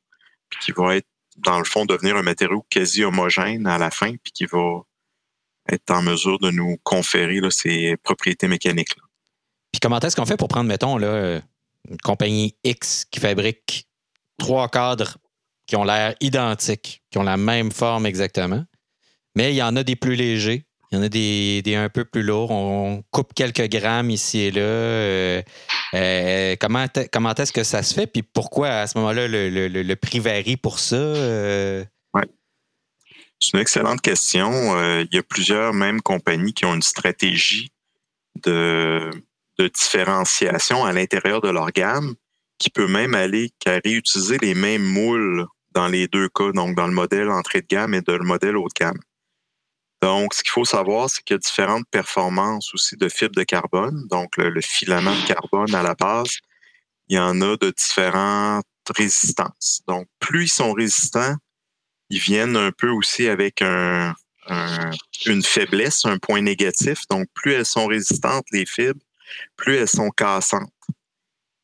puis 0.50 0.60
qui 0.62 0.72
va 0.72 0.96
être, 0.98 1.08
dans 1.38 1.60
le 1.60 1.66
fond, 1.66 1.86
devenir 1.86 2.16
un 2.16 2.24
matériau 2.24 2.66
quasi 2.70 3.04
homogène 3.04 3.68
à 3.68 3.78
la 3.78 3.92
fin, 3.92 4.16
puis 4.24 4.32
qui 4.34 4.46
va 4.46 4.82
être 5.70 5.92
en 5.92 6.02
mesure 6.02 6.40
de 6.40 6.52
nous 6.52 6.78
conférer 6.84 7.40
ces 7.52 7.98
propriétés 7.98 8.48
mécaniques. 8.48 8.96
Là. 8.98 9.04
Puis 9.72 9.80
comment 9.80 10.00
est-ce 10.00 10.16
qu'on 10.16 10.26
fait 10.26 10.38
pour 10.38 10.48
prendre, 10.48 10.68
mettons, 10.68 10.98
là, 10.98 11.42
une 11.90 11.98
compagnie 11.98 12.56
X 12.64 13.06
qui 13.10 13.20
fabrique 13.20 13.88
trois 14.38 14.68
cadres 14.70 15.18
qui 15.68 15.76
ont 15.76 15.84
l'air 15.84 16.16
identiques, 16.20 17.02
qui 17.10 17.18
ont 17.18 17.24
la 17.24 17.38
même 17.38 17.72
forme 17.72 18.06
exactement. 18.06 18.66
Mais 19.36 19.54
il 19.54 19.56
y 19.56 19.64
en 19.64 19.76
a 19.76 19.84
des 19.84 19.96
plus 19.96 20.16
légers, 20.16 20.66
il 20.92 20.98
y 20.98 21.00
en 21.00 21.04
a 21.04 21.10
des, 21.10 21.76
un 21.76 21.90
peu 21.90 22.04
plus 22.04 22.22
lourds. 22.22 22.52
On 22.52 23.04
coupe 23.12 23.34
quelques 23.34 23.70
grammes 23.70 24.10
ici 24.10 24.40
et 24.40 24.52
là. 24.52 24.62
Euh, 24.62 25.42
euh, 25.94 26.56
comment 26.60 26.86
comment 27.12 27.34
est-ce 27.34 27.54
que 27.54 27.64
ça 27.64 27.82
se 27.82 27.94
fait? 27.94 28.08
Puis 28.08 28.24
pourquoi 28.24 28.70
à 28.70 28.88
ce 28.88 28.98
moment-là 28.98 29.28
le, 29.28 29.50
le, 29.50 29.96
prix 29.96 30.20
varie 30.20 30.58
pour 30.58 30.80
ça? 30.80 30.96
Euh? 30.96 31.86
Oui. 32.14 32.24
C'est 33.40 33.54
une 33.54 33.62
excellente 33.62 34.02
question. 34.02 34.52
Il 35.00 35.10
y 35.14 35.18
a 35.18 35.24
plusieurs 35.24 35.74
mêmes 35.74 36.02
compagnies 36.02 36.54
qui 36.54 36.66
ont 36.66 36.76
une 36.76 36.82
stratégie 36.82 37.72
de, 38.44 39.10
de 39.60 39.68
différenciation 39.68 40.84
à 40.84 40.92
l'intérieur 40.92 41.40
de 41.40 41.50
leur 41.50 41.72
gamme 41.72 42.16
qui 42.58 42.70
peut 42.70 42.88
même 42.88 43.16
aller 43.16 43.52
qu'à 43.60 43.80
réutiliser 43.84 44.38
les 44.40 44.54
mêmes 44.54 44.84
moules 44.84 45.48
dans 45.72 45.88
les 45.88 46.08
deux 46.08 46.30
cas, 46.30 46.52
donc 46.52 46.76
dans 46.76 46.86
le 46.86 46.94
modèle 46.94 47.30
entrée 47.30 47.62
de 47.62 47.68
gamme 47.68 47.94
et 47.94 48.02
dans 48.02 48.18
le 48.18 48.26
modèle 48.26 48.58
haut 48.58 48.68
de 48.68 48.74
gamme. 48.80 49.00
Donc, 50.02 50.34
ce 50.34 50.42
qu'il 50.42 50.52
faut 50.52 50.66
savoir, 50.66 51.10
c'est 51.10 51.22
qu'il 51.24 51.36
y 51.36 51.36
a 51.36 51.40
différentes 51.40 51.88
performances 51.92 52.74
aussi 52.74 52.98
de 52.98 53.08
fibres 53.08 53.36
de 53.36 53.44
carbone. 53.44 54.08
Donc, 54.10 54.38
le, 54.38 54.50
le, 54.50 54.62
filament 54.62 55.16
de 55.16 55.28
carbone 55.28 55.76
à 55.76 55.84
la 55.84 55.94
base, 55.94 56.38
il 57.08 57.18
y 57.18 57.20
en 57.20 57.40
a 57.42 57.56
de 57.58 57.70
différentes 57.70 58.66
résistances. 58.96 59.82
Donc, 59.88 60.08
plus 60.20 60.46
ils 60.46 60.50
sont 60.50 60.74
résistants, 60.74 61.36
ils 62.10 62.20
viennent 62.20 62.58
un 62.58 62.72
peu 62.72 62.90
aussi 62.90 63.28
avec 63.28 63.62
un, 63.62 64.16
un, 64.48 64.92
une 65.28 65.44
faiblesse, 65.44 66.06
un 66.06 66.18
point 66.18 66.42
négatif. 66.42 67.08
Donc, 67.10 67.28
plus 67.34 67.54
elles 67.54 67.66
sont 67.66 67.86
résistantes, 67.86 68.46
les 68.52 68.66
fibres, 68.66 69.02
plus 69.56 69.76
elles 69.76 69.88
sont 69.88 70.10
cassantes. 70.10 70.72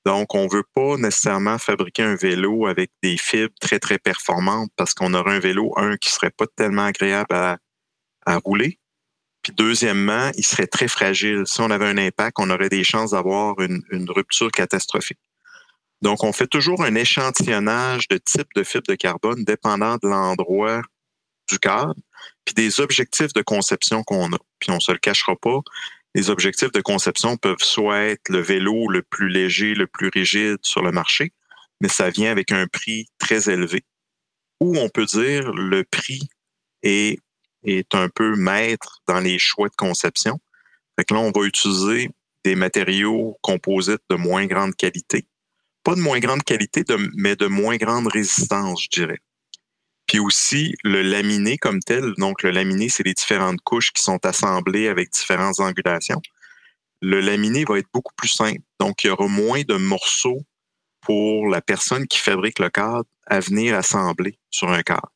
Donc, 0.06 0.36
on 0.36 0.45
ne 0.45 0.50
veut 0.50 0.65
pas 0.73 0.95
nécessairement 0.97 1.58
fabriquer 1.58 2.04
un 2.04 2.15
vélo 2.15 2.67
avec 2.67 2.91
des 3.04 3.17
fibres 3.17 3.54
très, 3.60 3.80
très 3.80 3.97
performantes 3.97 4.69
parce 4.78 4.93
qu'on 4.93 5.13
aurait 5.13 5.36
un 5.36 5.39
vélo, 5.39 5.73
un, 5.76 5.97
qui 5.97 6.12
serait 6.12 6.30
pas 6.30 6.45
tellement 6.56 6.86
agréable 6.86 7.36
à, 7.36 7.58
à 8.28 8.38
rouler. 8.38 8.80
Puis 9.42 9.54
deuxièmement, 9.56 10.32
il 10.36 10.46
serait 10.46 10.68
très 10.68 10.88
fragile. 10.88 11.44
Si 11.46 11.62
on 11.62 11.72
avait 11.72 11.88
un 11.88 11.98
impact, 11.98 12.38
on 12.40 12.50
aurait 12.50 12.70
des 12.70 12.84
chances 12.84 13.12
d'avoir 13.12 13.60
une, 13.62 13.82
une, 13.92 14.10
rupture 14.10 14.52
catastrophique. 14.52 15.20
Donc, 16.02 16.24
on 16.24 16.34
fait 16.34 16.48
toujours 16.48 16.84
un 16.84 16.94
échantillonnage 16.96 18.08
de 18.08 18.18
type 18.18 18.48
de 18.56 18.63
fibre 18.63 18.88
de 18.88 18.96
carbone 18.96 19.44
dépendant 19.44 19.96
de 19.96 20.08
l'endroit 20.08 20.82
du 21.50 21.60
cadre, 21.60 21.96
puis 22.46 22.54
des 22.54 22.80
objectifs 22.82 23.34
de 23.34 23.42
conception 23.42 24.04
qu'on 24.04 24.32
a. 24.34 24.38
Puis 24.60 24.70
on 24.70 24.80
se 24.80 24.92
le 24.92 25.00
cachera 25.00 25.36
pas, 25.36 25.60
les 26.13 26.30
objectifs 26.30 26.72
de 26.72 26.82
conception 26.82 27.38
peuvent 27.38 27.62
soit 27.62 28.00
être 28.00 28.30
le 28.30 28.40
vélo 28.40 28.90
le 28.90 29.02
plus 29.02 29.30
léger, 29.30 29.76
le 29.76 29.88
plus 29.88 30.10
rigide 30.10 30.58
sur 30.62 30.82
le 30.82 30.92
marché, 30.92 31.32
mais 31.80 31.90
ça 31.90 32.10
vient 32.10 32.32
avec 32.32 32.52
un 32.52 32.68
prix 32.68 33.08
très 33.20 33.50
élevé. 33.50 33.84
Ou 34.60 34.78
on 34.78 34.90
peut 34.90 35.06
dire 35.06 35.52
le 35.54 35.84
prix 35.84 36.28
est, 36.84 37.20
est 37.68 37.94
un 37.94 38.10
peu 38.10 38.36
maître 38.36 39.02
dans 39.08 39.20
les 39.20 39.38
choix 39.40 39.70
de 39.70 39.76
conception. 39.76 40.40
Là, 40.98 41.18
on 41.18 41.32
va 41.32 41.46
utiliser 41.46 42.10
des 42.44 42.56
matériaux 42.56 43.38
composites 43.42 44.02
de 44.10 44.16
moins 44.16 44.46
grande 44.46 44.76
qualité. 44.76 45.28
Pas 45.84 45.96
de 45.96 46.02
moins 46.02 46.20
grande 46.20 46.44
qualité, 46.44 46.84
mais 47.16 47.36
de 47.36 47.48
moins 47.48 47.78
grande 47.78 48.08
résistance, 48.08 48.84
je 48.84 48.90
dirais. 48.90 49.20
Puis 50.08 50.20
aussi 50.20 50.74
le 50.84 51.02
laminé 51.02 51.58
comme 51.58 51.80
tel. 51.82 52.14
Donc 52.18 52.44
le 52.44 52.52
laminé, 52.52 52.90
c'est 52.90 53.04
les 53.04 53.14
différentes 53.14 53.62
couches 53.62 53.92
qui 53.92 54.02
sont 54.02 54.26
assemblées 54.26 54.88
avec 54.88 55.12
différentes 55.12 55.60
angulations. 55.60 56.22
Le 57.02 57.20
laminé 57.20 57.66
va 57.66 57.78
être 57.78 57.90
beaucoup 57.94 58.14
plus 58.16 58.30
simple. 58.30 58.62
Donc 58.80 59.04
il 59.04 59.08
y 59.08 59.10
aura 59.10 59.28
moins 59.28 59.62
de 59.62 59.76
morceaux 59.76 60.42
pour 61.02 61.48
la 61.48 61.62
personne 61.62 62.08
qui 62.08 62.20
fabrique 62.20 62.60
le 62.60 62.70
cadre 62.70 63.06
à 63.28 63.40
venir 63.40 63.76
assembler 63.76 64.40
sur 64.50 64.70
un 64.70 64.82
cadre. 64.82 65.12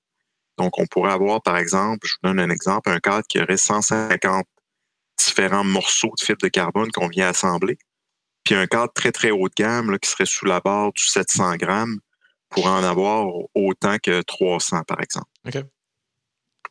Donc 0.62 0.78
on 0.78 0.86
pourrait 0.86 1.12
avoir 1.12 1.42
par 1.42 1.58
exemple, 1.58 2.06
je 2.06 2.14
vous 2.14 2.30
donne 2.30 2.40
un 2.40 2.52
exemple, 2.52 2.90
un 2.92 3.00
cadre 3.00 3.26
qui 3.28 3.40
aurait 3.40 3.58
150 3.58 4.46
différents 5.18 5.64
morceaux 5.64 6.14
de 6.20 6.24
fibre 6.24 6.42
de 6.44 6.50
carbone 6.50 6.92
qu'on 6.92 7.08
vient 7.08 7.30
assembler. 7.30 7.80
Puis 8.44 8.54
un 8.54 8.68
cadre 8.68 8.94
très 8.94 9.12
très 9.12 9.32
haut 9.32 9.50
de 9.50 9.54
gamme 9.56 9.90
là, 9.90 9.98
qui 9.98 10.10
serait 10.10 10.26
sous 10.26 10.46
la 10.46 10.60
barre 10.60 10.94
du 10.94 11.04
700 11.04 11.56
grammes 11.56 12.00
pour 12.50 12.68
en 12.68 12.84
avoir 12.84 13.28
autant 13.56 13.98
que 13.98 14.22
300, 14.22 14.84
par 14.88 15.02
exemple. 15.02 15.28
OK. 15.48 15.64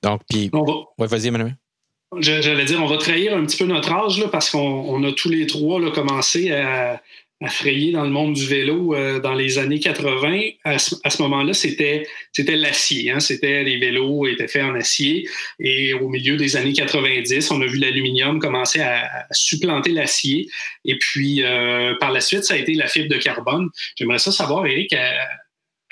Donc, 0.02 0.20
puis. 0.28 0.50
Ouais, 0.98 1.06
vas-y, 1.06 1.28
Emmanuel. 1.28 1.56
J'allais 2.18 2.64
dire, 2.64 2.82
on 2.82 2.86
va 2.86 2.96
trahir 2.98 3.36
un 3.36 3.44
petit 3.44 3.56
peu 3.56 3.66
notre 3.66 3.92
âge 3.92 4.18
là, 4.18 4.28
parce 4.28 4.50
qu'on 4.50 5.04
a 5.04 5.12
tous 5.12 5.28
les 5.28 5.46
trois 5.46 5.80
là, 5.80 5.90
commencé 5.90 6.52
à 6.52 7.00
frayer 7.48 7.92
dans 7.92 8.04
le 8.04 8.10
monde 8.10 8.34
du 8.34 8.46
vélo 8.46 8.94
euh, 8.94 9.18
dans 9.18 9.34
les 9.34 9.58
années 9.58 9.80
80. 9.80 10.40
À 10.64 10.78
ce, 10.78 11.22
moment-là, 11.22 11.54
c'était 11.54 12.06
c'était 12.32 12.56
l'acier. 12.56 13.10
Hein? 13.10 13.20
C'était 13.20 13.62
les 13.62 13.78
vélos 13.78 14.26
étaient 14.26 14.48
faits 14.48 14.64
en 14.64 14.74
acier. 14.74 15.28
Et 15.58 15.94
au 15.94 16.08
milieu 16.08 16.36
des 16.36 16.56
années 16.56 16.74
90, 16.74 17.50
on 17.50 17.62
a 17.62 17.66
vu 17.66 17.78
l'aluminium 17.78 18.38
commencer 18.40 18.80
à, 18.80 19.26
supplanter 19.30 19.92
l'acier. 19.92 20.48
Et 20.84 20.98
puis 20.98 21.42
euh, 21.42 21.94
par 21.98 22.12
la 22.12 22.20
suite, 22.20 22.44
ça 22.44 22.54
a 22.54 22.56
été 22.58 22.74
la 22.74 22.88
fibre 22.88 23.08
de 23.08 23.20
carbone. 23.20 23.68
J'aimerais 23.96 24.18
ça 24.18 24.32
savoir, 24.32 24.66
Eric, 24.66 24.94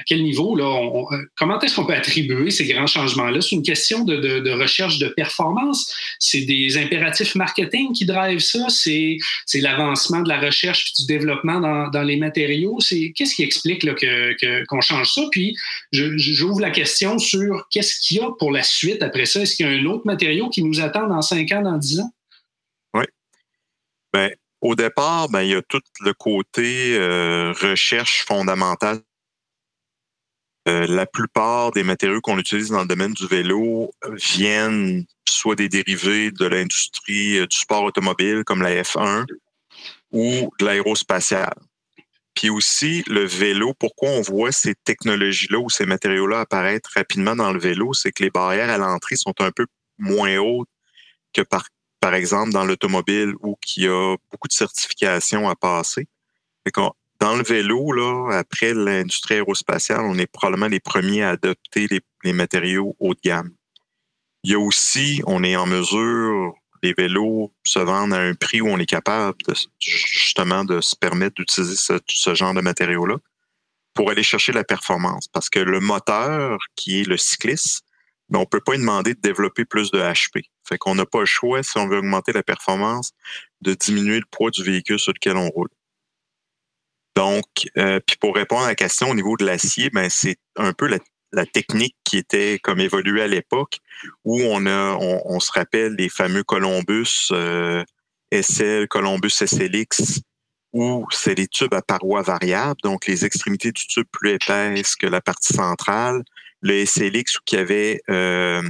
quel 0.07 0.23
niveau, 0.23 0.55
là, 0.55 0.65
euh, 0.65 1.25
comment 1.37 1.59
est-ce 1.61 1.75
qu'on 1.75 1.85
peut 1.85 1.95
attribuer 1.95 2.51
ces 2.51 2.67
grands 2.67 2.87
changements-là? 2.87 3.41
C'est 3.41 3.57
une 3.57 3.63
question 3.63 4.05
de, 4.05 4.51
recherche 4.53 4.99
de 4.99 5.09
performance? 5.09 5.93
C'est 6.19 6.43
des 6.43 6.79
impératifs 6.79 7.35
marketing 7.35 7.93
qui 7.93 8.07
drivent 8.07 8.41
ça? 8.41 8.67
C'est, 8.69 9.19
l'avancement 9.55 10.21
de 10.21 10.29
la 10.29 10.41
recherche 10.41 10.93
et 10.93 11.03
du 11.03 11.07
développement 11.07 11.61
dans, 11.91 12.03
les 12.03 12.17
matériaux? 12.17 12.79
Qu'est-ce 13.15 13.35
qui 13.35 13.43
explique 13.43 13.83
là, 13.83 13.95
qu'on 14.69 14.81
change 14.81 15.13
ça? 15.13 15.23
Puis, 15.33 15.57
j'ouvre 15.93 16.61
la 16.61 16.71
question 16.71 17.19
sur 17.19 17.67
qu'est-ce 17.71 17.99
qu'il 18.01 18.19
y 18.19 18.21
a 18.21 18.31
pour 18.39 18.53
la 18.53 18.63
suite 18.63 19.03
après 19.03 19.27
ça? 19.27 19.41
Est-ce 19.41 19.57
qu'il 19.57 19.67
y 19.67 19.69
a 19.69 19.73
un 19.73 19.85
autre 19.87 20.07
matériau 20.07 20.49
qui 20.49 20.63
nous 20.63 20.81
attend 20.81 21.09
dans 21.09 21.23
5 21.23 21.51
ans, 21.53 21.63
dans 21.63 21.77
10 21.77 22.01
ans? 22.01 22.13
Oui. 22.95 23.05
Bien, 24.15 24.31
au 24.61 24.75
départ, 24.75 25.29
ben, 25.29 25.43
il 25.43 25.51
y 25.51 25.55
a 25.55 25.63
tout 25.63 25.83
le 26.01 26.13
côté 26.15 26.97
euh, 26.97 27.53
recherche 27.53 28.25
fondamentale 28.25 29.01
euh, 30.69 30.87
la 30.87 31.07
plupart 31.07 31.71
des 31.71 31.83
matériaux 31.83 32.21
qu'on 32.21 32.39
utilise 32.39 32.69
dans 32.69 32.83
le 32.83 32.87
domaine 32.87 33.15
du 33.15 33.27
vélo 33.27 33.91
viennent 34.11 35.07
soit 35.27 35.55
des 35.55 35.69
dérivés 35.69 36.31
de 36.31 36.45
l'industrie 36.45 37.39
euh, 37.39 37.47
du 37.47 37.57
sport 37.57 37.85
automobile 37.85 38.43
comme 38.45 38.61
la 38.61 38.83
F1 38.83 39.25
ou 40.13 40.51
de 40.59 40.65
l'aérospatiale. 40.65 41.59
Puis 42.35 42.51
aussi, 42.51 43.03
le 43.07 43.25
vélo, 43.25 43.73
pourquoi 43.79 44.11
on 44.11 44.21
voit 44.21 44.53
ces 44.53 44.75
technologies-là 44.75 45.59
ou 45.59 45.71
ces 45.71 45.87
matériaux-là 45.87 46.41
apparaître 46.41 46.91
rapidement 46.95 47.35
dans 47.35 47.53
le 47.53 47.59
vélo, 47.59 47.95
c'est 47.95 48.13
que 48.13 48.23
les 48.23 48.31
barrières 48.31 48.71
à 48.71 48.79
l'entrée 48.79 49.17
sont 49.17 49.35
un 49.41 49.51
peu 49.51 49.67
moins 49.99 50.37
hautes 50.37 50.69
que 51.33 51.43
par, 51.43 51.67
par 52.01 52.15
exemple 52.15 52.53
dans 52.53 52.65
l'automobile 52.65 53.33
où 53.41 53.57
il 53.77 53.85
y 53.85 53.89
a 53.89 54.17
beaucoup 54.31 54.49
de 54.49 54.53
certifications 54.53 55.49
à 55.49 55.57
passer. 55.57 56.07
Dans 57.21 57.35
le 57.35 57.43
vélo, 57.43 57.93
là, 57.93 58.39
après 58.39 58.75
l'industrie 58.75 59.35
aérospatiale, 59.35 60.03
on 60.03 60.17
est 60.19 60.27
probablement 60.27 60.69
les 60.69 60.79
premiers 60.79 61.25
à 61.25 61.31
adopter 61.31 61.89
les, 62.25 62.33
matériaux 62.33 62.95
haut 63.01 63.15
de 63.15 63.21
gamme. 63.25 63.51
Il 64.45 64.53
y 64.53 64.55
a 64.55 64.59
aussi, 64.61 65.21
on 65.27 65.43
est 65.43 65.57
en 65.57 65.67
mesure, 65.67 66.55
les 66.83 66.93
vélos 66.93 67.53
se 67.65 67.81
vendent 67.81 68.15
à 68.15 68.21
un 68.21 68.35
prix 68.35 68.61
où 68.61 68.69
on 68.69 68.79
est 68.79 68.87
capable 68.87 69.37
justement 69.81 70.65
de 70.65 70.81
se 70.81 70.95
permettre 70.95 71.35
d'utiliser 71.35 71.75
ce, 71.77 72.35
genre 72.35 72.55
de 72.55 72.61
matériaux-là 72.61 73.17
pour 73.95 74.11
aller 74.11 74.23
chercher 74.23 74.53
la 74.53 74.63
performance. 74.63 75.27
Parce 75.27 75.51
que 75.51 75.59
le 75.59 75.81
moteur, 75.81 76.59
qui 76.77 77.01
est 77.01 77.05
le 77.05 77.17
cycliste, 77.17 77.83
ben, 78.29 78.39
on 78.39 78.47
peut 78.47 78.61
pas 78.61 78.73
lui 78.73 78.81
demander 78.81 79.15
de 79.15 79.21
développer 79.21 79.65
plus 79.65 79.91
de 79.91 79.99
HP. 79.99 80.43
Fait 80.69 80.79
qu'on 80.79 80.95
n'a 80.95 81.07
pas 81.07 81.21
le 81.21 81.27
choix, 81.27 81.65
si 81.65 81.79
on 81.79 81.89
veut 81.89 81.99
augmenter 81.99 82.33
la 82.33 82.45
performance, 82.45 83.13
de 83.61 83.75
diminuer 83.75 84.21
le 84.21 84.27
poids 84.31 84.51
du 84.51 84.63
véhicule 84.63 85.01
sur 85.01 85.13
lequel 85.13 85.37
on 85.37 85.49
roule. 85.49 85.71
Donc, 87.19 87.69
euh, 87.77 87.99
puis 88.07 88.17
pour 88.21 88.37
répondre 88.37 88.63
à 88.63 88.69
la 88.69 88.75
question 88.77 89.11
au 89.11 89.15
niveau 89.17 89.37
de 89.37 89.45
l'acier, 89.45 89.91
ben 89.91 90.09
c'est 90.09 90.37
un 90.55 90.73
peu 90.73 90.87
la, 90.87 91.47
technique 91.47 91.97
qui 92.05 92.17
était 92.17 92.61
comme 92.63 92.79
évoluée 92.79 93.23
à 93.23 93.27
l'époque, 93.27 93.81
où 94.25 94.41
on 94.41 94.67
a, 94.67 94.95
on, 94.95 95.41
se 95.41 95.51
rappelle 95.51 95.95
les 95.95 96.09
fameux 96.09 96.45
Columbus 96.45 97.31
euh, 97.33 97.83
SL, 98.31 98.87
Columbus 98.87 99.31
SLX, 99.31 100.21
où 100.73 101.07
c'est 101.11 101.35
les 101.35 101.49
tubes 101.49 101.75
à 101.75 101.83
parois 101.83 102.23
variables, 102.23 102.81
donc 102.85 103.07
les 103.07 103.25
extrémités 103.25 103.73
du 103.73 103.85
tube 103.89 104.07
plus 104.13 104.35
épaisses 104.35 104.95
que 104.95 105.09
la 105.09 105.21
partie 105.21 105.55
centrale, 105.55 106.23
le 106.63 106.87
SLX 106.87 107.39
où 107.39 107.41
il 107.51 107.55
y 107.57 107.59
avait 107.59 108.01
euh, 108.11 108.63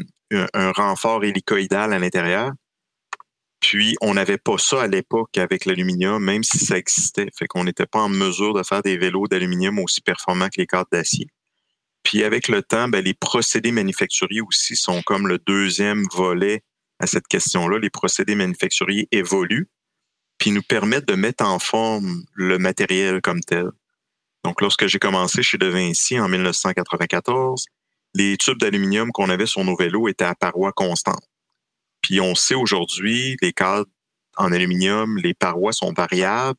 un 0.54 0.72
renfort 0.72 1.22
hélicoïdal 1.22 1.92
à 1.92 1.98
l'intérieur. 1.98 2.52
Puis, 3.60 3.96
on 4.00 4.14
n'avait 4.14 4.38
pas 4.38 4.56
ça 4.58 4.82
à 4.82 4.86
l'époque 4.86 5.36
avec 5.36 5.64
l'aluminium, 5.64 6.22
même 6.22 6.44
si 6.44 6.58
ça 6.58 6.78
existait. 6.78 7.28
Fait 7.36 7.46
qu'on 7.46 7.64
n'était 7.64 7.86
pas 7.86 8.00
en 8.00 8.08
mesure 8.08 8.54
de 8.54 8.62
faire 8.62 8.82
des 8.82 8.96
vélos 8.96 9.26
d'aluminium 9.26 9.78
aussi 9.80 10.00
performants 10.00 10.48
que 10.48 10.60
les 10.60 10.66
cartes 10.66 10.92
d'acier. 10.92 11.26
Puis, 12.02 12.22
avec 12.22 12.48
le 12.48 12.62
temps, 12.62 12.88
ben, 12.88 13.02
les 13.04 13.14
procédés 13.14 13.72
manufacturiers 13.72 14.40
aussi 14.40 14.76
sont 14.76 15.02
comme 15.02 15.26
le 15.26 15.38
deuxième 15.38 16.04
volet 16.12 16.62
à 17.00 17.06
cette 17.06 17.26
question-là. 17.26 17.78
Les 17.78 17.90
procédés 17.90 18.36
manufacturiers 18.36 19.08
évoluent, 19.10 19.68
puis 20.38 20.52
nous 20.52 20.62
permettent 20.62 21.08
de 21.08 21.14
mettre 21.14 21.44
en 21.44 21.58
forme 21.58 22.24
le 22.34 22.58
matériel 22.58 23.20
comme 23.20 23.40
tel. 23.40 23.70
Donc, 24.44 24.60
lorsque 24.60 24.86
j'ai 24.86 24.98
commencé 25.00 25.42
chez 25.42 25.58
De 25.58 25.66
Vinci 25.66 26.18
en 26.18 26.28
1994, 26.28 27.66
les 28.14 28.36
tubes 28.36 28.58
d'aluminium 28.58 29.10
qu'on 29.12 29.28
avait 29.28 29.46
sur 29.46 29.64
nos 29.64 29.76
vélos 29.76 30.08
étaient 30.08 30.24
à 30.24 30.34
parois 30.34 30.72
constantes. 30.72 31.27
Puis 32.02 32.20
on 32.20 32.34
sait 32.34 32.54
aujourd'hui, 32.54 33.36
les 33.42 33.52
cadres 33.52 33.90
en 34.36 34.52
aluminium, 34.52 35.18
les 35.18 35.34
parois 35.34 35.72
sont 35.72 35.92
variables, 35.92 36.58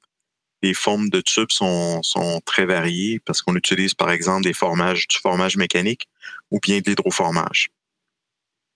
les 0.61 0.73
formes 0.73 1.09
de 1.09 1.21
tubes 1.21 1.51
sont, 1.51 2.01
très 2.45 2.65
variées 2.65 3.19
parce 3.25 3.41
qu'on 3.41 3.55
utilise 3.55 3.93
par 3.93 4.11
exemple 4.11 4.43
des 4.43 4.53
formages, 4.53 5.07
du 5.07 5.17
formage 5.17 5.57
mécanique 5.57 6.09
ou 6.51 6.59
bien 6.59 6.79
de 6.79 6.89
l'hydroformage. 6.89 7.69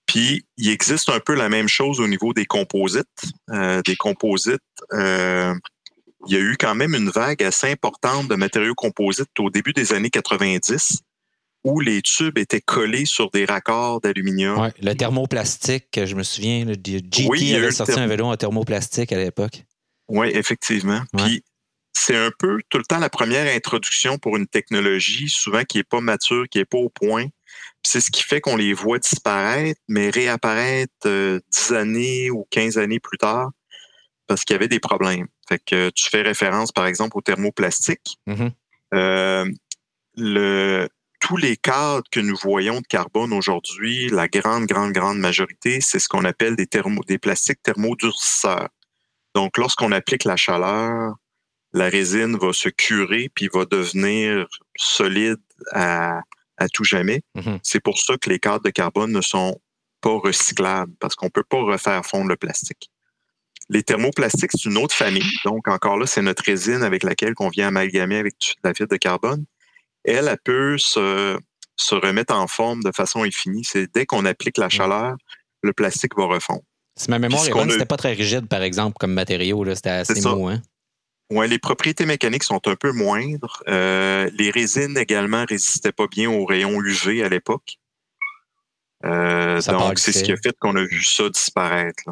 Puis 0.06 0.44
il 0.56 0.70
existe 0.70 1.08
un 1.08 1.20
peu 1.20 1.34
la 1.34 1.48
même 1.48 1.68
chose 1.68 2.00
au 2.00 2.08
niveau 2.08 2.32
des 2.32 2.46
composites. 2.46 3.06
Euh, 3.50 3.82
des 3.82 3.96
composites, 3.96 4.60
euh, 4.92 5.54
il 6.26 6.34
y 6.34 6.36
a 6.36 6.40
eu 6.40 6.56
quand 6.58 6.74
même 6.74 6.94
une 6.94 7.10
vague 7.10 7.42
assez 7.42 7.70
importante 7.70 8.28
de 8.28 8.34
matériaux 8.34 8.74
composites 8.74 9.38
au 9.38 9.50
début 9.50 9.72
des 9.72 9.92
années 9.92 10.10
90 10.10 11.02
où 11.64 11.80
les 11.80 12.02
tubes 12.02 12.38
étaient 12.38 12.60
collés 12.60 13.06
sur 13.06 13.30
des 13.30 13.46
raccords 13.46 14.00
d'aluminium. 14.00 14.58
Oui, 14.60 14.68
le 14.82 14.94
thermoplastique, 14.94 16.04
je 16.04 16.14
me 16.14 16.22
souviens, 16.22 16.64
le 16.64 16.74
GT 16.74 17.54
avait 17.54 17.72
sorti 17.72 17.98
un 17.98 18.06
vélo 18.06 18.26
en 18.26 18.36
thermoplastique 18.36 19.12
à 19.12 19.16
l'époque. 19.16 19.64
Oui, 20.08 20.28
effectivement. 20.34 21.02
Puis 21.16 21.42
c'est 21.94 22.16
un 22.16 22.30
peu 22.38 22.60
tout 22.68 22.78
le 22.78 22.84
temps 22.84 22.98
la 22.98 23.08
première 23.08 23.52
introduction 23.54 24.18
pour 24.18 24.36
une 24.36 24.46
technologie, 24.46 25.28
souvent 25.28 25.64
qui 25.64 25.78
n'est 25.78 25.84
pas 25.84 26.00
mature, 26.00 26.44
qui 26.50 26.58
n'est 26.58 26.64
pas 26.66 26.78
au 26.78 26.90
point. 26.90 27.26
C'est 27.82 28.00
ce 28.00 28.10
qui 28.10 28.22
fait 28.22 28.40
qu'on 28.40 28.56
les 28.56 28.74
voit 28.74 28.98
disparaître, 28.98 29.80
mais 29.88 30.10
réapparaître 30.10 30.92
euh, 31.06 31.40
dix 31.50 31.72
années 31.72 32.30
ou 32.30 32.46
15 32.50 32.78
années 32.78 33.00
plus 33.00 33.18
tard 33.18 33.50
parce 34.26 34.44
qu'il 34.44 34.54
y 34.54 34.56
avait 34.56 34.68
des 34.68 34.80
problèmes. 34.80 35.28
Fait 35.48 35.58
que 35.58 35.90
tu 35.90 36.08
fais 36.08 36.22
référence, 36.22 36.72
par 36.72 36.86
exemple, 36.86 37.16
au 37.16 37.20
thermoplastique. 37.20 38.18
Mm-hmm. 38.26 38.52
Euh, 38.94 39.44
le, 40.16 40.88
tous 41.24 41.38
les 41.38 41.56
cadres 41.56 42.06
que 42.10 42.20
nous 42.20 42.36
voyons 42.36 42.82
de 42.82 42.86
carbone 42.86 43.32
aujourd'hui, 43.32 44.10
la 44.10 44.28
grande, 44.28 44.66
grande, 44.66 44.92
grande 44.92 45.18
majorité, 45.18 45.80
c'est 45.80 45.98
ce 45.98 46.06
qu'on 46.06 46.22
appelle 46.26 46.54
des, 46.54 46.66
thermo, 46.66 47.00
des 47.08 47.16
plastiques 47.16 47.62
thermodurcisseurs. 47.62 48.68
Donc, 49.34 49.56
lorsqu'on 49.56 49.90
applique 49.90 50.24
la 50.24 50.36
chaleur, 50.36 51.14
la 51.72 51.88
résine 51.88 52.36
va 52.36 52.52
se 52.52 52.68
curer 52.68 53.30
puis 53.34 53.48
va 53.50 53.64
devenir 53.64 54.46
solide 54.76 55.40
à, 55.72 56.20
tout 56.74 56.84
jamais. 56.84 57.22
Mm-hmm. 57.36 57.58
C'est 57.62 57.80
pour 57.80 57.98
ça 57.98 58.18
que 58.18 58.28
les 58.28 58.38
cadres 58.38 58.64
de 58.64 58.70
carbone 58.70 59.10
ne 59.10 59.22
sont 59.22 59.58
pas 60.02 60.18
recyclables 60.18 60.92
parce 61.00 61.14
qu'on 61.14 61.30
peut 61.30 61.42
pas 61.42 61.62
refaire 61.62 62.04
fondre 62.04 62.28
le 62.28 62.36
plastique. 62.36 62.90
Les 63.70 63.82
thermoplastiques, 63.82 64.50
c'est 64.52 64.68
une 64.68 64.76
autre 64.76 64.94
famille. 64.94 65.32
Donc, 65.46 65.68
encore 65.68 65.96
là, 65.96 66.04
c'est 66.04 66.20
notre 66.20 66.44
résine 66.44 66.82
avec 66.82 67.02
laquelle 67.02 67.32
on 67.40 67.48
vient 67.48 67.68
amalgamer 67.68 68.18
avec 68.18 68.34
la 68.62 68.74
fibre 68.74 68.90
de 68.90 68.98
carbone 68.98 69.46
elle, 70.04 70.28
elle 70.28 70.38
peut 70.42 70.76
se, 70.78 71.38
remettre 71.90 72.34
en 72.34 72.46
forme 72.46 72.82
de 72.82 72.92
façon 72.94 73.22
infinie. 73.22 73.64
C'est 73.64 73.92
dès 73.92 74.06
qu'on 74.06 74.24
applique 74.24 74.58
la 74.58 74.68
chaleur, 74.68 75.16
le 75.62 75.72
plastique 75.72 76.16
va 76.16 76.26
refondre. 76.26 76.62
Si 76.96 77.10
ma 77.10 77.18
mémoire 77.18 77.46
est 77.46 77.50
bonne, 77.50 77.70
c'était 77.70 77.86
pas 77.86 77.96
très 77.96 78.12
rigide, 78.12 78.46
par 78.46 78.62
exemple, 78.62 78.96
comme 78.98 79.12
matériau. 79.12 79.64
C'était 79.74 79.90
assez 79.90 80.20
mou. 80.20 80.48
Hein? 80.48 80.62
Oui, 81.30 81.48
les 81.48 81.58
propriétés 81.58 82.06
mécaniques 82.06 82.44
sont 82.44 82.60
un 82.68 82.76
peu 82.76 82.92
moindres. 82.92 83.62
Euh, 83.66 84.30
les 84.38 84.50
résines 84.50 84.96
également 84.96 85.44
résistaient 85.48 85.92
pas 85.92 86.06
bien 86.06 86.30
aux 86.30 86.44
rayons 86.44 86.80
UV 86.82 87.24
à 87.24 87.28
l'époque. 87.28 87.78
Euh, 89.04 89.60
donc, 89.62 89.98
c'est 89.98 90.12
ce 90.12 90.22
qui 90.22 90.32
a 90.32 90.36
fait 90.36 90.56
qu'on 90.58 90.76
a 90.76 90.84
vu 90.84 91.02
ça 91.02 91.28
disparaître. 91.28 92.04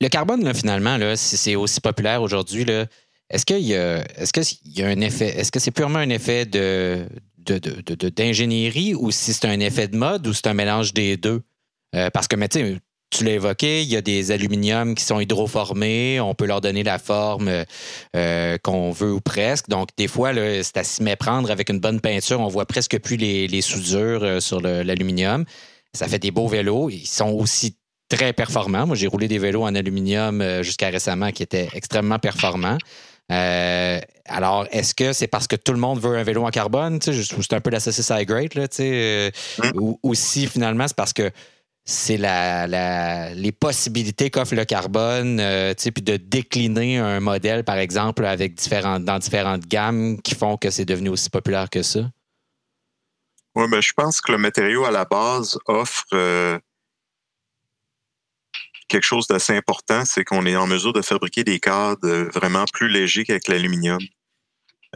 Le 0.00 0.08
carbone, 0.08 0.44
là, 0.44 0.54
finalement, 0.54 0.96
là, 0.96 1.16
si 1.16 1.36
c'est 1.36 1.54
aussi 1.54 1.80
populaire 1.80 2.22
aujourd'hui, 2.22 2.64
est-ce 3.32 3.46
qu'il 3.46 3.58
y 3.60 3.74
a, 3.74 4.86
un 4.86 5.00
effet, 5.00 5.38
est-ce 5.38 5.50
que 5.50 5.58
c'est 5.58 5.70
purement 5.70 5.98
un 5.98 6.10
effet 6.10 6.44
de, 6.46 7.06
d'ingénierie 7.38 8.94
ou 8.94 9.10
si 9.10 9.32
c'est 9.32 9.46
un 9.46 9.60
effet 9.60 9.88
de 9.88 9.96
mode 9.96 10.26
ou 10.26 10.32
c'est 10.32 10.46
un 10.46 10.54
mélange 10.54 10.92
des 10.92 11.16
deux? 11.16 11.42
Euh, 11.94 12.08
parce 12.10 12.28
que, 12.28 12.36
tu 13.12 13.24
l'as 13.24 13.32
évoqué, 13.32 13.82
il 13.82 13.88
y 13.88 13.96
a 13.96 14.00
des 14.00 14.30
aluminiums 14.30 14.94
qui 14.94 15.04
sont 15.04 15.20
hydroformés. 15.20 16.18
On 16.20 16.34
peut 16.34 16.46
leur 16.46 16.60
donner 16.60 16.82
la 16.82 16.98
forme 16.98 17.64
euh, 18.16 18.58
qu'on 18.62 18.90
veut 18.90 19.12
ou 19.12 19.20
presque. 19.20 19.68
Donc, 19.68 19.90
des 19.96 20.08
fois, 20.08 20.32
c'est 20.34 20.78
à 20.78 20.84
s'y 20.84 21.02
méprendre 21.02 21.50
avec 21.50 21.68
une 21.68 21.78
bonne 21.78 22.00
peinture. 22.00 22.40
On 22.40 22.48
voit 22.48 22.66
presque 22.66 22.98
plus 22.98 23.16
les, 23.16 23.60
soudures 23.60 24.24
euh, 24.24 24.40
sur 24.40 24.60
l'aluminium. 24.60 25.44
Ça 25.94 26.08
fait 26.08 26.18
des 26.18 26.30
beaux 26.30 26.48
vélos. 26.48 26.88
Ils 26.88 27.06
sont 27.06 27.30
aussi 27.30 27.76
très 28.08 28.32
performants. 28.32 28.86
Moi, 28.86 28.96
j'ai 28.96 29.06
roulé 29.06 29.28
des 29.28 29.38
vélos 29.38 29.62
en 29.62 29.74
aluminium 29.74 30.40
euh, 30.40 30.62
jusqu'à 30.62 30.88
récemment 30.88 31.30
qui 31.32 31.42
étaient 31.42 31.68
extrêmement 31.74 32.18
performants. 32.18 32.78
Alors, 33.28 34.66
est-ce 34.70 34.94
que 34.94 35.12
c'est 35.12 35.26
parce 35.26 35.46
que 35.46 35.56
tout 35.56 35.72
le 35.72 35.78
monde 35.78 36.00
veut 36.00 36.16
un 36.16 36.22
vélo 36.22 36.44
en 36.44 36.50
carbone? 36.50 37.00
C'est 37.00 37.52
un 37.52 37.60
peu 37.60 37.70
la 37.70 37.80
saucisse 37.80 38.10
high 38.10 38.26
grade, 38.26 38.54
là, 38.54 38.66
ou, 39.74 39.98
ou 40.02 40.14
si 40.14 40.46
finalement 40.46 40.86
c'est 40.86 40.96
parce 40.96 41.12
que 41.12 41.30
c'est 41.84 42.16
la, 42.16 43.34
les 43.34 43.52
possibilités 43.52 44.30
qu'offre 44.30 44.54
le 44.54 44.64
carbone, 44.64 45.40
euh, 45.40 45.74
puis 45.74 46.02
de 46.02 46.16
décliner 46.16 46.98
un 46.98 47.20
modèle, 47.20 47.64
par 47.64 47.78
exemple, 47.78 48.24
avec 48.24 48.54
différentes, 48.54 49.04
dans 49.04 49.18
différentes 49.18 49.66
gammes 49.66 50.20
qui 50.22 50.34
font 50.34 50.56
que 50.56 50.70
c'est 50.70 50.84
devenu 50.84 51.08
aussi 51.08 51.28
populaire 51.28 51.68
que 51.70 51.82
ça? 51.82 52.00
Oui, 53.54 53.64
mais 53.64 53.76
ben, 53.76 53.80
je 53.82 53.92
pense 53.94 54.20
que 54.20 54.32
le 54.32 54.38
matériau 54.38 54.84
à 54.84 54.90
la 54.90 55.04
base 55.04 55.58
offre 55.66 56.04
euh, 56.14 56.58
quelque 58.92 59.04
chose 59.04 59.26
d'assez 59.26 59.56
important, 59.56 60.04
c'est 60.04 60.22
qu'on 60.22 60.44
est 60.44 60.54
en 60.54 60.66
mesure 60.66 60.92
de 60.92 61.00
fabriquer 61.00 61.44
des 61.44 61.58
cadres 61.60 62.28
vraiment 62.34 62.66
plus 62.66 62.88
légers 62.88 63.24
qu'avec 63.24 63.48
l'aluminium. 63.48 64.00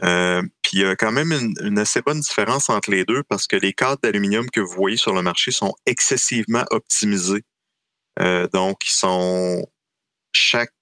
Euh, 0.03 0.43
puis 0.61 0.73
il 0.73 0.79
y 0.81 0.85
a 0.85 0.95
quand 0.95 1.11
même 1.11 1.31
une, 1.31 1.79
assez 1.79 2.03
bonne 2.03 2.19
différence 2.19 2.69
entre 2.69 2.91
les 2.91 3.05
deux 3.05 3.23
parce 3.23 3.47
que 3.47 3.55
les 3.55 3.73
cadres 3.73 3.99
d'aluminium 4.03 4.47
que 4.51 4.61
vous 4.61 4.75
voyez 4.75 4.97
sur 4.97 5.15
le 5.15 5.23
marché 5.23 5.49
sont 5.49 5.73
excessivement 5.87 6.63
optimisés. 6.69 7.43
Euh, 8.19 8.47
donc, 8.53 8.85
ils 8.85 8.93
sont 8.93 9.67
chaque 10.31 10.73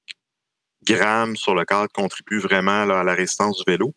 gramme 0.84 1.38
sur 1.38 1.56
le 1.56 1.64
cadre 1.64 1.88
contribue 1.94 2.40
vraiment 2.40 2.82
à 2.82 3.04
la 3.04 3.14
résistance 3.14 3.64
du 3.64 3.64
vélo. 3.66 3.96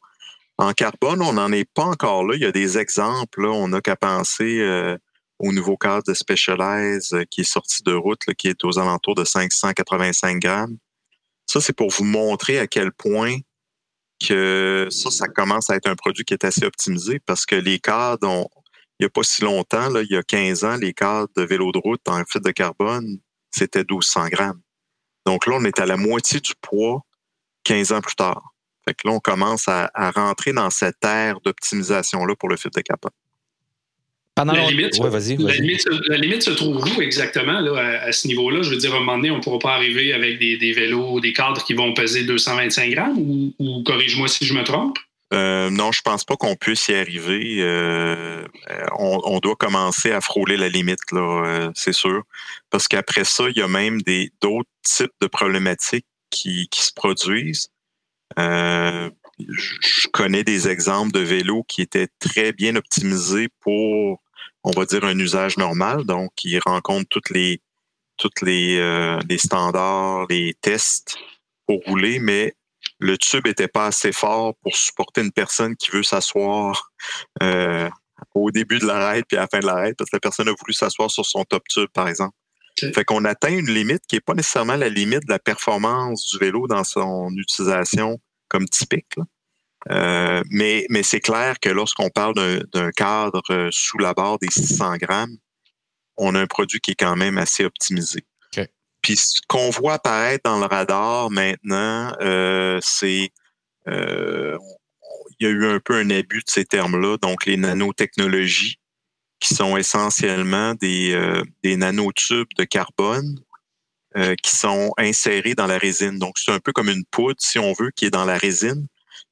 En 0.59 0.73
carbone, 0.73 1.23
on 1.23 1.33
n'en 1.33 1.51
est 1.51 1.69
pas 1.69 1.85
encore 1.85 2.25
là. 2.25 2.37
Il 2.37 2.43
y 2.43 2.47
a 2.47 2.53
des 2.53 2.79
exemples. 2.79 3.47
On 3.47 3.67
n'a 3.67 3.81
qu'à 3.81 3.97
penser 3.97 4.61
euh, 4.61 4.97
au 5.39 5.53
nouveau 5.53 5.77
cadre 5.77 6.03
de 6.07 6.15
Specialized 6.15 7.27
qui 7.27 7.43
est 7.43 7.51
sorti 7.53 7.83
de 7.83 7.93
route, 7.93 8.21
qui 8.37 8.49
est 8.49 8.65
aux 8.65 8.79
alentours 8.79 9.15
de 9.15 9.25
585 9.25 10.39
grammes. 10.41 10.77
Ça, 11.47 11.61
c'est 11.61 11.73
pour 11.73 11.91
vous 11.91 12.05
montrer 12.05 12.59
à 12.59 12.67
quel 12.67 12.93
point 12.93 13.37
que 14.25 14.89
ça, 14.91 15.11
ça 15.11 15.29
commence 15.29 15.71
à 15.71 15.77
être 15.77 15.89
un 15.89 15.95
produit 15.95 16.25
qui 16.25 16.35
est 16.35 16.45
assez 16.45 16.65
optimisé 16.65 17.21
parce 17.21 17.47
que 17.47 17.55
les 17.55 17.79
cadres, 17.79 18.49
il 18.99 19.05
n'y 19.05 19.07
a 19.07 19.11
pas 19.11 19.23
si 19.23 19.43
longtemps, 19.43 19.95
il 19.95 20.11
y 20.11 20.17
a 20.17 20.23
15 20.23 20.65
ans, 20.65 20.77
les 20.77 20.93
cadres 20.93 21.31
de 21.37 21.43
vélo 21.43 21.71
de 21.73 21.79
route 21.79 22.07
en 22.09 22.25
fibre 22.25 22.47
de 22.47 22.51
carbone, 22.51 23.19
c'était 23.51 23.81
1200 23.81 24.29
grammes. 24.29 24.61
Donc 25.25 25.47
là, 25.47 25.57
on 25.57 25.65
est 25.65 25.79
à 25.79 25.87
la 25.87 25.97
moitié 25.97 26.41
du 26.41 26.55
poids 26.61 27.03
15 27.65 27.93
ans 27.93 28.01
plus 28.01 28.17
tard. 28.17 28.55
Fait 28.85 28.95
que 28.95 29.07
là, 29.07 29.15
on 29.15 29.21
commence 29.21 29.69
à, 29.69 29.91
à 29.95 30.11
rentrer 30.11 30.53
dans 30.53 30.71
cette 30.71 31.05
ère 31.05 31.41
d'optimisation-là 31.41 32.35
pour 32.35 32.49
le 32.49 32.57
fibre 32.57 32.75
de 32.75 32.81
carbone 32.81 33.13
la, 34.45 34.71
limite, 34.71 34.99
la, 34.99 36.17
limite, 36.17 36.43
se 36.43 36.51
trouve 36.51 36.77
où 36.77 37.03
exactement 37.03 37.61
là, 37.61 38.03
à, 38.03 38.13
ce 38.13 38.27
niveau-là? 38.27 38.63
Je 38.63 38.71
veux 38.71 38.77
dire, 38.77 38.93
à 38.95 38.97
un 38.97 39.01
moment 39.01 39.17
donné, 39.17 39.31
on 39.31 39.39
ne 39.39 39.43
pourra 39.43 39.59
pas 39.59 39.75
arriver 39.75 40.13
avec 40.13 40.39
des, 40.39 40.57
des, 40.57 40.73
vélos, 40.73 41.21
des 41.21 41.33
cadres 41.33 41.65
qui 41.65 41.75
vont 41.75 41.93
peser 41.95 42.25
225 42.25 42.91
grammes 42.91 43.19
ou, 43.19 43.83
corrige-moi 43.85 44.29
si 44.29 44.45
je 44.45 44.55
me 44.55 44.63
trompe? 44.65 44.99
Euh, 45.35 45.69
non, 45.71 45.93
je 45.93 46.01
pense 46.01 46.25
pas 46.25 46.37
qu'on 46.37 46.57
puisse 46.57 46.89
y 46.89 46.95
arriver. 46.95 47.57
Euh, 47.59 48.47
on, 48.99 49.39
doit 49.41 49.57
commencer 49.57 50.11
à 50.11 50.21
frôler 50.21 50.57
la 50.57 50.69
limite, 50.69 51.13
là, 51.13 51.43
euh, 51.45 51.71
c'est 51.75 51.93
sûr. 51.93 52.23
Parce 52.71 52.89
qu'après 52.89 53.25
ça, 53.25 53.45
il 53.49 53.59
y 53.59 53.63
a 53.63 53.69
même 53.69 54.01
des 54.03 54.31
d'autres 54.41 54.71
types 54.83 55.13
de 55.21 55.27
problématiques 55.27 56.07
qui, 56.31 56.69
qui 56.71 56.83
se 56.83 56.93
produisent. 56.95 57.69
je 58.37 60.09
connais 60.13 60.45
des 60.45 60.69
exemples 60.69 61.13
de 61.13 61.21
vélos 61.21 61.65
qui 61.69 61.83
étaient 61.83 62.09
très 62.19 62.53
bien 62.53 62.77
optimisés 62.77 63.49
pour 63.61 64.23
on 64.65 64.71
va 64.71 64.85
dire, 64.85 65.05
un 65.05 65.19
usage 65.19 65.57
normal. 65.57 66.05
Donc, 66.05 66.33
il 66.45 66.59
rencontre 66.65 67.09
toutes 67.09 67.31
les, 67.31 67.61
toutes 68.17 68.43
les, 68.43 68.79
euh, 68.79 69.19
les 69.29 69.39
standards, 69.39 70.27
les 70.29 70.55
tests 70.61 71.17
pour 71.67 71.81
rouler, 71.85 72.19
mais 72.19 72.55
le 72.99 73.17
tube 73.17 73.47
n'était 73.47 73.69
pas 73.69 73.87
assez 73.87 74.13
fort 74.13 74.55
pour 74.63 74.75
supporter 74.77 75.23
une 75.23 75.33
personne 75.33 75.77
qui 75.77 75.91
veut 75.91 76.03
s'asseoir 76.03 76.91
euh, 77.43 77.89
au 78.35 78.51
début 78.51 78.79
de 78.79 78.87
l'arrêt 78.87 79.23
puis 79.23 79.37
à 79.37 79.43
la 79.43 79.49
fin 79.49 79.61
de 79.61 79.67
l'arrêt 79.67 79.95
parce 79.95 80.11
que 80.11 80.17
la 80.17 80.21
personne 80.21 80.49
a 80.49 80.53
voulu 80.53 80.73
s'asseoir 80.73 81.11
sur 81.11 81.25
son 81.25 81.45
top 81.45 81.63
tube, 81.69 81.89
par 81.93 82.09
exemple. 82.09 82.35
Fait 82.95 83.05
qu'on 83.05 83.25
atteint 83.25 83.57
une 83.57 83.71
limite 83.71 84.03
qui 84.07 84.17
n'est 84.17 84.21
pas 84.21 84.35
nécessairement 84.35 84.77
la 84.77 84.89
limite 84.89 85.27
de 85.27 85.33
la 85.33 85.41
performance 85.41 86.29
du 86.29 86.39
vélo 86.39 86.69
dans 86.69 86.85
son 86.85 87.29
utilisation 87.37 88.21
comme 88.49 88.69
typique. 88.69 89.17
Euh, 89.91 90.43
mais 90.51 90.87
mais 90.91 91.03
c'est 91.03 91.21
clair 91.21 91.61
que 91.61 91.69
lorsqu'on 91.69 92.11
parle 92.11 92.35
d'un 92.73 92.91
cadre 92.91 93.43
euh, 93.51 93.69
sous 93.71 93.99
la 93.99 94.13
barre 94.13 94.39
des 94.39 94.49
600 94.51 94.97
grammes, 94.97 95.37
on 96.17 96.35
a 96.35 96.41
un 96.41 96.47
produit 96.47 96.81
qui 96.81 96.93
est 96.93 96.97
quand 96.97 97.17
même 97.17 97.39
assez 97.39 97.65
optimisé. 97.65 98.25
Puis 99.01 99.17
ce 99.17 99.41
qu'on 99.47 99.71
voit 99.71 99.95
apparaître 99.95 100.43
dans 100.45 100.59
le 100.59 100.67
radar 100.67 101.31
maintenant, 101.31 102.13
euh, 102.21 102.79
c'est 102.83 103.31
il 103.87 105.47
y 105.47 105.47
a 105.47 105.51
eu 105.51 105.67
un 105.67 105.81
peu 105.81 105.95
un 105.95 106.11
abus 106.11 106.41
de 106.41 106.51
ces 106.51 106.65
termes-là, 106.65 107.17
donc 107.23 107.47
les 107.47 107.57
nanotechnologies, 107.57 108.79
qui 109.41 109.55
sont 109.55 109.77
essentiellement 109.77 110.75
des, 110.75 111.17
des 111.63 111.77
nanotubes 111.77 112.53
de 112.59 112.65
carbone 112.65 113.39
qui 114.43 114.57
sont 114.57 114.93
insérés 114.99 115.55
dans 115.55 115.67
la 115.67 115.79
résine. 115.79 116.19
Donc 116.19 116.39
c'est 116.39 116.51
un 116.51 116.59
peu 116.59 116.73
comme 116.73 116.91
une 116.91 117.05
poudre, 117.07 117.41
si 117.41 117.59
on 117.59 117.73
veut, 117.73 117.91
qui 117.97 118.05
est 118.05 118.11
dans 118.11 118.27
la 118.27 118.37
résine 118.37 118.89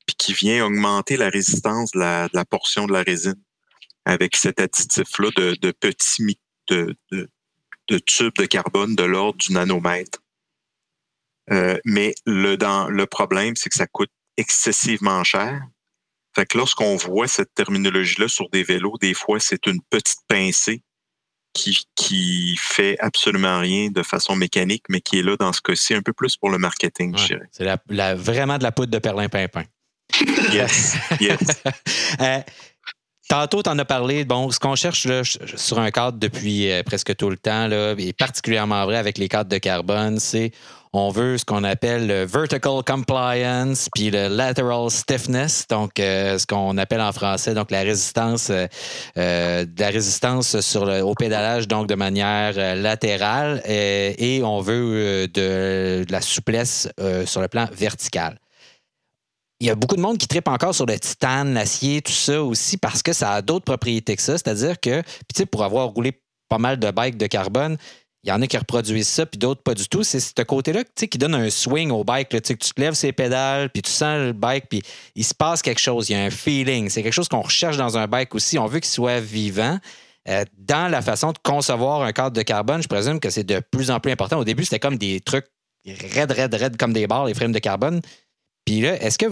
puis 0.06 0.16
qui 0.16 0.32
vient 0.32 0.64
augmenter 0.64 1.16
la 1.16 1.28
résistance 1.28 1.90
de 1.92 1.98
la, 2.00 2.44
portion 2.44 2.86
de 2.86 2.92
la 2.92 3.02
résine 3.02 3.40
avec 4.04 4.36
cet 4.36 4.60
additif-là 4.60 5.30
de, 5.36 5.70
petits 5.72 6.38
de, 6.68 6.96
de, 7.10 7.98
tubes 7.98 8.36
de 8.36 8.46
carbone 8.46 8.94
de 8.94 9.02
l'ordre 9.02 9.38
du 9.38 9.52
nanomètre. 9.52 10.20
Euh, 11.50 11.78
mais 11.84 12.14
le, 12.24 12.56
dans, 12.56 12.88
le 12.88 13.06
problème, 13.06 13.54
c'est 13.56 13.68
que 13.68 13.76
ça 13.76 13.86
coûte 13.86 14.10
excessivement 14.36 15.22
cher. 15.24 15.62
Fait 16.34 16.46
que 16.46 16.58
lorsqu'on 16.58 16.96
voit 16.96 17.28
cette 17.28 17.54
terminologie-là 17.54 18.28
sur 18.28 18.48
des 18.50 18.62
vélos, 18.62 18.98
des 19.00 19.14
fois, 19.14 19.40
c'est 19.40 19.66
une 19.66 19.80
petite 19.90 20.20
pincée 20.28 20.82
qui, 21.56 21.86
qui 21.94 22.56
fait 22.60 22.98
absolument 23.00 23.60
rien 23.60 23.90
de 23.90 24.02
façon 24.02 24.36
mécanique, 24.36 24.84
mais 24.90 25.00
qui 25.00 25.18
est 25.18 25.22
là 25.22 25.36
dans 25.36 25.52
ce 25.52 25.62
cas-ci 25.62 25.94
un 25.94 26.02
peu 26.02 26.12
plus 26.12 26.36
pour 26.36 26.50
le 26.50 26.58
marketing, 26.58 27.16
je 27.16 27.26
dirais. 27.26 27.48
C'est 27.50 27.64
la, 27.64 28.14
vraiment 28.14 28.58
de 28.58 28.62
la 28.62 28.72
poudre 28.72 28.92
de 28.92 28.98
perlin-pimpin. 28.98 29.64
Yes, 30.52 30.96
yes. 31.20 31.62
Euh, 32.20 32.40
tantôt, 33.28 33.62
tu 33.62 33.68
en 33.68 33.78
as 33.78 33.84
parlé. 33.84 34.24
Bon, 34.24 34.50
ce 34.50 34.58
qu'on 34.58 34.74
cherche 34.74 35.06
sur 35.56 35.78
un 35.78 35.90
cadre 35.90 36.18
depuis 36.18 36.70
euh, 36.70 36.82
presque 36.82 37.14
tout 37.16 37.28
le 37.28 37.36
temps, 37.36 37.66
là, 37.66 37.94
et 37.98 38.12
particulièrement 38.12 38.84
vrai 38.86 38.96
avec 38.96 39.18
les 39.18 39.28
cadres 39.28 39.50
de 39.50 39.58
carbone, 39.58 40.18
c'est 40.18 40.52
on 40.92 41.10
veut 41.10 41.36
ce 41.36 41.44
qu'on 41.44 41.62
appelle 41.64 42.06
le 42.06 42.24
vertical 42.24 42.82
compliance 42.86 43.88
puis 43.94 44.10
le 44.10 44.28
lateral 44.28 44.90
stiffness, 44.90 45.66
donc 45.68 45.98
euh, 45.98 46.38
ce 46.38 46.46
qu'on 46.46 46.78
appelle 46.78 47.02
en 47.02 47.12
français 47.12 47.52
donc 47.52 47.70
la 47.70 47.82
résistance, 47.82 48.50
la 49.16 49.88
résistance 49.90 50.60
sur 50.60 50.86
le, 50.86 51.02
au 51.02 51.14
pédalage 51.14 51.68
donc 51.68 51.88
de 51.88 51.96
manière 51.96 52.54
latérale 52.76 53.60
et 53.66 54.40
on 54.42 54.60
veut 54.60 55.28
de, 55.28 56.06
la 56.08 56.20
souplesse 56.22 56.88
sur 57.26 57.42
le 57.42 57.48
plan 57.48 57.68
vertical 57.72 58.38
il 59.60 59.66
y 59.66 59.70
a 59.70 59.74
beaucoup 59.74 59.96
de 59.96 60.00
monde 60.00 60.18
qui 60.18 60.28
tripe 60.28 60.48
encore 60.48 60.74
sur 60.74 60.86
le 60.86 60.98
titane, 60.98 61.54
l'acier, 61.54 62.02
tout 62.02 62.12
ça 62.12 62.42
aussi, 62.42 62.76
parce 62.76 63.02
que 63.02 63.12
ça 63.12 63.32
a 63.32 63.42
d'autres 63.42 63.64
propriétés 63.64 64.16
que 64.16 64.22
ça. 64.22 64.36
C'est-à-dire 64.36 64.78
que, 64.78 65.02
puis 65.32 65.46
pour 65.46 65.64
avoir 65.64 65.88
roulé 65.88 66.20
pas 66.48 66.58
mal 66.58 66.78
de 66.78 66.90
bikes 66.90 67.16
de 67.16 67.26
carbone, 67.26 67.76
il 68.26 68.30
y 68.30 68.32
en 68.32 68.42
a 68.42 68.46
qui 68.48 68.58
reproduisent 68.58 69.08
ça, 69.08 69.24
puis 69.24 69.38
d'autres 69.38 69.62
pas 69.62 69.74
du 69.74 69.88
tout. 69.88 70.02
C'est 70.02 70.18
ce 70.18 70.42
côté-là 70.42 70.82
qui 70.84 71.16
donne 71.16 71.34
un 71.34 71.48
swing 71.48 71.90
au 71.92 72.02
bike. 72.02 72.28
Que 72.28 72.38
tu 72.38 72.56
te 72.56 72.80
lèves 72.80 72.94
ses 72.94 73.12
pédales, 73.12 73.70
puis 73.70 73.82
tu 73.82 73.90
sens 73.90 74.18
le 74.18 74.32
bike, 74.32 74.68
puis 74.68 74.82
il 75.14 75.24
se 75.24 75.32
passe 75.32 75.62
quelque 75.62 75.78
chose. 75.80 76.10
Il 76.10 76.14
y 76.14 76.16
a 76.16 76.24
un 76.24 76.30
feeling. 76.30 76.90
C'est 76.90 77.04
quelque 77.04 77.12
chose 77.12 77.28
qu'on 77.28 77.42
recherche 77.42 77.76
dans 77.76 77.96
un 77.96 78.08
bike 78.08 78.34
aussi. 78.34 78.58
On 78.58 78.66
veut 78.66 78.80
qu'il 78.80 78.90
soit 78.90 79.20
vivant. 79.20 79.78
Euh, 80.28 80.44
dans 80.58 80.90
la 80.90 81.02
façon 81.02 81.30
de 81.30 81.38
concevoir 81.38 82.02
un 82.02 82.12
cadre 82.12 82.32
de 82.32 82.42
carbone, 82.42 82.82
je 82.82 82.88
présume 82.88 83.20
que 83.20 83.30
c'est 83.30 83.44
de 83.44 83.60
plus 83.70 83.92
en 83.92 84.00
plus 84.00 84.10
important. 84.10 84.40
Au 84.40 84.44
début, 84.44 84.64
c'était 84.64 84.80
comme 84.80 84.98
des 84.98 85.20
trucs 85.20 85.46
raides, 85.86 86.32
raides, 86.32 86.54
raides, 86.54 86.76
comme 86.76 86.92
des 86.92 87.06
barres, 87.06 87.26
les 87.26 87.34
frames 87.34 87.52
de 87.52 87.60
carbone. 87.60 88.00
Puis 88.66 88.80
là, 88.80 89.00
est-ce 89.00 89.16
que 89.16 89.26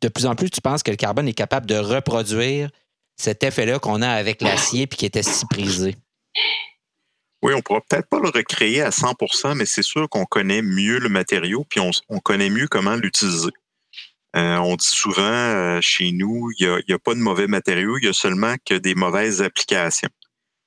de 0.00 0.08
plus 0.08 0.26
en 0.26 0.34
plus, 0.34 0.50
tu 0.50 0.60
penses 0.60 0.82
que 0.82 0.90
le 0.90 0.96
carbone 0.96 1.28
est 1.28 1.32
capable 1.32 1.66
de 1.66 1.76
reproduire 1.76 2.70
cet 3.16 3.44
effet-là 3.44 3.78
qu'on 3.78 4.02
a 4.02 4.08
avec 4.10 4.42
l'acier 4.42 4.86
puis 4.86 4.98
qui 4.98 5.06
était 5.06 5.22
si 5.22 5.46
prisé? 5.46 5.96
Oui, 7.42 7.52
on 7.54 7.58
ne 7.58 7.62
pourra 7.62 7.80
peut-être 7.82 8.08
pas 8.08 8.18
le 8.18 8.30
recréer 8.30 8.82
à 8.82 8.90
100% 8.90 9.54
mais 9.54 9.66
c'est 9.66 9.82
sûr 9.82 10.08
qu'on 10.08 10.24
connaît 10.24 10.62
mieux 10.62 10.98
le 10.98 11.08
matériau 11.08 11.64
puis 11.68 11.80
on, 11.80 12.18
connaît 12.18 12.50
mieux 12.50 12.66
comment 12.66 12.96
l'utiliser. 12.96 13.50
Euh, 14.34 14.56
on 14.56 14.74
dit 14.74 14.86
souvent 14.86 15.22
euh, 15.22 15.78
chez 15.80 16.10
nous, 16.10 16.50
il 16.58 16.82
n'y 16.88 16.94
a, 16.94 16.98
pas 16.98 17.14
de 17.14 17.20
mauvais 17.20 17.46
matériaux, 17.46 17.96
il 17.98 18.06
y 18.06 18.08
a 18.08 18.12
seulement 18.12 18.56
que 18.64 18.74
des 18.74 18.96
mauvaises 18.96 19.40
applications. 19.40 20.08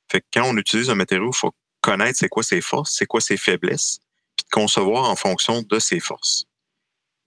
Fait 0.09 0.21
que 0.21 0.27
quand 0.33 0.45
on 0.45 0.55
utilise 0.55 0.89
un 0.89 0.95
matériau, 0.95 1.31
il 1.33 1.37
faut 1.37 1.51
connaître 1.81 2.17
c'est 2.17 2.29
quoi 2.29 2.43
ses 2.43 2.61
forces, 2.61 2.95
c'est 2.97 3.05
quoi 3.05 3.19
ses 3.19 3.35
faiblesses, 3.35 3.99
puis 4.37 4.45
concevoir 4.49 5.09
en 5.09 5.17
fonction 5.17 5.63
de 5.63 5.79
ses 5.79 5.99
forces. 5.99 6.45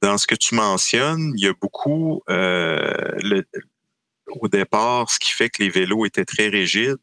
Dans 0.02 0.16
ce 0.18 0.26
que 0.26 0.34
tu 0.34 0.54
mentionnes, 0.54 1.32
il 1.36 1.44
y 1.44 1.48
a 1.48 1.52
beaucoup, 1.52 2.22
euh, 2.30 3.12
le, 3.22 3.44
au 4.26 4.48
départ, 4.48 5.10
ce 5.10 5.18
qui 5.18 5.32
fait 5.32 5.50
que 5.50 5.62
les 5.62 5.68
vélos 5.68 6.06
étaient 6.06 6.24
très 6.24 6.48
rigides, 6.48 6.98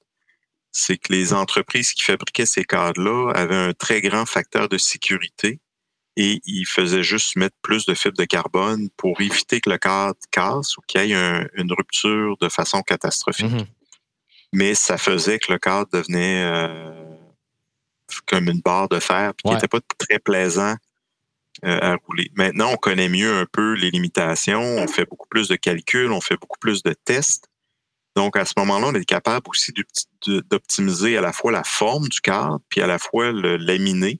c'est 0.71 0.97
que 0.97 1.11
les 1.11 1.33
entreprises 1.33 1.93
qui 1.93 2.03
fabriquaient 2.03 2.45
ces 2.45 2.63
cadres-là 2.63 3.31
avaient 3.33 3.55
un 3.55 3.73
très 3.73 4.01
grand 4.01 4.25
facteur 4.25 4.69
de 4.69 4.77
sécurité 4.77 5.59
et 6.17 6.41
ils 6.45 6.65
faisaient 6.65 7.03
juste 7.03 7.35
mettre 7.35 7.55
plus 7.61 7.85
de 7.85 7.93
fibres 7.93 8.17
de 8.17 8.25
carbone 8.25 8.89
pour 8.97 9.21
éviter 9.21 9.61
que 9.61 9.69
le 9.69 9.77
cadre 9.77 10.17
casse 10.31 10.77
ou 10.77 10.81
qu'il 10.87 11.05
y 11.05 11.13
ait 11.13 11.47
une 11.53 11.71
rupture 11.71 12.37
de 12.41 12.49
façon 12.49 12.81
catastrophique. 12.81 13.45
Mm-hmm. 13.45 13.67
Mais 14.53 14.73
ça 14.73 14.97
faisait 14.97 15.37
que 15.37 15.51
le 15.51 15.59
cadre 15.59 15.89
devenait 15.93 16.43
euh, 16.43 17.15
comme 18.25 18.47
une 18.49 18.61
barre 18.61 18.89
de 18.89 18.99
fer, 18.99 19.33
puis 19.35 19.49
qui 19.49 19.53
n'était 19.53 19.67
pas 19.67 19.79
très 19.99 20.19
plaisant 20.19 20.75
à 21.63 21.95
rouler. 21.95 22.29
Maintenant, 22.35 22.71
on 22.71 22.77
connaît 22.77 23.09
mieux 23.09 23.33
un 23.33 23.45
peu 23.51 23.73
les 23.73 23.89
limitations, 23.91 24.61
on 24.61 24.87
fait 24.87 25.05
beaucoup 25.05 25.27
plus 25.27 25.47
de 25.47 25.55
calculs, 25.55 26.11
on 26.11 26.21
fait 26.21 26.37
beaucoup 26.37 26.59
plus 26.59 26.83
de 26.83 26.93
tests. 26.93 27.47
Donc, 28.15 28.35
à 28.35 28.45
ce 28.45 28.53
moment-là, 28.57 28.87
on 28.87 28.93
est 28.95 29.05
capable 29.05 29.47
aussi 29.49 29.71
d'optimiser 30.25 31.17
à 31.17 31.21
la 31.21 31.31
fois 31.31 31.51
la 31.51 31.63
forme 31.63 32.07
du 32.07 32.19
cadre, 32.19 32.59
puis 32.67 32.81
à 32.81 32.87
la 32.87 32.97
fois 32.97 33.31
le 33.31 33.57
laminer, 33.57 34.19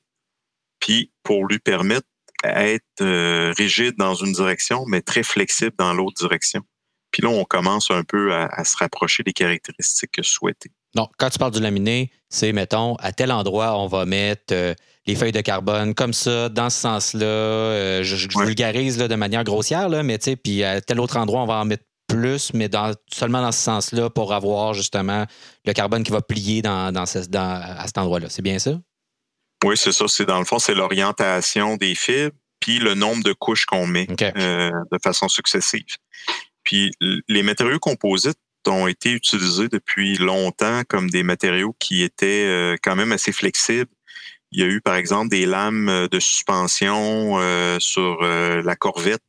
puis 0.79 1.11
pour 1.23 1.47
lui 1.47 1.57
permettre 1.59 2.07
d'être 2.43 2.83
euh, 3.01 3.51
rigide 3.57 3.95
dans 3.97 4.13
une 4.13 4.33
direction, 4.33 4.85
mais 4.87 5.01
très 5.01 5.23
flexible 5.23 5.73
dans 5.77 5.93
l'autre 5.93 6.15
direction. 6.15 6.61
Puis 7.11 7.23
là, 7.23 7.29
on 7.29 7.45
commence 7.45 7.89
un 7.89 8.03
peu 8.03 8.33
à, 8.33 8.63
se 8.63 8.77
rapprocher 8.77 9.23
des 9.23 9.33
caractéristiques 9.33 10.19
souhaitées. 10.21 10.71
Donc, 10.97 11.11
quand 11.19 11.29
tu 11.29 11.37
parles 11.37 11.51
du 11.51 11.61
laminé, 11.61 12.09
c'est, 12.27 12.51
mettons, 12.53 12.95
à 12.95 13.11
tel 13.11 13.31
endroit, 13.31 13.77
on 13.79 13.85
va 13.85 14.05
mettre 14.05 14.51
euh, 14.51 14.73
les 15.05 15.15
feuilles 15.15 15.31
de 15.31 15.41
carbone 15.41 15.93
comme 15.93 16.11
ça, 16.11 16.49
dans 16.49 16.71
ce 16.71 16.79
sens-là. 16.79 17.23
Euh, 17.23 18.03
je, 18.03 18.27
vulgarise 18.43 18.97
de 18.97 19.15
manière 19.15 19.43
grossière, 19.43 19.89
là, 19.89 20.01
mais 20.01 20.17
tu 20.17 20.31
sais, 20.31 20.35
puis 20.35 20.63
à 20.63 20.81
tel 20.81 20.99
autre 20.99 21.17
endroit, 21.17 21.41
on 21.43 21.45
va 21.45 21.59
en 21.59 21.65
mettre 21.65 21.83
plus, 22.07 22.51
mais 22.55 22.67
dans, 22.67 22.95
seulement 23.13 23.43
dans 23.43 23.51
ce 23.51 23.59
sens-là 23.59 24.09
pour 24.09 24.33
avoir 24.33 24.73
justement 24.73 25.27
le 25.65 25.73
carbone 25.73 26.03
qui 26.03 26.11
va 26.11 26.21
plier 26.23 26.63
dans, 26.63 26.91
à 26.95 27.05
cet 27.05 27.97
endroit-là. 27.99 28.29
C'est 28.29 28.41
bien 28.41 28.57
ça? 28.57 28.71
Oui, 29.63 29.77
c'est 29.77 29.91
ça. 29.91 30.05
C'est 30.07 30.25
dans 30.25 30.39
le 30.39 30.45
fond, 30.45 30.57
c'est 30.57 30.73
l'orientation 30.73 31.77
des 31.77 31.93
fibres 31.93 32.35
puis 32.59 32.79
le 32.79 32.95
nombre 32.95 33.23
de 33.23 33.33
couches 33.33 33.65
qu'on 33.65 33.85
met 33.85 34.07
euh, 34.19 34.71
de 34.91 34.97
façon 35.03 35.27
successive. 35.27 35.85
Puis 36.63 36.91
les 37.27 37.43
matériaux 37.43 37.77
composites 37.79 38.39
ont 38.67 38.87
été 38.87 39.11
utilisés 39.11 39.67
depuis 39.69 40.17
longtemps 40.17 40.83
comme 40.87 41.09
des 41.09 41.23
matériaux 41.23 41.75
qui 41.79 42.03
étaient 42.03 42.45
euh, 42.45 42.75
quand 42.81 42.95
même 42.95 43.11
assez 43.11 43.31
flexibles. 43.31 43.91
Il 44.51 44.61
y 44.61 44.63
a 44.63 44.67
eu, 44.67 44.79
par 44.79 44.95
exemple, 44.95 45.29
des 45.29 45.45
lames 45.45 46.07
de 46.09 46.19
suspension 46.19 47.37
euh, 47.39 47.77
sur 47.79 48.21
la 48.21 48.75
Corvette 48.77 49.21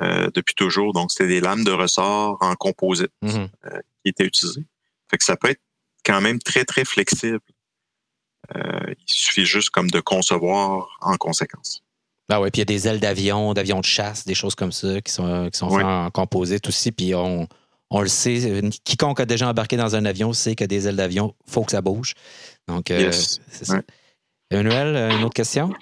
depuis 0.00 0.54
toujours. 0.54 0.94
Donc, 0.94 1.12
c'était 1.12 1.28
des 1.28 1.40
lames 1.42 1.64
de 1.64 1.70
ressort 1.70 2.38
en 2.40 2.54
composite 2.54 3.12
mm-hmm. 3.22 3.48
qui 4.02 4.08
étaient 4.08 4.24
utilisées. 4.24 4.64
Fait 5.10 5.18
que 5.18 5.24
ça 5.24 5.36
peut 5.36 5.50
être 5.50 5.60
quand 6.06 6.22
même 6.22 6.38
très, 6.38 6.64
très 6.64 6.86
flexible. 6.86 7.42
il 8.54 8.96
suffit 9.04 9.44
juste 9.44 9.68
comme 9.68 9.90
de 9.90 10.00
concevoir 10.00 10.88
en 11.02 11.18
conséquence. 11.18 11.82
Ah 12.30 12.40
oui, 12.40 12.50
puis 12.50 12.60
il 12.60 12.60
y 12.60 12.62
a 12.62 12.76
des 12.76 12.88
ailes 12.88 13.00
d'avion, 13.00 13.52
d'avions 13.52 13.80
de 13.80 13.84
chasse, 13.84 14.24
des 14.24 14.34
choses 14.34 14.54
comme 14.54 14.72
ça 14.72 15.02
qui 15.02 15.12
sont, 15.12 15.50
qui 15.50 15.58
sont 15.58 15.68
faites 15.68 15.84
en 15.84 16.10
composite 16.10 16.66
aussi. 16.66 16.90
Puis 16.90 17.14
on, 17.14 17.46
on, 17.92 18.00
le 18.00 18.08
sait, 18.08 18.62
quiconque 18.84 19.20
a 19.20 19.26
déjà 19.26 19.48
embarqué 19.48 19.76
dans 19.76 19.94
un 19.94 20.04
avion 20.04 20.32
sait 20.32 20.54
que 20.54 20.64
des 20.64 20.88
ailes 20.88 20.96
d'avion, 20.96 21.34
il 21.46 21.52
faut 21.52 21.62
que 21.62 21.72
ça 21.72 21.82
bouge. 21.82 22.14
Donc, 22.68 22.90
euh, 22.90 23.12
c'est 23.12 23.66
ça. 23.66 23.82
Emmanuel, 24.50 25.12
une 25.16 25.24
autre 25.24 25.34
question? 25.34 25.72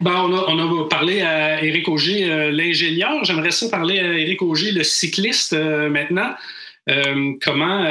Ben, 0.00 0.12
on, 0.12 0.34
a, 0.34 0.44
on, 0.48 0.84
a, 0.84 0.88
parlé 0.88 1.20
à 1.20 1.62
Éric 1.62 1.88
Auger, 1.88 2.30
euh, 2.30 2.50
l'ingénieur. 2.50 3.22
J'aimerais 3.24 3.50
ça 3.50 3.68
parler 3.68 4.00
à 4.00 4.18
Éric 4.18 4.42
Auger, 4.42 4.72
le 4.72 4.82
cycliste, 4.82 5.52
euh, 5.52 5.88
maintenant. 5.88 6.34
comment 7.42 7.86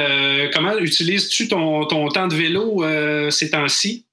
comment 0.52 0.76
utilises-tu 0.78 1.48
ton, 1.48 1.86
ton, 1.86 2.08
temps 2.08 2.28
de 2.28 2.34
vélo 2.34 2.84
ces 3.30 3.50
temps-ci? 3.50 4.04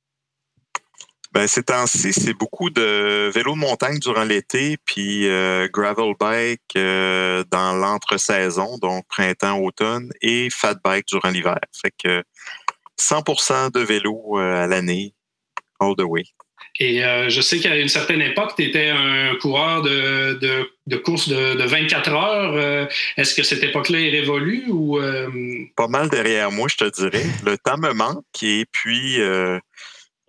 Ben, 1.31 1.45
ces 1.45 1.61
temps-ci, 1.61 2.11
c'est 2.11 2.33
beaucoup 2.33 2.71
de 2.71 3.29
vélo 3.29 3.53
de 3.53 3.59
montagne 3.59 3.99
durant 3.99 4.23
l'été, 4.23 4.77
puis 4.83 5.27
euh, 5.27 5.67
gravel 5.71 6.15
bike 6.19 6.61
euh, 6.75 7.43
dans 7.51 7.73
l'entre-saison, 7.73 8.79
donc 8.79 9.05
printemps-automne, 9.07 10.09
et 10.23 10.49
fat 10.49 10.75
bike 10.83 11.05
durant 11.07 11.29
l'hiver. 11.29 11.59
Fait 11.79 11.93
que 12.03 12.23
100% 12.99 13.71
de 13.71 13.79
vélo 13.79 14.39
euh, 14.39 14.63
à 14.63 14.65
l'année, 14.65 15.13
all 15.79 15.93
the 15.95 16.01
way. 16.03 16.23
Et 16.79 17.01
je 17.27 17.41
sais 17.41 17.59
qu'à 17.59 17.75
une 17.75 17.89
certaine 17.89 18.21
époque, 18.21 18.53
tu 18.55 18.63
étais 18.63 18.87
un 18.87 19.35
coureur 19.41 19.81
de, 19.81 20.35
de, 20.35 20.69
de 20.87 20.97
course 20.97 21.27
de, 21.27 21.55
de, 21.55 21.63
24 21.63 22.11
heures. 22.13 22.87
Est-ce 23.17 23.35
que 23.35 23.43
cette 23.43 23.63
époque-là 23.63 23.99
est 23.99 24.09
révolue 24.11 24.65
ou... 24.69 24.97
Pas 25.75 25.87
mal 25.89 26.09
derrière 26.09 26.51
moi, 26.51 26.69
je 26.69 26.77
te 26.77 26.89
dirais. 27.01 27.25
Le 27.43 27.57
temps 27.57 27.77
me 27.77 27.91
manque 27.91 28.23
et 28.43 28.65
puis 28.71 29.17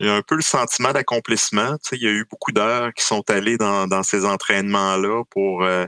il 0.00 0.06
y 0.06 0.08
a 0.08 0.14
un 0.14 0.22
peu 0.22 0.34
le 0.34 0.42
sentiment 0.42 0.92
d'accomplissement. 0.92 1.76
Tu 1.78 1.90
sais, 1.90 1.96
il 1.96 2.02
y 2.02 2.08
a 2.08 2.10
eu 2.10 2.24
beaucoup 2.28 2.52
d'heures 2.52 2.92
qui 2.94 3.04
sont 3.04 3.22
allées 3.28 3.58
dans, 3.58 3.86
dans 3.86 4.02
ces 4.02 4.24
entraînements-là 4.24 5.24
pour 5.30 5.62
euh, 5.62 5.84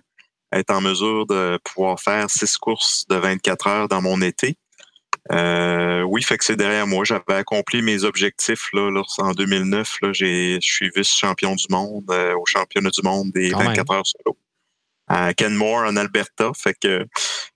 être 0.52 0.70
en 0.70 0.82
mesure 0.82 1.26
de 1.26 1.58
pouvoir 1.64 1.98
faire 1.98 2.28
six 2.28 2.56
courses 2.58 3.06
de 3.08 3.16
24 3.16 3.66
heures 3.66 3.88
dans 3.88 4.02
mon 4.02 4.20
été. 4.20 4.56
Euh, 5.30 6.02
oui, 6.02 6.22
fait 6.22 6.36
que 6.36 6.44
c'est 6.44 6.56
derrière 6.56 6.86
moi. 6.86 7.04
J'avais 7.04 7.22
accompli 7.34 7.80
mes 7.80 8.04
objectifs 8.04 8.68
là, 8.74 8.90
en 9.18 9.32
2009. 9.32 9.96
Là, 10.02 10.12
je 10.12 10.58
suis 10.60 10.90
vice-champion 10.94 11.54
du 11.54 11.66
monde 11.70 12.04
euh, 12.10 12.34
au 12.34 12.44
championnat 12.44 12.90
du 12.90 13.00
monde 13.02 13.30
des 13.32 13.50
24 13.50 13.92
heures 13.92 14.06
solo 14.06 14.36
à 15.08 15.32
Kenmore 15.34 15.84
en 15.86 15.96
Alberta. 15.96 16.52
Fait 16.56 16.74
que 16.74 17.06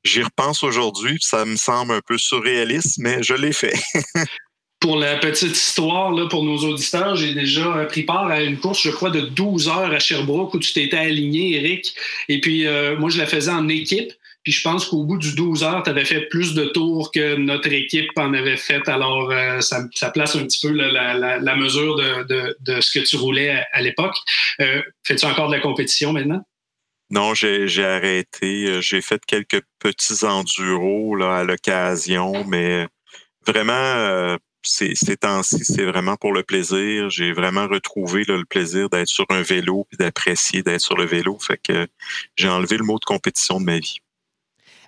j'y 0.05 0.23
repense 0.23 0.63
aujourd'hui. 0.63 1.19
Ça 1.21 1.45
me 1.45 1.57
semble 1.57 1.93
un 1.93 2.01
peu 2.01 2.19
surréaliste, 2.19 2.99
mais 2.99 3.23
je 3.23 3.35
l'ai 3.35 3.53
fait. 3.53 3.75
Pour 4.81 4.99
la 4.99 5.17
petite 5.17 5.57
histoire, 5.57 6.13
là, 6.13 6.27
pour 6.29 6.45
nos 6.45 6.59
auditeurs, 6.59 7.17
j'ai 7.17 7.33
déjà 7.33 7.87
pris 7.87 8.03
part 8.03 8.27
à 8.27 8.43
une 8.43 8.59
course, 8.59 8.83
je 8.83 8.91
crois, 8.91 9.11
de 9.11 9.21
12 9.21 9.69
heures 9.69 9.93
à 9.93 9.99
Sherbrooke 9.99 10.53
où 10.53 10.59
tu 10.59 10.73
t'étais 10.75 10.99
aligné, 10.99 11.57
Eric. 11.57 11.95
Et 12.29 12.41
puis, 12.41 12.67
euh, 12.67 12.97
moi, 12.99 13.09
je 13.09 13.19
la 13.19 13.27
faisais 13.27 13.51
en 13.51 13.69
équipe. 13.69 14.13
Puis 14.43 14.53
je 14.53 14.63
pense 14.63 14.87
qu'au 14.87 15.03
bout 15.03 15.17
du 15.17 15.35
12 15.35 15.65
heures, 15.65 15.83
tu 15.83 15.91
avais 15.91 16.05
fait 16.05 16.29
plus 16.29 16.55
de 16.55 16.67
tours 16.67 17.11
que 17.11 17.37
notre 17.37 17.73
équipe 17.73 18.11
en 18.17 18.33
avait 18.35 18.59
fait. 18.59 18.87
Alors, 18.89 19.33
euh, 19.33 19.61
ça, 19.61 20.11
place 20.11 20.37
un 20.37 20.45
petit 20.45 20.65
peu 20.65 20.73
la, 20.73 21.57
mesure 21.57 21.97
de, 21.97 22.81
ce 22.81 22.99
que 22.99 23.05
tu 23.05 23.17
roulais 23.17 23.65
à, 23.73 23.83
l'époque. 23.83 24.15
Euh, 24.61 24.83
fais-tu 25.05 25.25
encore 25.25 25.49
de 25.49 25.55
la 25.55 25.61
compétition 25.61 26.13
maintenant? 26.13 26.47
Non, 27.11 27.35
j'ai 27.35 27.85
arrêté. 27.85 28.81
J'ai 28.83 29.01
fait 29.01 29.25
quelques 29.27 29.63
petits 29.81 30.25
enduros 30.25 31.21
à 31.23 31.43
l'occasion, 31.43 32.45
mais 32.45 32.87
vraiment 33.47 34.39
ces, 34.67 35.17
temps-ci, 35.17 35.65
c'est 35.65 35.85
vraiment 35.85 36.17
pour 36.17 36.33
le 36.33 36.43
plaisir. 36.43 37.11
J'ai 37.11 37.33
vraiment 37.33 37.67
retrouvé 37.67 38.25
le 38.27 38.45
plaisir 38.45 38.89
d'être 38.89 39.09
sur 39.09 39.27
un 39.31 39.43
vélo 39.43 39.87
et 39.93 39.97
d'apprécier 39.97 40.63
d'être 40.63 40.81
sur 40.81 40.97
le 40.97 41.07
vélo. 41.07 41.39
Fait 41.41 41.59
que 41.59 41.87
j'ai 42.37 42.49
enlevé 42.49 42.77
le 42.77 42.85
mot 42.85 42.99
de 42.99 43.05
compétition 43.05 43.61
de 43.61 43.65
ma 43.65 43.79
vie. 43.79 43.99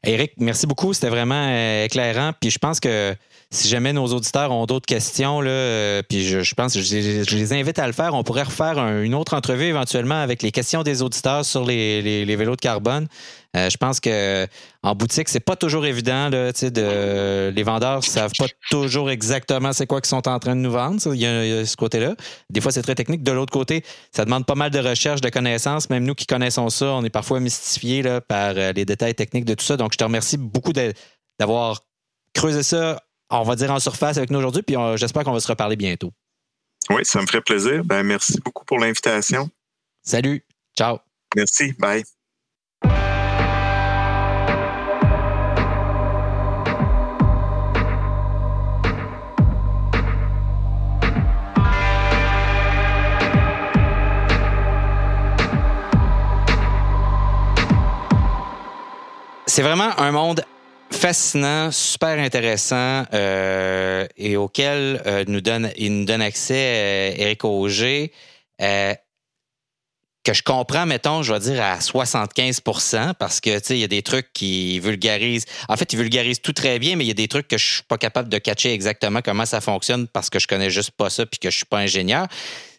Eric, 0.05 0.33
merci 0.39 0.67
beaucoup. 0.67 0.93
C'était 0.95 1.09
vraiment 1.09 1.49
euh, 1.49 1.85
éclairant. 1.85 2.33
Puis 2.41 2.51
je 2.51 2.59
pense 2.59 2.79
que 2.81 3.15
si 3.51 3.69
jamais 3.69 3.93
nos 3.93 4.07
auditeurs 4.07 4.53
ont 4.53 4.67
d'autres 4.67 4.87
questions, 4.87 5.41
là, 5.41 5.51
euh, 5.51 6.03
puis 6.09 6.25
je, 6.25 6.55
pense 6.55 6.75
que 6.75 6.81
je, 6.81 7.35
les 7.35 7.53
invite 7.53 7.79
à 7.79 7.87
le 7.87 7.93
faire, 7.93 8.15
on 8.15 8.23
pourrait 8.23 8.43
refaire 8.43 8.79
une 8.79 9.15
autre 9.15 9.35
entrevue 9.35 9.65
éventuellement 9.65 10.21
avec 10.21 10.43
les 10.43 10.53
questions 10.53 10.83
des 10.83 11.03
auditeurs 11.03 11.45
sur 11.45 11.65
les, 11.65 12.25
vélos 12.37 12.57
de 12.57 12.61
carbone. 12.61 13.09
Euh, 13.57 13.71
je 13.71 13.77
pense 13.79 13.99
que 13.99 14.47
en 14.83 14.95
boutique, 14.95 15.29
c'est 15.29 15.41
pas 15.41 15.57
toujours 15.57 15.87
évident. 15.87 16.29
Là, 16.29 16.53
de, 16.53 17.51
les 17.51 17.63
vendeurs 17.63 18.05
savent 18.05 18.33
pas 18.39 18.47
toujours 18.71 19.11
exactement 19.11 19.73
c'est 19.73 19.87
quoi 19.87 20.01
qu'ils 20.01 20.11
sont 20.11 20.29
en 20.29 20.39
train 20.39 20.55
de 20.55 20.61
nous 20.61 20.71
vendre. 20.71 21.01
Il 21.15 21.21
y, 21.21 21.27
a, 21.27 21.65
ce 21.65 21.77
côté-là. 21.77 22.15
Des 22.51 22.61
fois, 22.61 22.73
c'est 22.73 22.83
très 22.83 22.95
technique. 22.95 23.23
De 23.23 23.33
l'autre 23.33 23.53
côté, 23.53 23.85
ça 24.15 24.25
demande 24.25 24.45
pas 24.45 24.55
mal 24.55 24.71
de 24.71 24.79
recherche, 24.79 25.21
de 25.21 25.31
connaissances. 25.31 25.89
Même 25.89 26.05
nous 26.05 26.15
qui 26.15 26.27
connaissons 26.27 26.69
ça, 26.69 26.87
on 26.87 27.05
est 27.05 27.11
parfois 27.11 27.41
mystifiés 27.41 28.03
là, 28.03 28.21
par 28.21 28.53
euh, 28.57 28.73
les 28.73 28.85
détails 28.85 29.15
techniques 29.15 29.47
de 29.47 29.55
tout 29.55 29.65
ça. 29.65 29.77
Donc, 29.77 29.93
je 29.93 29.99
te 29.99 30.05
remercie 30.05 30.37
beaucoup 30.37 30.73
d'avoir 31.39 31.83
creusé 32.35 32.63
ça 32.63 33.03
on 33.31 33.43
va 33.43 33.57
dire 33.57 33.71
en 33.71 33.79
surface 33.79 34.17
avec 34.17 34.31
nous 34.31 34.39
aujourd'hui, 34.39 34.63
puis 34.63 34.75
j'espère 34.97 35.23
qu'on 35.23 35.33
va 35.33 35.41
se 35.41 35.49
reparler 35.49 35.77
bientôt. 35.77 36.13
Oui, 36.91 37.05
ça 37.05 37.21
me 37.21 37.27
ferait 37.27 37.43
plaisir. 37.43 37.85
Ben, 37.85 38.03
merci 38.03 38.41
beaucoup 38.43 38.65
pour 38.65 38.79
l'invitation. 38.79 39.51
Salut. 40.03 40.43
Ciao. 40.77 40.99
Merci. 41.37 41.75
Bye. 41.79 42.05
C'est 59.59 59.65
vraiment 59.65 59.99
un 59.99 60.13
monde 60.13 60.45
fascinant, 60.89 61.73
super 61.73 62.17
intéressant 62.21 63.03
euh, 63.13 64.07
et 64.17 64.37
auquel 64.37 65.03
euh, 65.05 65.25
nous 65.27 65.41
donne, 65.41 65.73
il 65.77 65.99
nous 65.99 66.05
donne 66.05 66.23
accès, 66.23 67.17
Eric 67.19 67.45
euh, 67.45 67.49
Auger, 67.49 68.13
que 70.29 70.35
je 70.35 70.43
comprends, 70.43 70.85
mettons, 70.85 71.23
je 71.23 71.33
vais 71.33 71.41
dire 71.41 71.63
à 71.63 71.79
75% 71.79 73.15
parce 73.15 73.41
que, 73.41 73.59
tu 73.61 73.65
sais, 73.65 73.77
il 73.79 73.81
y 73.81 73.85
a 73.85 73.89
des 73.89 74.03
trucs 74.03 74.31
qui 74.35 74.79
vulgarisent. 74.79 75.47
En 75.71 75.77
fait, 75.79 75.91
ils 75.95 75.97
vulgarisent 75.99 76.43
tout 76.43 76.53
très 76.53 76.79
bien, 76.79 76.97
mais 76.97 77.05
il 77.05 77.09
y 77.09 77.11
a 77.11 77.15
des 77.15 77.29
trucs 77.29 77.49
que 77.49 77.57
je 77.57 77.77
suis 77.77 77.83
pas 77.83 77.97
capable 77.97 78.29
de 78.29 78.37
catcher 78.37 78.75
exactement 78.75 79.23
comment 79.23 79.47
ça 79.47 79.63
fonctionne 79.63 80.07
parce 80.07 80.29
que 80.29 80.39
je 80.39 80.47
connais 80.47 80.69
juste 80.69 80.91
pas 80.91 81.09
ça 81.09 81.25
puis 81.25 81.39
que 81.39 81.51
je 81.51 81.57
suis 81.57 81.65
pas 81.65 81.79
ingénieur. 81.79 82.27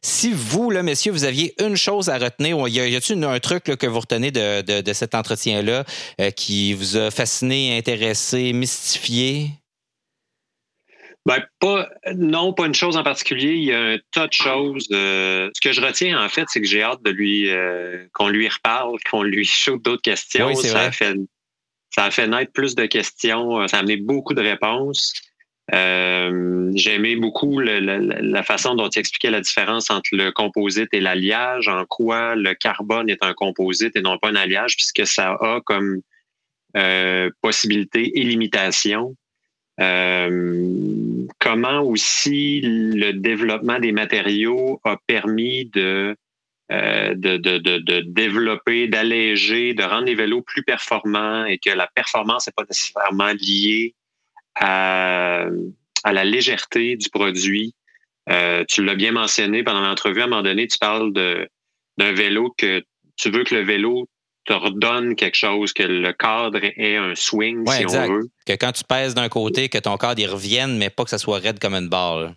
Si 0.04 0.32
vous, 0.32 0.70
là, 0.70 0.84
messieurs, 0.84 1.12
vous 1.12 1.24
aviez 1.24 1.56
une 1.60 1.76
chose 1.76 2.10
à 2.10 2.20
retenir, 2.20 2.68
y 2.68 2.96
a-t-il 2.96 3.24
un 3.24 3.40
truc 3.40 3.64
que 3.64 3.88
vous 3.88 4.00
retenez 4.00 4.30
de, 4.30 4.94
cet 4.94 5.16
entretien-là 5.16 5.86
euh, 6.22 6.30
qui 6.30 6.74
vous 6.74 6.98
a 6.98 7.10
fasciné, 7.10 7.76
intéressé, 7.80 8.54
mystifié? 8.54 9.59
Ben, 11.30 11.44
pas, 11.60 11.88
non, 12.16 12.54
pas 12.54 12.66
une 12.66 12.74
chose 12.74 12.98
en 12.98 13.04
particulier. 13.04 13.54
Il 13.54 13.64
y 13.66 13.72
a 13.72 13.80
un 13.80 13.98
tas 14.12 14.26
de 14.26 14.34
choses. 14.34 14.88
Euh, 14.92 15.52
ce 15.54 15.62
que 15.62 15.72
je 15.72 15.80
retiens, 15.80 16.20
en 16.20 16.28
fait, 16.28 16.46
c'est 16.48 16.60
que 16.60 16.66
j'ai 16.66 16.82
hâte 16.82 17.04
de 17.04 17.12
lui 17.12 17.52
euh, 17.52 18.08
qu'on 18.14 18.30
lui 18.30 18.50
reparle, 18.50 18.98
qu'on 19.12 19.22
lui 19.22 19.46
shoot 19.46 19.80
d'autres 19.80 20.02
questions. 20.02 20.56
ça, 20.56 20.86
a 20.86 20.92
fait, 20.92 21.16
ça 21.92 22.06
a 22.06 22.10
fait 22.10 22.28
naître 22.28 22.52
plus 22.52 22.74
de 22.74 22.88
questions. 22.88 23.68
Ça 23.68 23.78
a 23.78 23.80
amené 23.82 23.98
beaucoup 23.98 24.34
de 24.34 24.42
réponses. 24.42 25.14
Euh, 25.72 26.72
j'ai 26.74 26.96
aimé 26.96 27.16
beaucoup 27.16 27.60
la 27.60 28.42
façon 28.42 28.74
dont 28.74 28.90
il 28.90 28.98
expliquait 28.98 29.30
la 29.30 29.42
différence 29.42 29.92
entre 29.92 30.10
le 30.14 30.32
composite 30.32 30.90
et 30.94 31.00
l'alliage, 31.00 31.68
en 31.68 31.86
quoi 31.86 32.34
le 32.34 32.56
carbone 32.56 33.08
est 33.08 33.24
un 33.24 33.36
composite 33.36 33.96
et 33.96 34.02
non 34.02 34.18
pas 34.18 34.30
un 34.30 34.36
alliage, 34.36 34.76
puisque 34.76 35.06
ça 35.06 35.34
a 35.34 35.62
comme 35.64 36.02
euh, 36.76 37.30
possibilité 37.44 38.20
et 38.20 38.24
limitation. 38.24 39.16
Euh, 39.80 41.26
comment 41.40 41.82
aussi 41.82 42.62
le 42.62 43.14
développement 43.14 43.80
des 43.80 43.92
matériaux 43.92 44.82
a 44.84 44.98
permis 45.08 45.66
de, 45.66 46.16
de, 46.70 48.02
développer, 48.02 48.88
d'alléger, 48.88 49.74
de 49.74 49.84
rendre 49.84 50.06
les 50.06 50.16
vélos 50.16 50.42
plus 50.42 50.64
performants 50.64 51.46
et 51.46 51.58
que 51.58 51.70
la 51.70 51.88
performance 51.88 52.48
n'est 52.48 52.54
pas 52.56 52.66
nécessairement 52.70 53.32
liée 53.40 53.96
à, 54.56 55.48
à 56.04 56.14
la 56.14 56.26
légèreté 56.26 56.96
du 56.96 57.10
produit. 57.10 57.74
Euh, 58.30 58.64
tu 58.68 58.84
l'as 58.84 58.96
bien 58.96 59.12
mentionné 59.12 59.64
pendant 59.64 59.82
l'entrevue, 59.82 60.22
à 60.22 60.26
un 60.26 60.28
moment 60.28 60.44
donné, 60.44 60.68
tu 60.68 60.78
parles 60.78 61.12
d'un 61.14 62.12
vélo 62.12 62.54
que 62.58 62.84
tu 63.18 63.30
veux 63.32 63.44
que 63.44 63.56
le 63.56 63.62
vélo 63.62 64.08
te 64.50 64.54
redonne 64.54 65.16
quelque 65.16 65.36
chose, 65.36 65.74
que 65.74 65.84
le 65.84 66.12
cadre 66.12 66.60
ait 66.64 66.96
un 66.96 67.14
swing, 67.14 67.70
si 67.70 67.86
on 67.86 68.08
veut. 68.08 68.30
Que 68.48 68.54
quand 68.54 68.72
tu 68.72 68.84
pèses 68.84 69.14
d'un 69.14 69.30
côté, 69.30 69.70
que 69.70 69.78
ton 69.78 69.96
cadre 69.98 70.20
y 70.20 70.26
revienne, 70.26 70.76
mais 70.78 70.90
pas 70.90 71.04
que 71.04 71.12
ça 71.12 71.20
soit 71.20 71.38
raide 71.38 71.60
comme 71.60 71.76
une 71.76 71.88
barre. 71.88 72.34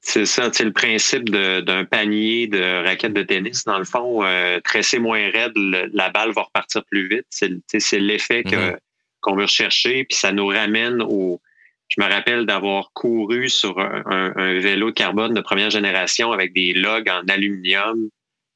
C'est 0.00 0.26
ça, 0.26 0.50
c'est 0.52 0.64
le 0.64 0.72
principe 0.72 1.30
d'un 1.30 1.84
panier 1.84 2.48
de 2.48 2.84
raquettes 2.84 3.12
de 3.12 3.22
tennis. 3.22 3.64
Dans 3.64 3.78
le 3.78 3.84
fond, 3.84 4.24
euh, 4.24 4.58
tresser 4.64 4.98
moins 4.98 5.30
raide, 5.30 5.52
la 5.56 6.10
balle 6.10 6.32
va 6.32 6.42
repartir 6.42 6.84
plus 6.90 7.08
vite. 7.08 7.26
C'est 7.30 7.98
l'effet 8.00 8.42
mm-hmm. 8.42 8.76
qu'on 9.20 9.36
veut 9.36 9.42
rechercher, 9.42 10.04
puis 10.04 10.18
ça 10.18 10.32
nous 10.32 10.48
ramène 10.48 11.02
au, 11.02 11.40
je 11.88 12.00
me 12.00 12.08
rappelle 12.08 12.46
d'avoir 12.46 12.90
couru 12.94 13.48
sur 13.48 13.78
un, 13.78 14.58
vélo 14.58 14.90
de 14.90 14.94
carbone 14.94 15.34
de 15.34 15.40
première 15.40 15.70
génération 15.70 16.32
avec 16.32 16.52
des 16.52 16.72
logs 16.72 17.08
en 17.08 17.22
aluminium. 17.28 18.08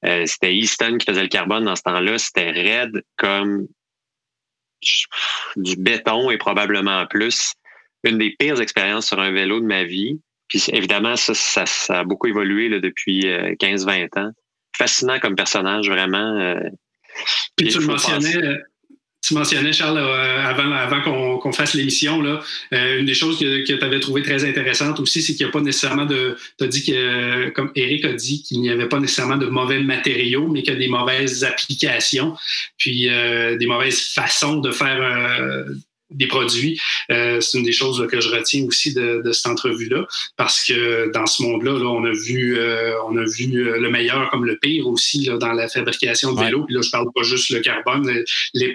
Euh, 0.04 0.26
c'était 0.26 0.54
Easton 0.54 0.98
qui 0.98 1.06
faisait 1.06 1.22
le 1.22 1.28
carbone 1.28 1.64
dans 1.64 1.76
ce 1.76 1.82
temps-là. 1.82 2.18
C'était 2.18 2.50
raide 2.50 3.02
comme 3.16 3.66
du 5.56 5.76
béton 5.76 6.30
et 6.30 6.38
probablement 6.38 7.06
plus. 7.06 7.54
Une 8.04 8.18
des 8.18 8.34
pires 8.36 8.60
expériences 8.60 9.06
sur 9.06 9.20
un 9.20 9.30
vélo 9.30 9.60
de 9.60 9.66
ma 9.66 9.84
vie. 9.84 10.20
Puis 10.48 10.64
évidemment, 10.68 11.16
ça, 11.16 11.34
ça, 11.34 12.00
a 12.00 12.04
beaucoup 12.04 12.26
évolué 12.26 12.68
là, 12.68 12.80
depuis 12.80 13.20
15-20 13.20 14.08
euh, 14.16 14.20
ans. 14.20 14.30
Fascinant 14.76 15.20
comme 15.20 15.36
personnage, 15.36 15.88
vraiment. 15.88 16.40
Euh, 16.40 16.60
puis 17.56 17.68
tu 17.68 17.78
le 17.78 17.86
mentionnais, 17.86 18.58
tu 19.22 19.34
mentionnais, 19.34 19.72
Charles, 19.72 19.98
euh, 19.98 20.44
avant, 20.44 20.70
avant 20.72 21.38
qu'on 21.38 21.52
fasse 21.52 21.74
l'émission, 21.74 22.20
là, 22.20 22.42
euh, 22.74 22.98
une 22.98 23.06
des 23.06 23.14
choses 23.14 23.38
que, 23.38 23.64
que 23.64 23.72
tu 23.72 23.84
avais 23.84 24.00
trouvé 24.00 24.22
très 24.22 24.44
intéressante 24.44 24.98
aussi, 24.98 25.22
c'est 25.22 25.34
qu'il 25.34 25.46
n'y 25.46 25.50
a 25.50 25.52
pas 25.52 25.60
nécessairement 25.60 26.06
de. 26.06 26.36
Tu 26.58 26.64
as 26.64 26.66
dit 26.66 26.84
que, 26.84 27.50
comme 27.50 27.70
Eric 27.76 28.04
a 28.04 28.14
dit, 28.14 28.42
qu'il 28.42 28.60
n'y 28.60 28.70
avait 28.70 28.88
pas 28.88 28.98
nécessairement 28.98 29.36
de 29.36 29.46
mauvais 29.46 29.78
matériaux, 29.80 30.48
mais 30.48 30.68
a 30.68 30.74
des 30.74 30.88
mauvaises 30.88 31.44
applications, 31.44 32.34
puis 32.78 33.08
euh, 33.08 33.56
des 33.56 33.66
mauvaises 33.66 34.00
façons 34.00 34.56
de 34.56 34.72
faire 34.72 35.66
des 36.14 36.26
produits. 36.26 36.80
Euh, 37.10 37.40
c'est 37.40 37.58
une 37.58 37.64
des 37.64 37.72
choses 37.72 38.06
que 38.10 38.20
je 38.20 38.28
retiens 38.28 38.64
aussi 38.64 38.94
de, 38.94 39.22
cette 39.32 39.46
entrevue-là, 39.46 40.06
parce 40.36 40.64
que 40.64 41.10
dans 41.12 41.26
ce 41.26 41.42
monde-là, 41.42 41.78
là, 41.78 41.86
on 41.86 42.04
a 42.04 42.12
vu, 42.12 42.58
euh, 42.58 42.92
on 43.06 43.16
a 43.16 43.24
vu 43.24 43.66
euh, 43.66 43.78
le 43.78 43.90
meilleur 43.90 44.30
comme 44.30 44.44
le 44.44 44.56
pire 44.56 44.86
aussi 44.86 45.24
là, 45.24 45.38
dans 45.38 45.52
la 45.52 45.68
fabrication 45.68 46.32
de 46.32 46.40
vélos. 46.40 46.64
Puis 46.64 46.74
là, 46.74 46.82
je 46.82 46.90
parle 46.90 47.08
pas 47.14 47.22
juste 47.22 47.50
le 47.50 47.60
carbone. 47.60 48.10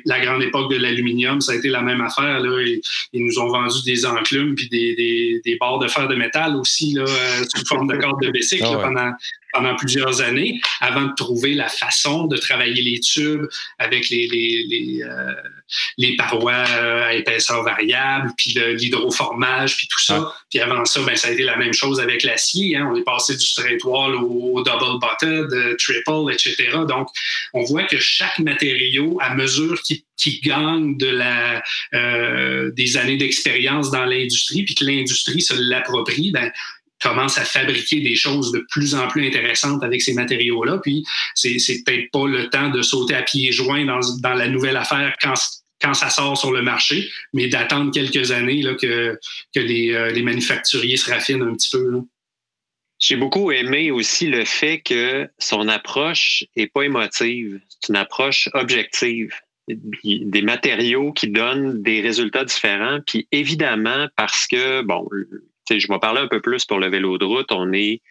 la 0.05 0.19
grande 0.19 0.43
époque 0.43 0.71
de 0.71 0.77
l'aluminium, 0.77 1.41
ça 1.41 1.51
a 1.51 1.55
été 1.55 1.69
la 1.69 1.81
même 1.81 2.01
affaire. 2.01 2.39
Là. 2.39 2.61
Ils, 2.61 2.81
nous 3.13 3.39
ont 3.39 3.49
vendu 3.49 3.83
des 3.85 4.05
enclumes 4.05 4.55
puis 4.55 4.69
des, 4.69 4.95
des, 4.95 5.41
des, 5.43 5.55
barres 5.57 5.79
de 5.79 5.88
fer 5.88 6.07
de 6.07 6.15
métal 6.15 6.55
aussi 6.55 6.93
là, 6.93 7.05
sous 7.53 7.65
forme 7.65 7.88
de 7.88 7.97
corde 7.97 8.21
de 8.21 8.31
bicycle 8.31 8.63
ah 8.65 8.77
pendant 8.81 9.11
pendant 9.53 9.75
plusieurs 9.75 10.21
années 10.21 10.59
avant 10.81 11.03
de 11.03 11.13
trouver 11.15 11.53
la 11.53 11.69
façon 11.69 12.25
de 12.25 12.37
travailler 12.37 12.81
les 12.81 12.99
tubes 12.99 13.47
avec 13.79 14.09
les, 14.09 14.27
les, 14.27 14.65
les, 14.67 15.03
euh, 15.03 15.33
les 15.97 16.15
parois 16.15 16.53
à 16.53 17.13
épaisseur 17.13 17.63
variable, 17.63 18.31
puis 18.37 18.53
l'hydroformage, 18.55 19.77
puis 19.77 19.87
tout 19.87 20.01
ça. 20.01 20.33
Puis 20.49 20.59
avant 20.59 20.85
ça, 20.85 21.01
ben, 21.01 21.15
ça 21.15 21.29
a 21.29 21.31
été 21.31 21.43
la 21.43 21.57
même 21.57 21.73
chose 21.73 21.99
avec 21.99 22.23
l'acier. 22.23 22.75
Hein. 22.75 22.89
On 22.91 22.95
est 22.95 23.03
passé 23.03 23.35
du 23.35 23.45
straight 23.45 23.83
wall 23.83 24.15
au, 24.15 24.63
double 24.63 24.99
butted, 24.99 25.51
euh, 25.53 25.75
triple, 25.77 26.31
etc. 26.31 26.79
Donc, 26.87 27.07
on 27.53 27.63
voit 27.63 27.83
que 27.83 27.99
chaque 27.99 28.39
matériau, 28.39 29.17
à 29.21 29.33
mesure 29.33 29.81
qu'il 29.81 30.01
qui 30.17 30.39
gagne 30.41 30.97
de 30.97 31.07
la, 31.07 31.63
euh, 31.93 32.71
des 32.71 32.97
années 32.97 33.17
d'expérience 33.17 33.91
dans 33.91 34.05
l'industrie, 34.05 34.63
puis 34.63 34.75
que 34.75 34.83
l'industrie 34.83 35.41
se 35.41 35.53
l'approprie, 35.53 36.31
ben, 36.31 36.51
commence 37.01 37.37
à 37.37 37.45
fabriquer 37.45 38.01
des 38.01 38.15
choses 38.15 38.51
de 38.51 38.65
plus 38.69 38.95
en 38.95 39.07
plus 39.07 39.27
intéressantes 39.27 39.83
avec 39.83 40.01
ces 40.01 40.13
matériaux-là. 40.13 40.79
Puis 40.79 41.03
c'est, 41.35 41.57
peut-être 41.85 42.11
pas 42.11 42.27
le 42.27 42.49
temps 42.49 42.69
de 42.69 42.81
sauter 42.81 43.15
à 43.15 43.21
pieds 43.21 43.51
joints 43.51 43.85
dans, 43.85 44.33
la 44.33 44.47
nouvelle 44.47 44.77
affaire 44.77 45.15
quand, 45.21 45.93
ça 45.93 46.09
sort 46.09 46.37
sur 46.37 46.51
le 46.51 46.61
marché, 46.61 47.09
mais 47.33 47.47
d'attendre 47.47 47.91
quelques 47.91 48.31
années 48.31 48.63
que, 48.81 49.17
euh, 49.57 50.11
les 50.11 50.23
manufacturiers 50.23 50.97
se 50.97 51.09
raffinent 51.09 51.43
un 51.43 51.53
petit 51.53 51.69
peu. 51.69 52.01
J'ai 52.99 53.15
beaucoup 53.15 53.51
aimé 53.51 53.91
aussi 53.91 54.25
le 54.25 54.43
fait 54.43 54.79
que 54.79 55.29
son 55.37 55.67
approche 55.67 56.43
est 56.55 56.65
pas 56.65 56.81
émotive, 56.81 57.59
c'est 57.69 57.89
une 57.89 57.95
approche 57.95 58.49
objective 58.53 59.31
des 59.67 60.41
matériaux 60.41 61.11
qui 61.11 61.27
donnent 61.27 61.81
des 61.81 62.01
résultats 62.01 62.45
différents. 62.45 62.99
Puis 63.05 63.27
évidemment, 63.31 64.07
parce 64.15 64.47
que, 64.47 64.81
bon, 64.81 65.07
je 65.70 65.88
vais 65.88 65.99
parler 65.99 66.22
un 66.22 66.28
peu 66.28 66.41
plus 66.41 66.65
pour 66.65 66.80
le 66.80 66.89
vélo 66.89 67.18
de 67.18 67.26
route. 67.26 67.51
On 67.51 67.74
est 67.74 68.01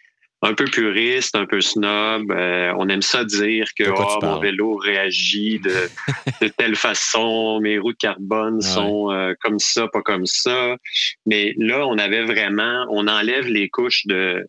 un 0.41 0.53
peu 0.53 0.65
puriste, 0.65 1.35
un 1.35 1.45
peu 1.45 1.61
snob. 1.61 2.31
Euh, 2.31 2.73
on 2.77 2.89
aime 2.89 3.01
ça 3.01 3.23
dire 3.23 3.67
que 3.77 3.85
oh, 3.89 4.19
mon 4.21 4.39
vélo 4.39 4.75
réagit 4.75 5.59
de, 5.59 6.47
telle 6.57 6.75
façon, 6.75 7.59
mes 7.59 7.79
roues 7.79 7.93
de 7.93 7.97
carbone 7.97 8.61
sont 8.61 9.11
euh, 9.11 9.33
comme 9.41 9.59
ça, 9.59 9.87
pas 9.87 10.01
comme 10.01 10.25
ça. 10.25 10.77
Mais 11.25 11.53
là, 11.57 11.87
on 11.87 11.97
avait 11.97 12.23
vraiment, 12.23 12.85
on 12.89 13.07
enlève 13.07 13.47
les 13.47 13.69
couches 13.69 14.05
de, 14.05 14.47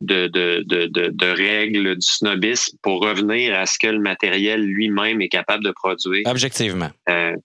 de, 0.00 0.26
de, 0.26 0.64
de, 0.66 0.88
de, 0.88 1.26
règles 1.26 1.94
du 1.94 2.06
snobisme 2.06 2.76
pour 2.82 3.00
revenir 3.00 3.56
à 3.56 3.66
ce 3.66 3.78
que 3.78 3.86
le 3.86 4.00
matériel 4.00 4.60
lui-même 4.60 5.20
est 5.22 5.28
capable 5.28 5.64
de 5.64 5.70
produire. 5.70 6.22
Objectivement. 6.26 6.90
Euh, 7.08 7.36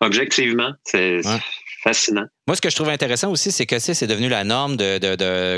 objectivement, 0.00 0.72
c'est 0.84 1.20
fascinant. 1.82 2.26
Moi, 2.46 2.56
ce 2.56 2.60
que 2.60 2.68
je 2.68 2.76
trouve 2.76 2.90
intéressant 2.90 3.30
aussi, 3.30 3.50
c'est 3.50 3.64
que 3.64 3.78
c'est 3.78 4.06
devenu 4.06 4.28
la 4.28 4.44
norme 4.44 4.76
de, 4.76 4.98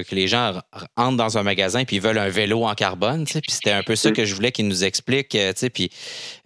que 0.02 0.14
les 0.14 0.28
gens 0.28 0.52
entrent 0.96 1.16
dans 1.16 1.36
un 1.36 1.42
magasin 1.42 1.84
puis 1.84 1.96
ils 1.96 2.02
veulent 2.02 2.18
un 2.18 2.28
vélo 2.28 2.62
en 2.64 2.74
carbone. 2.74 3.24
Puis 3.24 3.42
c'était 3.48 3.72
un 3.72 3.82
peu 3.82 3.96
ça 3.96 4.12
que 4.12 4.24
je 4.24 4.32
voulais 4.36 4.52
qu'ils 4.52 4.68
nous 4.68 4.84
expliquent, 4.84 5.34
euh, 5.34 5.52
puis 5.74 5.90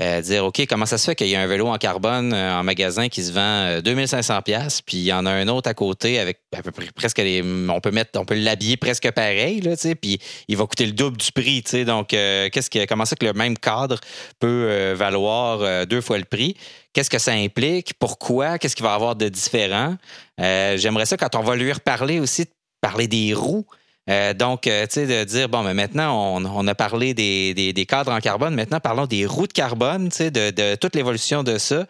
euh, 0.01 0.23
dire 0.23 0.47
OK, 0.47 0.65
comment 0.67 0.87
ça 0.87 0.97
se 0.97 1.05
fait 1.05 1.15
qu'il 1.15 1.29
y 1.29 1.37
a 1.37 1.43
un 1.43 1.47
vélo 1.47 1.67
en 1.67 1.77
carbone 1.77 2.33
euh, 2.33 2.59
en 2.59 2.65
magasin 2.65 3.11
qui 3.11 3.23
se 3.23 3.33
vend 3.33 3.83
2500 3.83 4.41
pièces, 4.41 4.81
puis 4.81 4.97
il 4.97 5.05
y 5.05 5.13
en 5.13 5.27
a 5.27 5.31
un 5.31 5.47
autre 5.49 5.69
à 5.69 5.75
côté 5.75 6.19
avec 6.19 6.41
à 6.57 6.63
peu 6.63 6.71
près 6.71 6.87
presque 6.95 7.19
les, 7.19 7.43
on 7.43 7.81
peut 7.83 7.91
mettre, 7.91 8.19
on 8.19 8.25
peut 8.25 8.35
l'habiller 8.35 8.79
presque 8.79 9.11
pareil, 9.11 9.61
puis 10.01 10.19
il 10.49 10.57
va 10.57 10.65
coûter 10.65 10.87
le 10.87 10.93
double 10.93 11.19
du 11.19 11.33
prix. 11.33 11.63
Donc, 11.85 12.09
qu'est-ce 12.09 12.71
que, 12.71 12.87
comment 12.87 13.05
ça 13.05 13.15
que 13.15 13.27
le 13.27 13.35
même 13.35 13.59
cadre 13.59 14.01
peut 14.39 14.95
valoir 14.95 15.87
deux 15.87 16.01
fois 16.01 16.17
le 16.19 16.25
prix? 16.25 16.57
Qu'est-ce 16.93 17.11
que 17.11 17.19
ça 17.19 17.33
implique? 17.33 17.95
Pourquoi? 18.01 18.59
Qu'est-ce 18.59 18.75
qu'il 18.75 18.85
va 18.85 18.91
y 18.91 18.95
avoir 18.95 19.15
de 19.15 19.29
différent? 19.29 19.97
Euh, 20.41 20.77
j'aimerais 20.77 21.07
ça 21.07 21.17
quand 21.17 21.35
on 21.35 21.43
va 21.43 21.57
lui 21.57 21.73
reparler 21.73 22.21
aussi, 22.21 22.47
parler 22.81 23.09
des 23.09 23.35
roues. 23.35 23.67
Euh, 24.09 24.35
donc, 24.35 24.67
euh, 24.67 24.87
tu 24.87 24.95
sais, 24.95 25.07
de 25.07 25.25
dire, 25.25 25.49
bon, 25.49 25.63
mais 25.63 25.75
maintenant, 25.75 26.41
on, 26.41 26.67
a 26.67 26.75
parlé 26.75 27.15
des, 27.15 27.87
cadres 27.87 28.13
en 28.13 28.21
carbone, 28.21 28.55
maintenant, 28.55 28.81
parlons 28.81 29.07
des 29.07 29.27
roues 29.27 29.47
de 29.47 29.53
carbone, 29.53 30.09
tu 30.09 30.17
sais, 30.17 30.31
de, 30.31 30.75
toute 30.77 30.97
l'évolution 30.97 31.43
de 31.43 31.59
ça. 31.59 31.87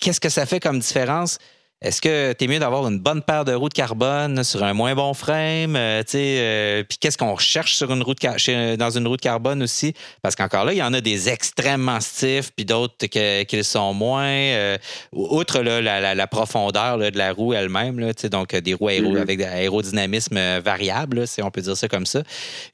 Qu'est-ce 0.00 0.20
que 0.20 0.28
ça 0.28 0.46
fait 0.46 0.60
comme 0.60 0.78
différence? 0.78 1.38
Est-ce 1.80 2.00
que 2.00 2.32
tu 2.32 2.44
es 2.44 2.48
mieux 2.48 2.58
d'avoir 2.58 2.88
une 2.88 2.98
bonne 2.98 3.22
paire 3.22 3.44
de 3.44 3.52
roues 3.54 3.68
de 3.68 3.74
carbone 3.74 4.42
sur 4.42 4.64
un 4.64 4.72
moins 4.74 4.96
bon 4.96 5.14
frame? 5.14 5.76
Euh, 5.76 6.02
euh, 6.12 6.82
puis 6.82 6.98
qu'est-ce 6.98 7.16
qu'on 7.16 7.34
recherche 7.34 7.74
sur 7.74 7.92
une 7.92 8.02
roue 8.02 8.14
de 8.14 8.74
dans 8.74 8.90
une 8.90 9.06
roue 9.06 9.16
de 9.16 9.22
carbone 9.22 9.62
aussi? 9.62 9.94
Parce 10.20 10.34
qu'encore 10.34 10.64
là, 10.64 10.72
il 10.72 10.78
y 10.78 10.82
en 10.82 10.92
a 10.92 11.00
des 11.00 11.28
extrêmement 11.28 12.00
stiffs, 12.00 12.50
puis 12.50 12.64
d'autres 12.64 13.06
qui 13.06 13.64
sont 13.64 13.94
moins. 13.94 14.26
Euh, 14.26 14.76
outre 15.12 15.60
la, 15.60 16.26
profondeur 16.26 16.98
de 16.98 17.16
la 17.16 17.32
roue 17.32 17.54
elle-même, 17.54 18.12
donc 18.24 18.56
des 18.56 18.74
roues 18.74 18.88
mm-hmm. 18.88 19.20
avec 19.20 19.40
aérodynamisme 19.40 20.58
variable, 20.58 21.28
si 21.28 21.42
on 21.42 21.52
peut 21.52 21.60
dire 21.60 21.76
ça 21.76 21.86
comme 21.86 22.06
ça. 22.06 22.24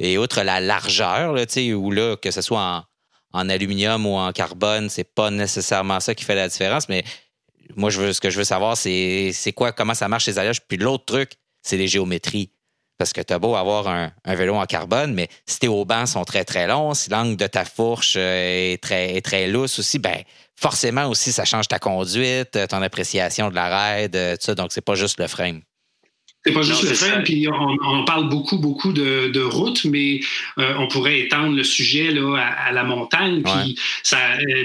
Et 0.00 0.16
outre 0.16 0.40
la 0.42 0.60
largeur, 0.60 1.34
où 1.34 1.90
là, 1.90 2.16
que 2.16 2.30
ce 2.30 2.40
soit 2.40 2.60
en, 2.60 2.84
en 3.34 3.48
aluminium 3.50 4.06
ou 4.06 4.14
en 4.14 4.32
carbone, 4.32 4.88
c'est 4.88 5.12
pas 5.12 5.30
nécessairement 5.30 6.00
ça 6.00 6.14
qui 6.14 6.24
fait 6.24 6.36
la 6.36 6.48
différence, 6.48 6.88
mais 6.88 7.04
moi, 7.76 7.90
je 7.90 8.00
veux, 8.00 8.12
ce 8.12 8.20
que 8.20 8.30
je 8.30 8.38
veux 8.38 8.44
savoir, 8.44 8.76
c'est 8.76 9.52
quoi, 9.54 9.72
comment 9.72 9.94
ça 9.94 10.08
marche 10.08 10.26
les 10.26 10.38
alliages. 10.38 10.60
Puis 10.66 10.76
l'autre 10.76 11.04
truc, 11.04 11.32
c'est 11.62 11.76
les 11.76 11.88
géométries. 11.88 12.50
Parce 12.96 13.12
que 13.12 13.20
tu 13.20 13.32
as 13.32 13.40
beau 13.40 13.56
avoir 13.56 13.88
un, 13.88 14.12
vélo 14.24 14.54
en 14.54 14.66
carbone, 14.66 15.14
mais 15.14 15.28
si 15.46 15.58
tes 15.58 15.68
haubans 15.68 16.06
sont 16.06 16.24
très, 16.24 16.44
très 16.44 16.68
longs, 16.68 16.94
si 16.94 17.10
l'angle 17.10 17.36
de 17.36 17.46
ta 17.48 17.64
fourche 17.64 18.14
euh, 18.16 18.72
est 18.72 18.80
très, 18.80 19.20
très 19.20 19.48
lousse 19.48 19.80
aussi, 19.80 19.98
ben 19.98 20.22
forcément 20.54 21.08
aussi, 21.08 21.32
ça 21.32 21.44
change 21.44 21.66
ta 21.66 21.80
conduite, 21.80 22.56
ton 22.68 22.82
appréciation 22.82 23.50
de 23.50 23.56
la 23.56 23.68
raide, 23.68 24.14
euh, 24.14 24.36
tout 24.36 24.44
ça. 24.44 24.54
Donc, 24.54 24.68
c'est 24.70 24.84
pas 24.84 24.94
juste 24.94 25.18
le 25.18 25.26
frame. 25.26 25.62
C'est 26.46 26.52
pas 26.52 26.62
juste 26.62 26.82
le 26.82 26.94
frame, 26.94 27.24
puis 27.24 27.48
on, 27.48 28.04
parle 28.04 28.28
beaucoup, 28.28 28.58
beaucoup 28.58 28.92
de, 28.92 29.30
de 29.32 29.40
route, 29.40 29.86
mais 29.86 30.20
euh, 30.58 30.74
on 30.78 30.86
pourrait 30.88 31.20
étendre 31.20 31.56
le 31.56 31.64
sujet 31.64 32.12
là, 32.12 32.36
à, 32.36 32.70
la 32.70 32.84
montagne, 32.84 33.42
puis, 33.42 33.78
ça, 34.02 34.18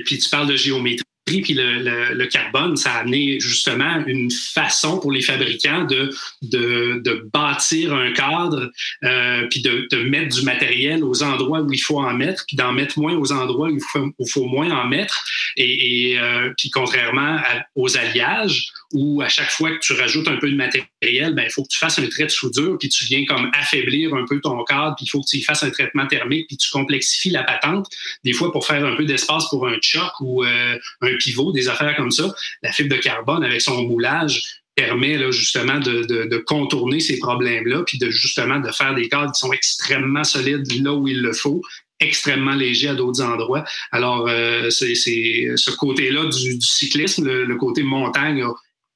puis 0.05 0.19
tu 0.19 0.29
parles 0.29 0.47
de 0.47 0.57
géométrie 0.57 1.05
puis 1.41 1.53
le, 1.53 2.25
carbone, 2.25 2.75
ça 2.75 2.93
a 2.93 2.99
amené 2.99 3.39
justement 3.39 4.03
une 4.05 4.31
façon 4.31 4.99
pour 4.99 5.11
les 5.11 5.21
fabricants 5.21 5.85
de, 5.85 6.09
de, 6.41 7.29
bâtir 7.33 7.93
un 7.93 8.11
cadre, 8.13 8.71
euh, 9.03 9.47
puis 9.49 9.61
de, 9.61 10.03
mettre 10.09 10.35
du 10.35 10.43
matériel 10.43 11.03
aux 11.03 11.23
endroits 11.23 11.61
où 11.61 11.71
il 11.71 11.79
faut 11.79 11.99
en 11.99 12.13
mettre, 12.13 12.43
puis 12.47 12.57
d'en 12.57 12.71
mettre 12.71 12.99
moins 12.99 13.15
aux 13.15 13.31
endroits 13.31 13.69
où 13.69 13.75
il 13.75 13.83
faut, 13.91 14.09
il 14.17 14.31
faut 14.31 14.45
moins 14.45 14.71
en 14.71 14.85
mettre. 14.87 15.23
Et, 15.55 16.17
euh, 16.19 16.51
puis 16.57 16.69
contrairement 16.69 17.39
aux 17.75 17.97
alliages, 17.97 18.71
où 18.93 19.21
à 19.21 19.29
chaque 19.29 19.51
fois 19.51 19.71
que 19.71 19.79
tu 19.79 19.93
rajoutes 19.93 20.27
un 20.27 20.37
peu 20.37 20.49
de 20.49 20.55
matériel, 20.55 21.33
ben, 21.33 21.43
il 21.43 21.51
faut 21.51 21.63
que 21.63 21.67
tu 21.67 21.77
fasses 21.77 21.99
un 21.99 22.07
trait 22.07 22.25
de 22.25 22.31
soudure, 22.31 22.77
puis 22.79 22.89
tu 22.89 23.05
viens 23.05 23.23
comme 23.25 23.51
affaiblir 23.53 24.13
un 24.15 24.25
peu 24.25 24.39
ton 24.41 24.63
cadre, 24.63 24.95
puis 24.95 25.05
il 25.05 25.09
faut 25.09 25.21
que 25.21 25.27
tu 25.29 25.37
y 25.37 25.41
fasses 25.41 25.63
un 25.63 25.69
traitement 25.69 26.07
thermique, 26.07 26.47
puis 26.47 26.57
tu 26.57 26.69
complexifies 26.71 27.29
la 27.29 27.43
patente, 27.43 27.87
des 28.23 28.33
fois 28.33 28.51
pour 28.51 28.65
faire 28.65 28.83
un 28.85 28.95
peu 28.95 29.05
d'espace 29.05 29.47
pour 29.49 29.67
un 29.67 29.77
choc 29.81 30.11
ou 30.21 30.43
euh, 30.43 30.77
un 31.01 31.15
pivot, 31.17 31.51
des 31.51 31.69
affaires 31.69 31.95
comme 31.95 32.11
ça. 32.11 32.33
La 32.63 32.71
fibre 32.71 32.95
de 32.95 33.01
carbone, 33.01 33.43
avec 33.43 33.61
son 33.61 33.83
moulage, 33.83 34.41
permet 34.75 35.17
là, 35.17 35.29
justement 35.31 35.79
de, 35.79 36.03
de, 36.03 36.37
contourner 36.37 36.99
ces 36.99 37.19
problèmes-là, 37.19 37.83
puis 37.85 37.97
de 37.97 38.09
justement 38.09 38.59
de 38.59 38.71
faire 38.71 38.95
des 38.95 39.09
cadres 39.09 39.31
qui 39.33 39.39
sont 39.39 39.51
extrêmement 39.51 40.23
solides 40.23 40.65
là 40.81 40.93
où 40.93 41.07
il 41.07 41.21
le 41.21 41.33
faut, 41.33 41.61
extrêmement 41.99 42.55
légers 42.55 42.89
à 42.89 42.95
d'autres 42.95 43.21
endroits. 43.21 43.65
Alors, 43.91 44.27
euh, 44.29 44.69
c'est 44.69 44.95
ce 44.95 45.71
côté-là 45.71 46.25
du, 46.25 46.61
cyclisme, 46.61 47.27
le, 47.27 47.55
côté 47.57 47.83
montagne, 47.83 48.43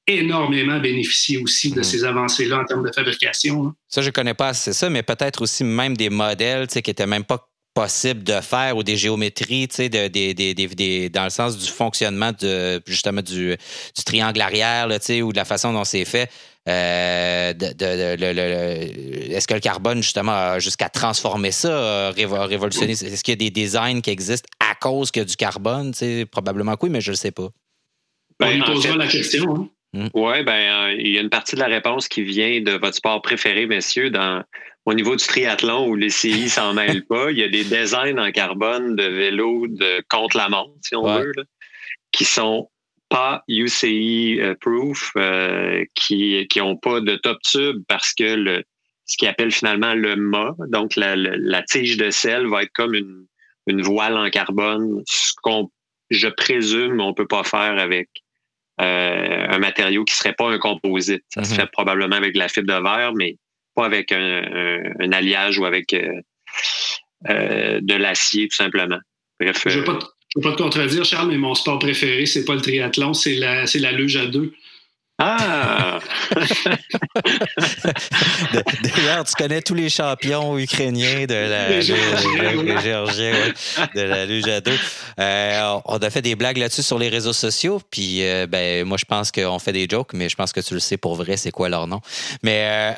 énormément 0.07 0.79
bénéficié 0.79 1.37
aussi 1.37 1.71
de 1.71 1.79
mm. 1.79 1.83
ces 1.83 2.03
avancées-là 2.03 2.59
en 2.59 2.65
termes 2.65 2.85
de 2.85 2.91
fabrication. 2.93 3.67
Hein. 3.67 3.75
Ça, 3.87 4.01
je 4.01 4.07
ne 4.07 4.11
connais 4.11 4.33
pas 4.33 4.49
assez 4.49 4.73
ça, 4.73 4.89
mais 4.89 5.03
peut-être 5.03 5.41
aussi 5.41 5.63
même 5.63 5.95
des 5.95 6.09
modèles 6.09 6.67
qui 6.67 6.81
n'étaient 6.85 7.07
même 7.07 7.23
pas 7.23 7.47
possibles 7.73 8.23
de 8.23 8.39
faire 8.41 8.77
ou 8.77 8.83
des 8.83 8.97
géométries, 8.97 9.67
de, 9.67 11.07
dans 11.07 11.23
le 11.23 11.29
sens 11.29 11.57
du 11.57 11.67
fonctionnement 11.67 12.31
de 12.39 12.81
justement 12.85 13.21
du, 13.21 13.55
triangle 14.05 14.41
arrière, 14.41 14.87
ou 14.87 15.31
de 15.31 15.37
la 15.37 15.45
façon 15.45 15.73
dont 15.73 15.83
c'est 15.83 16.05
fait. 16.05 16.29
Euh, 16.69 17.51
est-ce 17.51 19.47
que 19.47 19.53
le 19.53 19.59
carbone, 19.59 20.01
justement, 20.03 20.31
a 20.31 20.59
jusqu'à 20.59 20.89
transformer 20.89 21.51
ça, 21.51 22.11
révolutionner? 22.11 22.91
Est-ce 22.91 23.23
qu'il 23.23 23.31
y 23.31 23.37
a 23.37 23.49
des 23.49 23.49
designs 23.49 24.01
qui 24.01 24.11
existent 24.11 24.47
à 24.59 24.75
cause 24.75 25.11
que 25.11 25.21
du 25.21 25.35
carbone? 25.35 25.93
Probablement 26.31 26.75
que 26.75 26.85
oui, 26.85 26.89
mais 26.91 27.01
je 27.01 27.09
ne 27.09 27.13
le 27.13 27.17
sais 27.17 27.31
pas. 27.31 27.49
Ben, 28.39 28.61
on 28.61 28.73
posera 28.73 28.95
la 28.97 29.07
question. 29.07 29.55
Hein. 29.55 29.69
Mm. 29.93 30.07
Oui, 30.13 30.43
ben, 30.43 30.51
euh, 30.51 30.95
il 30.97 31.09
y 31.09 31.17
a 31.17 31.21
une 31.21 31.29
partie 31.29 31.55
de 31.55 31.59
la 31.61 31.67
réponse 31.67 32.07
qui 32.07 32.23
vient 32.23 32.61
de 32.61 32.71
votre 32.71 32.95
sport 32.95 33.21
préféré, 33.21 33.67
messieurs, 33.67 34.09
dans, 34.09 34.43
au 34.85 34.93
niveau 34.93 35.15
du 35.15 35.25
triathlon 35.25 35.87
où 35.87 35.95
les 35.95 36.09
CI 36.09 36.49
s'en 36.49 36.73
mêlent 36.73 37.05
pas. 37.05 37.31
Il 37.31 37.37
y 37.37 37.43
a 37.43 37.47
des 37.47 37.63
designs 37.63 38.17
en 38.17 38.31
carbone 38.31 38.95
de 38.95 39.03
vélos 39.03 39.67
de 39.67 40.03
contre 40.09 40.37
la 40.37 40.49
montre, 40.49 40.73
si 40.81 40.95
on 40.95 41.03
veut, 41.03 41.31
qui 42.11 42.25
sont 42.25 42.69
pas 43.09 43.43
UCI 43.47 44.39
euh, 44.41 44.55
proof, 44.59 45.11
euh, 45.17 45.85
qui 45.93 46.47
qui 46.47 46.61
ont 46.61 46.77
pas 46.77 46.99
de 46.99 47.15
top 47.15 47.37
tube 47.43 47.83
parce 47.87 48.13
que 48.13 48.23
le 48.23 48.63
ce 49.05 49.17
qu'ils 49.17 49.27
appellent 49.27 49.51
finalement 49.51 49.93
le 49.93 50.15
mât, 50.15 50.55
donc 50.69 50.95
la, 50.95 51.15
la, 51.17 51.61
tige 51.61 51.97
de 51.97 52.09
sel 52.09 52.47
va 52.47 52.63
être 52.63 52.71
comme 52.73 52.95
une, 52.95 53.27
une 53.67 53.81
voile 53.81 54.17
en 54.17 54.29
carbone, 54.29 55.03
ce 55.05 55.33
qu'on 55.43 55.69
je 56.09 56.29
présume 56.29 57.01
on 57.01 57.13
peut 57.13 57.27
pas 57.27 57.43
faire 57.43 57.77
avec 57.77 58.09
euh, 58.81 59.45
un 59.49 59.59
matériau 59.59 60.03
qui 60.03 60.15
serait 60.15 60.33
pas 60.33 60.49
un 60.49 60.57
composite. 60.57 61.23
Ça 61.29 61.43
serait 61.43 61.63
mhm. 61.63 61.69
probablement 61.71 62.15
avec 62.15 62.33
de 62.33 62.39
la 62.39 62.47
fibre 62.47 62.67
de 62.67 62.83
verre, 62.83 63.13
mais 63.13 63.37
pas 63.75 63.85
avec 63.85 64.11
un, 64.11 65.11
alliage 65.11 65.59
ou 65.59 65.65
avec 65.65 65.93
euh, 65.93 66.21
euh, 67.29 67.79
de 67.81 67.93
l'acier, 67.93 68.47
tout 68.47 68.55
simplement. 68.55 68.99
Bref. 69.39 69.63
Je 69.65 69.79
ne 69.79 69.83
veux, 69.83 69.85
pas 69.85 69.99
te 70.51 70.61
contredire, 70.61 71.05
Charles, 71.05 71.29
mais 71.29 71.37
mon 71.37 71.55
sport 71.55 71.79
préféré, 71.79 72.25
c'est 72.25 72.45
pas 72.45 72.55
le 72.55 72.61
triathlon, 72.61 73.13
c'est 73.13 73.35
la, 73.35 73.65
la 73.65 73.91
luge 73.91 74.17
à 74.17 74.25
deux. 74.25 74.53
Ah! 75.19 75.99
D'ailleurs, 78.81 79.23
tu 79.25 79.35
connais 79.35 79.61
tous 79.61 79.75
les 79.75 79.89
champions 79.89 80.57
ukrainiens 80.57 81.25
de 81.25 81.35
la 81.35 81.81
Géorgie, 81.81 83.31
de 83.95 84.01
la. 84.01 84.25
Euh, 85.19 85.79
on 85.85 85.97
a 85.97 86.09
fait 86.09 86.23
des 86.23 86.35
blagues 86.35 86.57
là-dessus 86.57 86.81
sur 86.81 86.97
les 86.97 87.09
réseaux 87.09 87.33
sociaux, 87.33 87.79
puis 87.91 88.25
euh, 88.25 88.47
ben 88.47 88.83
moi 88.85 88.97
je 88.97 89.05
pense 89.05 89.31
qu'on 89.31 89.59
fait 89.59 89.73
des 89.73 89.87
jokes, 89.89 90.13
mais 90.13 90.29
je 90.29 90.35
pense 90.35 90.51
que 90.51 90.61
tu 90.61 90.73
le 90.73 90.79
sais 90.79 90.97
pour 90.97 91.13
vrai, 91.15 91.37
c'est 91.37 91.51
quoi 91.51 91.69
leur 91.69 91.85
nom. 91.85 92.01
Mais 92.41 92.95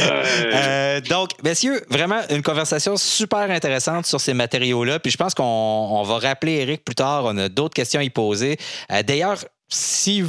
euh, 0.00 1.00
donc, 1.08 1.30
messieurs, 1.42 1.82
vraiment 1.90 2.20
une 2.30 2.42
conversation 2.42 2.96
super 2.96 3.50
intéressante 3.50 4.06
sur 4.06 4.20
ces 4.20 4.32
matériaux-là. 4.34 4.98
Puis 4.98 5.10
je 5.10 5.16
pense 5.16 5.34
qu'on 5.34 6.02
va 6.02 6.18
rappeler 6.18 6.54
Eric 6.54 6.84
plus 6.84 6.94
tard. 6.94 7.24
On 7.26 7.36
a 7.36 7.48
d'autres 7.48 7.74
questions 7.74 8.00
à 8.00 8.04
y 8.04 8.10
poser. 8.10 8.53
Euh, 8.92 9.02
d'ailleurs, 9.02 9.44
si 9.68 10.22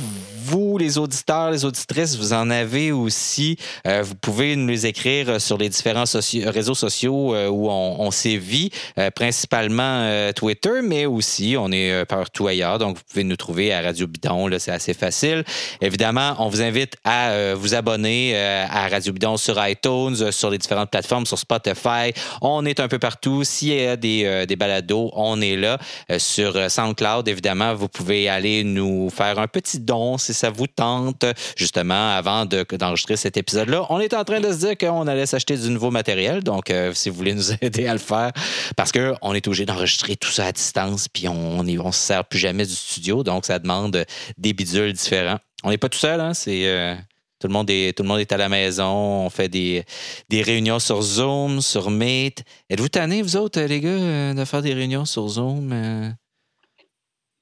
vous, 0.45 0.77
les 0.77 0.97
auditeurs, 0.97 1.51
les 1.51 1.65
auditrices, 1.65 2.15
vous 2.15 2.33
en 2.33 2.49
avez 2.49 2.91
aussi, 2.91 3.57
euh, 3.85 4.01
vous 4.03 4.15
pouvez 4.15 4.55
nous 4.55 4.67
les 4.67 4.85
écrire 4.85 5.41
sur 5.41 5.57
les 5.57 5.69
différents 5.69 6.05
réseaux 6.45 6.75
sociaux 6.75 7.35
euh, 7.35 7.47
où 7.49 7.69
on, 7.69 7.99
on 7.99 8.11
sévit, 8.11 8.71
principalement 9.15 10.31
Twitter, 10.33 10.81
mais 10.83 11.05
aussi 11.05 11.55
on 11.59 11.71
est 11.71 12.05
partout 12.05 12.47
ailleurs. 12.47 12.79
Donc, 12.79 12.97
vous 12.97 13.03
pouvez 13.09 13.23
nous 13.23 13.35
trouver 13.35 13.73
à 13.73 13.81
Radio 13.81 14.07
Bidon, 14.07 14.49
c'est 14.57 14.71
assez 14.71 14.93
facile. 14.93 15.43
Évidemment, 15.81 16.35
on 16.39 16.47
vous 16.47 16.61
invite 16.61 16.95
à 17.03 17.53
vous 17.55 17.75
abonner 17.75 18.37
à 18.37 18.87
Radio 18.87 19.13
Bidon 19.13 19.37
sur 19.37 19.55
iTunes, 19.67 20.31
sur 20.31 20.49
les 20.49 20.57
différentes 20.57 20.91
plateformes, 20.91 21.25
sur 21.25 21.37
Spotify. 21.37 22.13
On 22.41 22.65
est 22.65 22.79
un 22.79 22.87
peu 22.87 22.99
partout. 22.99 23.43
S'il 23.43 23.73
y 23.73 23.85
a 23.85 23.95
des, 23.95 24.45
des 24.45 24.55
balados, 24.55 25.11
on 25.13 25.41
est 25.41 25.55
là. 25.55 25.77
sur 26.17 26.69
SoundCloud, 26.69 27.27
évidemment, 27.27 27.73
vous 27.73 27.89
pouvez 27.89 28.29
aller 28.29 28.63
nous 28.63 29.09
faire 29.09 29.24
un 29.33 29.47
petit 29.47 29.79
don 29.79 30.17
si 30.17 30.33
ça 30.33 30.49
vous 30.49 30.67
tente, 30.67 31.25
justement, 31.55 32.15
avant 32.15 32.45
d'enregistrer 32.45 33.15
cet 33.15 33.37
épisode-là. 33.37 33.85
On 33.89 33.99
est 33.99 34.13
en 34.13 34.23
train 34.23 34.39
de 34.39 34.51
se 34.51 34.57
dire 34.57 34.77
qu'on 34.77 35.07
allait 35.07 35.25
s'acheter 35.25 35.57
du 35.57 35.69
nouveau 35.69 35.91
matériel, 35.91 36.43
donc 36.43 36.69
euh, 36.69 36.93
si 36.93 37.09
vous 37.09 37.15
voulez 37.15 37.33
nous 37.33 37.51
aider 37.61 37.87
à 37.87 37.93
le 37.93 37.99
faire, 37.99 38.31
parce 38.75 38.91
qu'on 38.91 39.33
est 39.33 39.47
obligé 39.47 39.65
d'enregistrer 39.65 40.15
tout 40.15 40.31
ça 40.31 40.45
à 40.47 40.51
distance, 40.51 41.07
puis 41.07 41.27
on 41.27 41.63
ne 41.63 41.91
se 41.91 41.99
sert 41.99 42.25
plus 42.25 42.39
jamais 42.39 42.65
du 42.65 42.73
studio, 42.73 43.23
donc 43.23 43.45
ça 43.45 43.59
demande 43.59 44.05
des 44.37 44.53
bidules 44.53 44.93
différents. 44.93 45.39
On 45.63 45.69
n'est 45.69 45.77
pas 45.77 45.89
tout 45.89 45.99
seul, 45.99 46.19
hein, 46.19 46.33
c'est... 46.33 46.67
Euh, 46.67 46.95
tout 47.39 47.47
le, 47.47 47.53
monde 47.53 47.69
est, 47.69 47.95
tout 47.95 48.03
le 48.03 48.07
monde 48.07 48.19
est 48.21 48.31
à 48.31 48.37
la 48.37 48.47
maison. 48.47 49.25
On 49.25 49.29
fait 49.29 49.49
des, 49.49 49.83
des 50.29 50.41
réunions 50.41 50.79
sur 50.79 51.01
Zoom, 51.01 51.61
sur 51.61 51.91
Meet. 51.91 52.43
Êtes-vous 52.69 52.87
tannés, 52.87 53.21
vous 53.21 53.35
autres, 53.35 53.59
les 53.59 53.81
gars, 53.81 53.89
euh, 53.89 54.33
de 54.33 54.45
faire 54.45 54.61
des 54.61 54.73
réunions 54.73 55.05
sur 55.05 55.27
Zoom? 55.27 56.15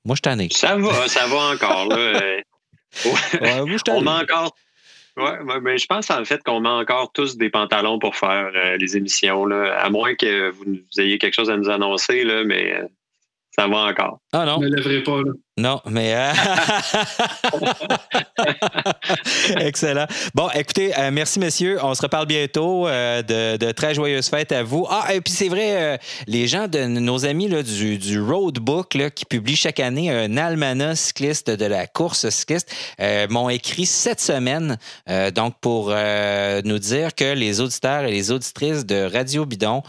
Moi, 0.06 0.16
je 0.16 0.22
t'en 0.22 0.38
ai. 0.40 0.50
Ça 0.52 0.76
va, 0.76 1.08
ça 1.08 1.28
va 1.28 1.54
encore. 1.54 1.88
Là. 1.88 1.96
ouais, 3.06 3.66
moi, 3.66 3.78
je 3.78 3.92
On 3.92 4.02
met 4.02 4.10
encore. 4.10 4.56
Ouais, 5.16 5.60
mais 5.62 5.78
je 5.78 5.86
pense 5.86 6.10
en 6.10 6.26
fait 6.26 6.42
qu'on 6.42 6.60
met 6.60 6.70
encore 6.70 7.12
tous 7.14 7.38
des 7.38 7.52
pantalons 7.52 8.00
pour 8.00 8.16
faire 8.16 8.52
euh, 8.56 8.78
les 8.78 8.98
émissions, 8.98 9.46
là, 9.46 9.80
à 9.80 9.90
moins 9.92 10.16
que 10.16 10.50
vous, 10.50 10.66
ayez 10.98 11.20
quelque 11.20 11.36
chose 11.36 11.52
à 11.52 11.58
nous 11.58 11.70
annoncer, 11.70 12.24
là, 12.24 12.44
mais 12.44 12.74
euh, 12.74 12.88
ça 13.52 13.68
va 13.68 13.78
encore. 13.78 14.20
Ah 14.36 14.46
non. 14.46 14.60
Ne 14.60 14.68
lèverez 14.68 15.04
pas. 15.04 15.18
Là. 15.18 15.32
Non, 15.56 15.80
mais. 15.88 16.16
Euh, 16.16 16.32
Excellent. 19.60 20.08
Bon, 20.34 20.50
écoutez, 20.56 20.98
euh, 20.98 21.12
merci, 21.12 21.40
messieurs. 21.40 21.78
On 21.84 21.94
se 21.94 22.02
reparle 22.02 22.26
bientôt. 22.26 22.88
Euh, 22.88 23.22
de, 23.22 23.72
très 23.72 23.94
joyeuses 23.94 24.30
fêtes 24.30 24.52
à 24.52 24.64
vous. 24.64 24.88
Ah, 24.90 25.14
et 25.14 25.22
puis 25.22 25.32
c'est 25.32 25.50
vrai, 25.50 26.00
les 26.26 26.48
gens 26.48 26.68
de 26.68 26.86
nos 26.86 27.26
amis 27.26 27.48
là, 27.48 27.62
du, 27.62 28.00
du 28.00 28.20
Roadbook 28.20 28.96
là, 28.96 29.12
qui 29.12 29.26
publient 29.26 29.56
chaque 29.56 29.80
année 29.80 30.10
un 30.10 30.38
almanach 30.38 30.98
cycliste 30.98 31.52
de 31.52 31.66
la 31.66 31.86
course 31.86 32.30
cycliste 32.30 32.74
m'ont 33.30 33.50
écrit 33.50 33.86
cette 33.86 34.20
semaine, 34.20 34.78
donc 35.34 35.56
pour 35.60 35.90
nous 35.90 36.80
dire 36.80 37.16
que 37.16 37.34
les 37.34 37.62
auditeurs 37.62 38.04
et 38.04 38.12
les 38.12 38.32
auditrices 38.32 38.86
de 38.86 39.10
Radio 39.12 39.46
Bidon 39.46 39.82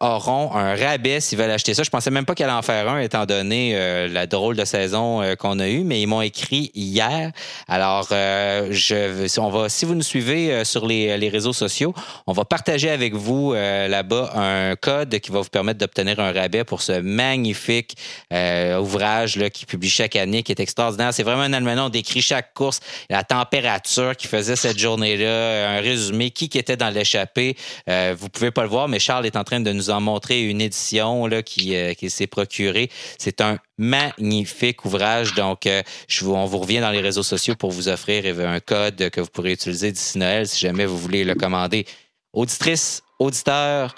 auront 0.00 0.54
un 0.54 0.74
rabais 0.74 1.20
s'ils 1.20 1.38
veulent 1.38 1.50
acheter 1.50 1.74
ça. 1.74 1.82
Je 1.82 1.90
pensais 1.90 2.10
même 2.10 2.26
pas 2.26 2.34
qu'elle 2.34 2.50
en 2.50 2.62
faire 2.62 2.88
un, 2.88 2.98
étant 2.98 3.26
donné 3.26 3.55
la 4.10 4.26
drôle 4.26 4.56
de 4.56 4.64
saison 4.64 5.22
euh, 5.22 5.34
qu'on 5.34 5.58
a 5.58 5.68
eue, 5.68 5.84
mais 5.84 6.00
ils 6.00 6.06
m'ont 6.06 6.22
écrit 6.22 6.70
hier. 6.74 7.32
Alors, 7.68 8.08
euh, 8.12 8.68
je, 8.70 9.40
on 9.40 9.50
va, 9.50 9.68
si 9.68 9.84
vous 9.84 9.94
nous 9.94 10.02
suivez 10.02 10.52
euh, 10.52 10.64
sur 10.64 10.86
les, 10.86 11.16
les 11.18 11.28
réseaux 11.28 11.52
sociaux, 11.52 11.94
on 12.26 12.32
va 12.32 12.44
partager 12.44 12.90
avec 12.90 13.14
vous 13.14 13.54
là-bas 13.54 14.32
un 14.34 14.76
code 14.76 15.18
qui 15.20 15.30
va 15.30 15.40
vous 15.40 15.48
permettre 15.48 15.78
d'obtenir 15.78 16.20
un 16.20 16.32
rabais 16.32 16.64
pour 16.64 16.82
ce 16.82 17.00
magnifique 17.00 17.96
ouvrage 18.32 19.36
là, 19.36 19.50
qui 19.50 19.66
publie 19.66 19.88
chaque 19.88 20.16
année, 20.16 20.42
qui 20.42 20.52
est 20.52 20.60
extraordinaire. 20.60 21.12
C'est 21.14 21.22
vraiment 21.22 21.42
un 21.42 21.52
almanach. 21.52 21.86
On 21.86 21.88
décrit 21.88 22.22
chaque 22.22 22.54
course, 22.54 22.80
la 23.10 23.22
température 23.22 24.16
qui 24.16 24.26
faisait 24.26 24.56
cette 24.56 24.78
journée-là, 24.78 25.76
un 25.76 25.80
résumé, 25.80 26.30
qui, 26.30 26.48
qui 26.48 26.58
était 26.58 26.76
dans 26.76 26.90
l'échappée. 26.90 27.56
vous 27.86 28.28
pouvez 28.28 28.50
pas 28.50 28.62
le 28.62 28.68
voir, 28.68 28.88
mais 28.88 28.98
Charles 28.98 29.26
est 29.26 29.36
en 29.36 29.44
train 29.44 29.60
de 29.60 29.72
nous 29.72 29.90
en 29.90 30.00
montrer 30.00 30.42
une 30.42 30.60
édition 30.60 31.26
là, 31.26 31.42
qui, 31.42 31.74
qui 31.96 32.10
s'est 32.10 32.26
procurée. 32.26 32.90
C'est 33.18 33.40
un 33.40 33.45
magnifique 33.78 34.84
ouvrage. 34.84 35.34
Donc, 35.34 35.66
euh, 35.66 35.82
je 36.08 36.24
vous, 36.24 36.34
on 36.34 36.46
vous 36.46 36.58
revient 36.58 36.80
dans 36.80 36.90
les 36.90 37.00
réseaux 37.00 37.22
sociaux 37.22 37.54
pour 37.54 37.70
vous 37.70 37.88
offrir 37.88 38.24
un 38.40 38.60
code 38.60 39.10
que 39.10 39.20
vous 39.20 39.28
pourrez 39.32 39.52
utiliser 39.52 39.92
d'ici 39.92 40.18
Noël 40.18 40.46
si 40.46 40.60
jamais 40.60 40.86
vous 40.86 40.98
voulez 40.98 41.24
le 41.24 41.34
commander. 41.34 41.86
Auditrice, 42.32 43.02
auditeur, 43.18 43.94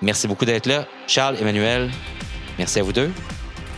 merci 0.00 0.26
beaucoup 0.26 0.44
d'être 0.44 0.66
là. 0.66 0.86
Charles, 1.06 1.36
Emmanuel, 1.40 1.90
merci 2.58 2.78
à 2.78 2.82
vous 2.82 2.92
deux. 2.92 3.10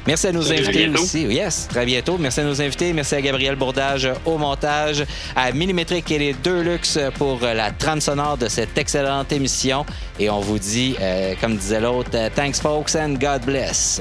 Merci 0.06 0.26
à 0.26 0.32
nos 0.32 0.52
invités 0.52 0.88
aussi. 0.88 1.22
Yes, 1.22 1.66
très 1.68 1.86
bientôt. 1.86 2.18
Merci 2.18 2.40
à 2.40 2.44
nos 2.44 2.60
invités. 2.60 2.92
Merci 2.92 3.14
à 3.14 3.22
Gabriel 3.22 3.56
Bourdage 3.56 4.08
au 4.26 4.36
montage, 4.36 5.04
à 5.34 5.50
Millimétrique 5.52 6.10
et 6.10 6.18
les 6.18 6.34
deux 6.34 6.60
luxe 6.60 6.98
pour 7.16 7.40
la 7.40 7.70
trame 7.70 8.00
sonore 8.00 8.36
de 8.36 8.48
cette 8.48 8.76
excellente 8.76 9.32
émission. 9.32 9.86
Et 10.20 10.28
on 10.28 10.40
vous 10.40 10.58
dit, 10.58 10.94
euh, 11.00 11.34
comme 11.40 11.56
disait 11.56 11.80
l'autre, 11.80 12.10
thanks 12.34 12.60
folks 12.60 12.94
and 12.94 13.14
God 13.14 13.46
bless. 13.46 14.00